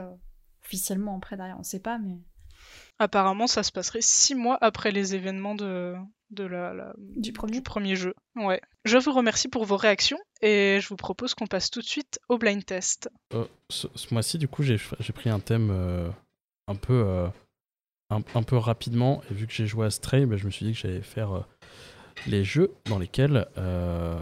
[0.66, 1.16] officiellement.
[1.16, 2.18] Après, derrière, on sait pas, mais.
[3.00, 5.94] Apparemment, ça se passerait six mois après les événements de,
[6.32, 8.16] de la, la- Du premier jeu.
[8.36, 8.60] Ouais.
[8.86, 12.20] Je vous remercie pour vos réactions et je vous propose qu'on passe tout de suite
[12.30, 13.10] au blind test.
[13.34, 14.78] Euh, ce, ce mois-ci, du coup, j'ai
[15.14, 16.10] pris un thème euh,
[16.68, 17.28] un peu euh,
[18.10, 19.22] un, un peu rapidement.
[19.30, 21.32] Et vu que j'ai joué à Stray, ben, je me suis dit que j'allais faire
[21.38, 21.42] euh,
[22.26, 24.18] les jeux dans lesquels euh,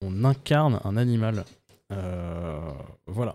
[0.00, 1.44] on incarne un animal.
[1.90, 2.60] Euh,
[3.06, 3.34] voilà.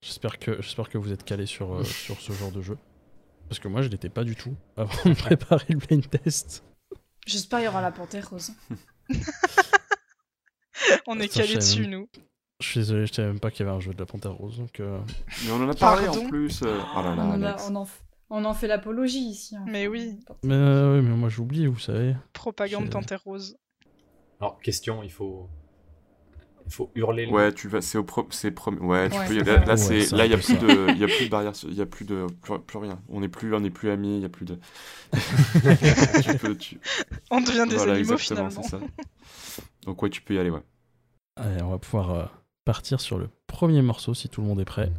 [0.00, 2.76] J'espère que, j'espère que vous êtes calés sur, euh, sur ce genre de jeu.
[3.52, 6.64] Parce que moi, je l'étais pas du tout avant de préparer le blind test.
[7.26, 8.52] J'espère qu'il y aura la panthère rose.
[11.06, 12.08] On est calé dessus, même- nous.
[12.60, 14.32] Je suis désolé, je savais même pas qu'il y avait un jeu de la Panthère
[14.32, 14.56] Rose.
[14.56, 14.98] Donc, euh,
[15.44, 16.62] Mais on en a parlé Pardon en plus.
[16.62, 17.66] Oh là là, on, en a- Alex.
[17.68, 18.00] on en, f-
[18.30, 19.54] on en fait l'apologie ici.
[19.54, 19.64] hein.
[19.68, 22.16] Mais oui, Mais, euh, oui, mais moi j'oublie, vous savez.
[22.32, 23.58] propagande panthère rose.
[24.40, 25.50] Alors, question, il faut.
[26.66, 29.42] Il faut hurler le Ouais, tu vas, c'est au pro, c'est ouais, tu Ouais, peux
[29.42, 30.54] là, là, Ouais, c'est, là, il y a plus ça.
[30.56, 33.00] de, il y a plus de barrières, il y a plus de, plus, plus rien.
[33.08, 34.58] On n'est plus, on n'est plus amis, il y a plus de.
[36.22, 36.80] tu peux, tu-
[37.30, 38.62] On devient des Voilà, animaux exactement, finalement.
[38.62, 38.80] c'est ça.
[39.84, 40.62] Donc ouais, tu peux y aller, ouais.
[41.36, 42.24] Allez, on va pouvoir euh,
[42.64, 44.90] partir sur le premier morceau si tout le monde est prêt.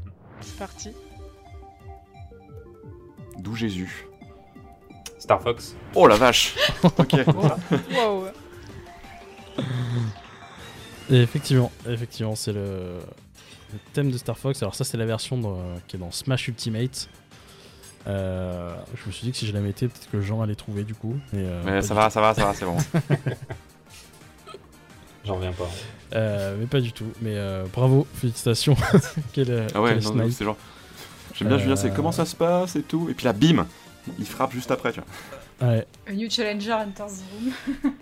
[0.41, 0.91] C'est parti.
[3.40, 4.07] D'où Jésus.
[5.19, 5.76] Star Fox.
[5.95, 6.56] Oh la vache.
[6.84, 7.15] ok.
[7.95, 8.27] Wow.
[11.12, 13.00] Et effectivement, effectivement, c'est le,
[13.74, 14.62] le thème de Star Fox.
[14.64, 15.42] Alors ça, c'est la version
[15.88, 17.10] qui est dans Smash Ultimate.
[18.08, 20.84] Euh, je me suis dit que si je la mettais, peut-être que Jean allait trouver
[20.84, 21.16] du coup.
[21.32, 22.14] Mais, euh, Mais ça va, tout.
[22.14, 22.78] ça va, ça va, c'est bon.
[25.26, 25.70] J'en reviens pas.
[26.16, 27.12] Euh, mais pas du tout.
[27.22, 28.76] Mais euh, bravo, félicitations.
[29.34, 30.32] quel, Ah ouais, quel non, snipe.
[30.34, 30.58] c'est genre.
[31.34, 33.08] J'aime bien Julien, c'est comment ça se passe et tout.
[33.10, 33.66] Et puis là, bim
[34.20, 35.70] Il frappe juste après, tu vois.
[35.70, 37.94] Ouais, A new challenger enters the room.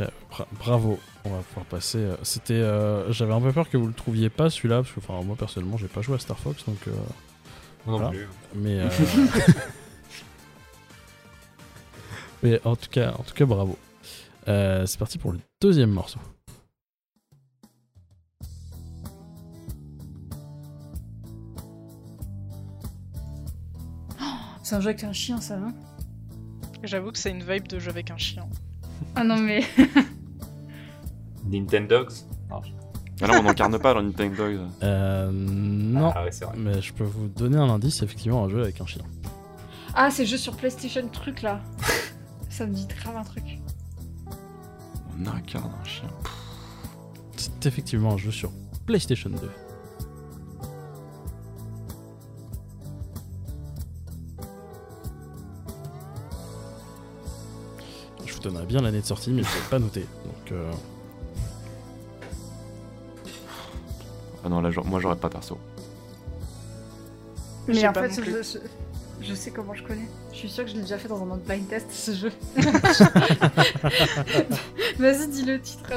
[0.00, 0.98] ok, bra- bravo.
[1.24, 1.98] On va pouvoir passer.
[1.98, 2.54] euh, C'était.
[2.54, 5.36] euh, J'avais un peu peur que vous le trouviez pas celui-là, parce que enfin, moi
[5.36, 6.78] personnellement, j'ai pas joué à Star Fox, donc.
[6.88, 7.02] euh, Moi
[7.86, 8.08] non voilà.
[8.10, 8.28] plus.
[8.54, 8.80] Mais.
[8.80, 8.88] euh,
[12.42, 13.78] Mais en tout cas, en tout cas, bravo.
[14.48, 16.20] Euh, c'est parti pour le deuxième morceau.
[24.62, 25.74] C'est un jeu avec un chien, ça, hein
[26.82, 28.48] J'avoue que c'est une vibe de jeu avec un chien.
[29.14, 29.62] Ah non, mais.
[31.46, 32.12] Nintendogs
[32.50, 32.60] Non,
[33.22, 34.44] Ah non, on n'incarne pas dans Nintendo.
[34.82, 36.12] Euh, non.
[36.14, 36.54] Ah ouais, c'est vrai.
[36.58, 39.02] Mais je peux vous donner un indice, c'est effectivement un jeu avec un chien.
[39.94, 41.60] Ah, c'est le jeu sur PlayStation truc là.
[42.50, 43.58] ça me dit grave un truc.
[45.18, 46.08] On incarne un chien.
[47.36, 48.50] C'est effectivement un jeu sur
[48.84, 49.38] PlayStation 2.
[58.48, 60.00] Donnerai bien l'année de sortie, mais je l'ai pas noté.
[60.24, 60.70] Donc, euh,
[64.44, 65.58] Ah non, là, genre, moi j'aurais pas perso.
[67.66, 68.58] Mais en fait, je, je-
[69.26, 70.06] je sais comment je connais.
[70.30, 72.30] Je suis sûre que je l'ai déjà fait dans un autre blind test ce jeu.
[74.98, 75.90] Vas-y, dis le titre.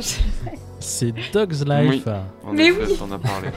[0.79, 2.03] c'est Dog's Life.
[2.07, 2.11] Oui.
[2.43, 2.97] En Mais effet, oui.
[2.97, 3.49] t'en as parlé.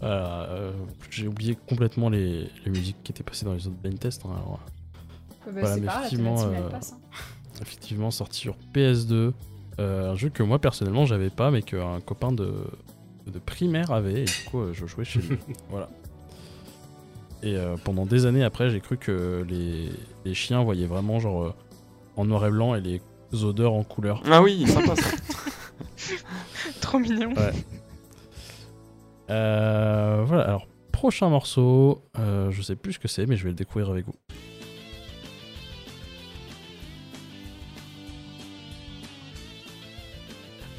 [0.00, 0.72] Voilà, euh,
[1.10, 4.22] J'ai oublié complètement les, les musiques qui étaient passées dans les autres blind tests.
[4.24, 4.58] hein, alors,
[5.46, 6.80] bah, Voilà, mais pas effectivement, euh, hein.
[7.62, 9.32] effectivement sorti sur PS2.
[9.78, 12.52] euh, un jeu que moi personnellement j'avais pas, mais qu'un copain de,
[13.26, 15.38] de primaire avait, et du coup euh, je jouais chez lui.
[15.70, 15.88] voilà.
[17.42, 19.88] Et euh, pendant des années après, j'ai cru que les,
[20.26, 21.54] les chiens voyaient vraiment genre euh,
[22.16, 23.00] en noir et blanc et les
[23.44, 24.22] odeurs en couleur.
[24.30, 25.08] Ah oui, sympa ça.
[26.82, 27.32] Trop mignon.
[27.32, 27.52] Ouais.
[29.30, 33.50] Euh, voilà, alors prochain morceau, euh, je sais plus ce que c'est, mais je vais
[33.50, 34.14] le découvrir avec vous.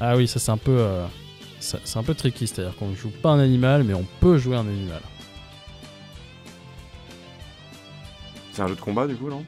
[0.04, 1.06] Ah oui, ça c'est un peu, euh,
[1.60, 4.56] c'est un peu tricky, c'est-à-dire qu'on ne joue pas un animal, mais on peut jouer
[4.56, 5.00] un animal.
[8.52, 9.44] C'est un jeu de combat du coup, non?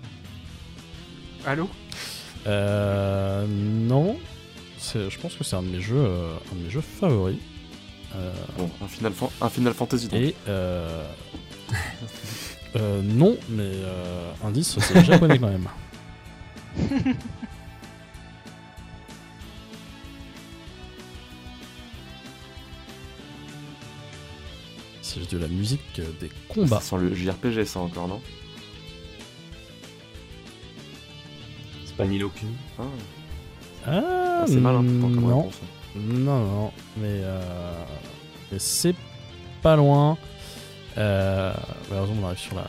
[1.44, 1.68] Allô?
[2.47, 4.16] Euh, non,
[4.94, 7.39] je pense que c'est un de mes jeux, euh, un de mes jeux favoris.
[8.14, 10.20] Euh, Bon, un Final, Fan- un Final Fantasy donc.
[10.20, 11.05] Et euh...
[12.76, 15.68] euh, non, mais euh, indice, c'est japonais quand même.
[25.15, 26.81] C'est de la musique euh, des combats.
[26.81, 28.20] Ça sent le JRPG ça encore, non?
[31.85, 32.53] C'est pas Nilo Kuni?
[32.78, 32.82] Ah.
[33.86, 34.01] Ah,
[34.41, 35.39] Ah, c'est malin, pourtant, comme non.
[35.43, 35.61] réponse.
[35.97, 37.41] Non, non, mais, euh,
[38.51, 38.97] mais c'est
[39.62, 40.19] pas loin.
[40.99, 41.53] Euh,
[41.89, 42.66] malheureusement, on arrive sur la,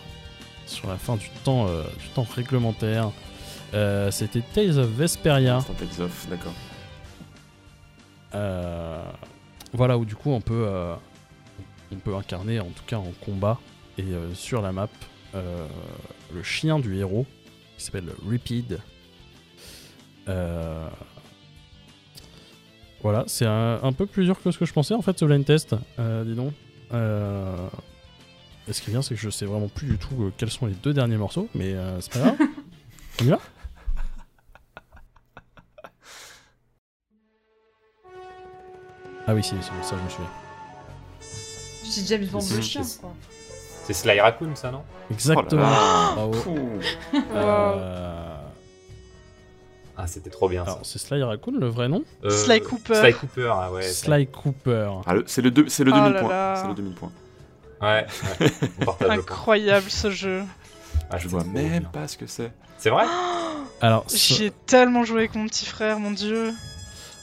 [0.67, 3.09] sur la fin du temps, euh, du temps réglementaire.
[3.73, 5.59] Euh, C'était Tales of Vesperia.
[5.79, 6.53] Tales of, d'accord.
[8.35, 9.01] Euh,
[9.73, 10.93] voilà, où du coup on peut, euh,
[11.95, 13.59] on peut incarner, en tout cas en combat,
[13.97, 14.89] et euh, sur la map,
[15.35, 15.67] euh,
[16.33, 17.25] le chien du héros,
[17.77, 18.75] qui s'appelle Repeat.
[20.27, 20.87] Euh,
[23.01, 25.25] voilà, c'est un, un peu plus dur que ce que je pensais en fait ce
[25.25, 25.75] blind test,
[26.25, 26.53] dis donc.
[28.67, 30.65] Et ce qui est bien, c'est que je sais vraiment plus du tout quels sont
[30.65, 32.37] les deux derniers morceaux, mais c'est pas grave.
[33.21, 33.39] On y va?
[39.27, 40.29] Ah oui, si, c'est- ça je me souviens.
[41.93, 43.13] J'ai déjà vu vendre C'est- le chien, c'est- quoi.
[43.85, 44.81] C'est Sly Raccoon, ça, non
[45.11, 45.61] Exactement.
[45.61, 46.11] Oh là là.
[46.15, 46.31] Bravo.
[46.41, 46.79] Pouh.
[47.35, 48.31] Euh,
[49.97, 50.71] Ah, c'était trop bien ça.
[50.71, 52.95] Alors, c'est Sly Raccoon le vrai nom Euh, Sly Cooper.
[52.95, 53.81] Sly Cooper, ah ouais.
[53.83, 54.89] Sly Cooper.
[55.05, 56.29] Ah, le- c'est le, deux- c'est le Oh là demi-point.
[56.29, 56.55] là.
[56.61, 57.11] C'est le demi-point.
[57.81, 58.05] Ouais,
[58.41, 58.51] ouais.
[58.87, 59.09] On.
[59.09, 60.43] Incroyable ce jeu.
[61.09, 61.89] Ah, Je c'est vois même bien.
[61.91, 62.51] pas ce que c'est.
[62.77, 63.05] C'est vrai
[63.81, 66.51] Alors, ce- J'ai tellement joué avec mon petit frère, mon dieu.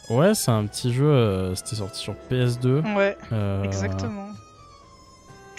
[0.09, 2.80] ouais, c'est un petit jeu, euh, c'était sorti sur PS2.
[2.97, 4.28] Ouais, Euh, exactement.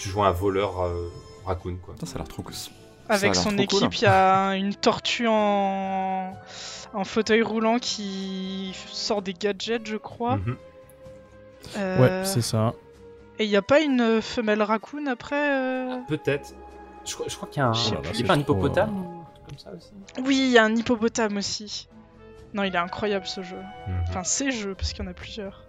[0.04, 1.10] Tu joues un voleur euh,
[1.46, 1.94] raccoon, quoi.
[1.94, 2.52] Putain, ça a l'air trop cool.
[3.08, 6.34] Avec son équipe, il y a une tortue en...
[6.92, 10.36] en fauteuil roulant qui sort des gadgets, je crois.
[10.36, 10.56] Mhm.
[11.78, 12.74] Euh, Ouais, c'est ça.
[13.38, 16.52] Et il n'y a pas une femelle raccoon après euh Peut-être.
[17.06, 18.90] Je, crois- je crois qu'il y a un, Oh là là, pas un trop, hippopotame
[18.98, 19.90] euh, comme ça aussi
[20.26, 21.88] Oui, il y a un hippopotame aussi.
[22.52, 23.56] Non, il est incroyable ce jeu.
[23.88, 23.94] Mhm.
[24.08, 25.64] Enfin, ces jeux, parce qu'il y en a plusieurs.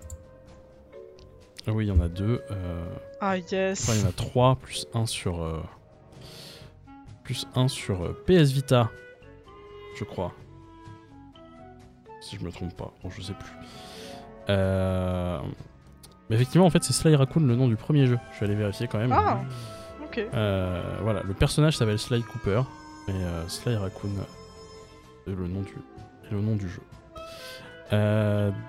[1.68, 2.44] Ah Oui, il y en a deux.
[2.52, 2.86] euh,
[3.28, 3.82] Ah yes.
[3.90, 5.42] Enfin, il y en a trois, plus un sur.
[5.42, 5.60] euh,
[7.24, 8.92] Plus un sur euh, PS Vita,
[9.98, 10.32] je crois.
[12.22, 12.94] si je me trompe pas.
[13.04, 13.52] Bon, je sais plus.
[14.50, 15.40] Euh,
[16.30, 18.20] Mais effectivement, en fait, c'est Sly Raccoon le nom du premier jeu.
[18.32, 19.12] Je suis allé vérifier quand même.
[19.12, 19.40] Ah,
[20.04, 20.20] ok.
[20.36, 22.62] Euh, voilà, le personnage s'appelle Sly Cooper,
[23.08, 23.14] et
[23.48, 24.12] Sly Raccoon
[25.28, 25.74] est le nom du,
[26.28, 26.82] est le nom du jeu.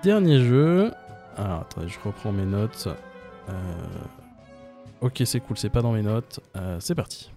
[0.01, 0.91] Dernier jeu.
[1.37, 2.87] Alors, attendez, je reprends mes notes.
[3.49, 3.53] Euh,
[5.01, 6.39] Ok, c'est cool, c'est pas dans mes notes.
[6.55, 7.31] Euh, c'est parti.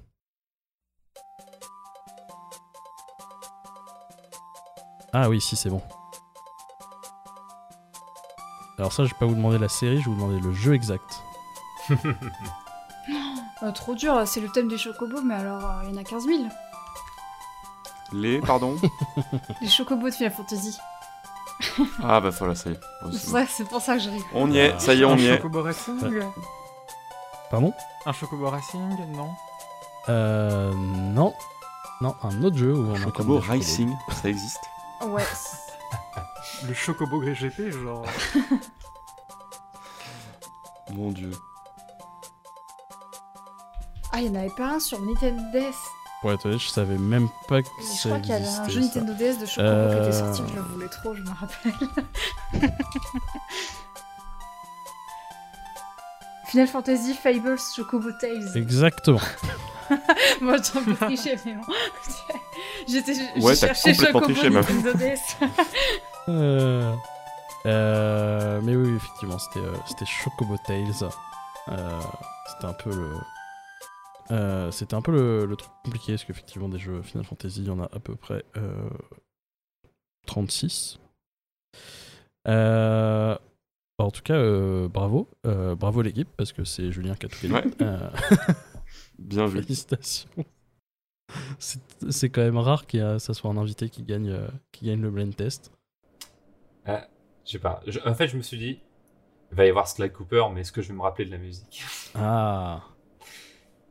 [5.12, 5.82] Ah oui, si, c'est bon.
[8.78, 10.74] Alors ça, je vais pas vous demander la série, je vais vous demander le jeu
[10.74, 11.23] exact.
[13.62, 16.03] Euh, trop dur, c'est le thème des chocobos, mais alors euh, il y en a
[16.03, 16.45] 15 000.
[18.15, 18.74] Les, pardon
[19.61, 20.78] Les chocobos de Final Fantasy.
[22.03, 22.81] Ah bah voilà, ça y est.
[23.05, 23.32] Oh, C'est bon.
[23.39, 24.24] ça- c'est pour ça que je rigole.
[24.32, 25.37] On y est, ça y est, on y est.
[25.37, 25.99] Chocobo Racing
[27.51, 27.72] Pardon
[28.06, 28.81] Un Chocobo Racing
[29.16, 29.31] Non
[30.09, 30.72] Euh.
[30.74, 31.35] Non.
[32.01, 33.39] Non, un autre jeu où on a Chocobo.
[33.40, 34.60] Racing, ça existe.
[35.06, 35.24] Ouais.
[36.66, 38.05] Le Chocobo GP, genre.
[40.93, 41.31] Mon dieu.
[44.12, 45.74] Ah, il y en avait pas un sur Nintendo DS.
[46.20, 48.64] Pour être honnête, je savais même pas que Je ça crois qu'il y avait un
[48.64, 48.86] existait, jeu ça.
[49.01, 52.70] Nintendo DS de Chocobo qui était sorti, Euh, je le voulais trop, je me rappelle.
[56.51, 58.56] Final Fantasy Fables Chocobo Tales.
[58.56, 59.20] Exactement.
[60.40, 61.62] Moi, j'ai un peu triché, mais bon.
[62.89, 64.51] J'étais, Ouais, complètement Chocobo triché.
[64.51, 65.20] Nintendo DS.
[66.28, 66.94] Euh,
[67.66, 71.09] euh, mais oui, effectivement, c'était euh, c'était Chocobo Tales.
[71.68, 72.01] Euh,
[72.47, 73.09] c'était un peu le.
[74.31, 77.66] euh, c'était un peu le, le truc compliqué parce qu'effectivement, des jeux Final Fantasy, il
[77.66, 78.90] y en a à peu près euh,
[80.27, 80.98] 36.
[82.47, 83.36] Euh,
[84.05, 85.28] en tout cas, euh, bravo.
[85.47, 87.55] Euh, bravo l'équipe parce que c'est Julien qui a tout gagné.
[87.55, 87.64] Ouais.
[87.82, 88.10] Euh,
[89.18, 89.60] Bien vu.
[89.62, 90.28] Félicitations.
[91.59, 95.01] C'est c'est quand même rare que ça soit un invité qui gagne, euh, qui gagne
[95.01, 95.70] le blind test.
[96.86, 97.06] Ah,
[97.44, 97.81] je sais pas.
[97.86, 98.81] Je- en fait, je me suis dit,
[99.52, 101.39] il va y avoir Sly Cooper, mais est-ce que je vais me rappeler de la
[101.39, 101.82] musique?
[102.14, 102.82] Ah.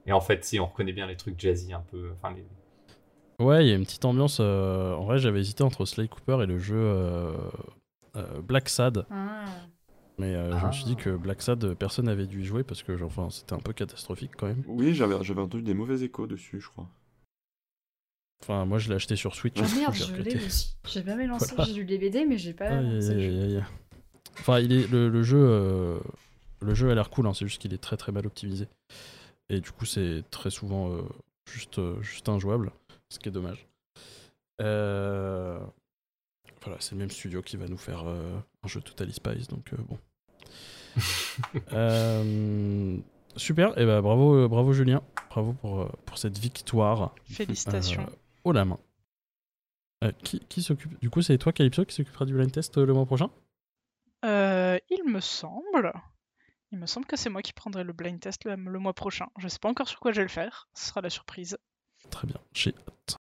[0.06, 2.12] Et en fait, si, on reconnaît bien les trucs jazzy un peu.
[2.18, 2.46] Enfin, les...
[3.46, 4.40] Ouais, il y a une petite ambiance.
[4.42, 7.38] euh, En vrai, j'avais hésité entre Sly Cooper et le jeu euh,
[8.18, 9.06] euh, Black Sad.
[9.12, 9.46] Ah.
[10.20, 11.02] Mais euh, je me suis dit Ah.
[11.04, 13.74] que Black Sad, euh, personne n'avait dû y jouer parce que enfin, c'était un peu
[13.74, 14.64] catastrophique quand même.
[14.68, 16.88] Oui, j'avais j'avais entendu des mauvais échos dessus, je crois.
[18.42, 19.58] Enfin, moi, je l'ai acheté sur Switch.
[19.62, 20.76] Ah merde, j'ai je l'ai aussi.
[20.88, 21.72] J'ai jamais lancé, Voilà.
[21.72, 23.64] j'ai lu les BD, mais j'ai pas Aïe, aïe, aïe.
[24.40, 26.00] Enfin, il est, le, le jeu, euh,
[26.62, 28.68] le jeu a l'air cool, hein, c'est juste qu'il est très très mal optimisé.
[29.50, 31.02] Et du coup, c'est très souvent euh,
[31.52, 32.72] juste, juste injouable,
[33.10, 33.68] ce qui est dommage.
[34.62, 35.60] Euh,
[36.62, 39.74] Voilà, c'est le même studio qui va nous faire euh, un jeu Totally Spice, donc
[39.74, 39.98] euh, bon.
[41.72, 42.98] Euh,
[43.38, 47.16] super, et bah bravo, euh, bravo Julien, bravo pour, euh, pour cette victoire.
[47.26, 48.02] Félicitations.
[48.02, 48.80] Euh, haut la main.
[50.04, 52.94] Euh, qui qui s'occupe Du coup, c'est toi, Calypso, qui s'occupera du blind test le
[52.94, 53.30] mois prochain?
[54.24, 55.94] Il me semble.
[56.72, 59.28] Il me semble que c'est moi qui prendrai le blind test le, le mois prochain.
[59.38, 60.68] Je sais pas encore sur quoi je vais le faire.
[60.74, 61.58] Ce sera la surprise.
[62.10, 63.19] Très bien, j'ai hâte.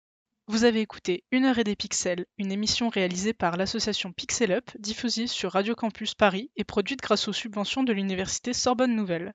[0.48, 4.70] Vous avez écouté Une heure et des pixels, une émission réalisée par l'association Pixel Up,
[4.76, 9.34] diffusée sur Radio Campus Paris et produite grâce aux subventions de l'université Sorbonne Nouvelle.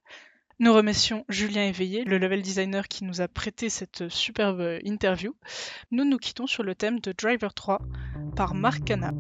[0.60, 5.34] Nous remercions Julien Éveillé, le level designer qui nous a prêté cette superbe interview.
[5.92, 7.80] Nous nous quittons sur le thème de Driver 3
[8.36, 9.14] par Marc Cana.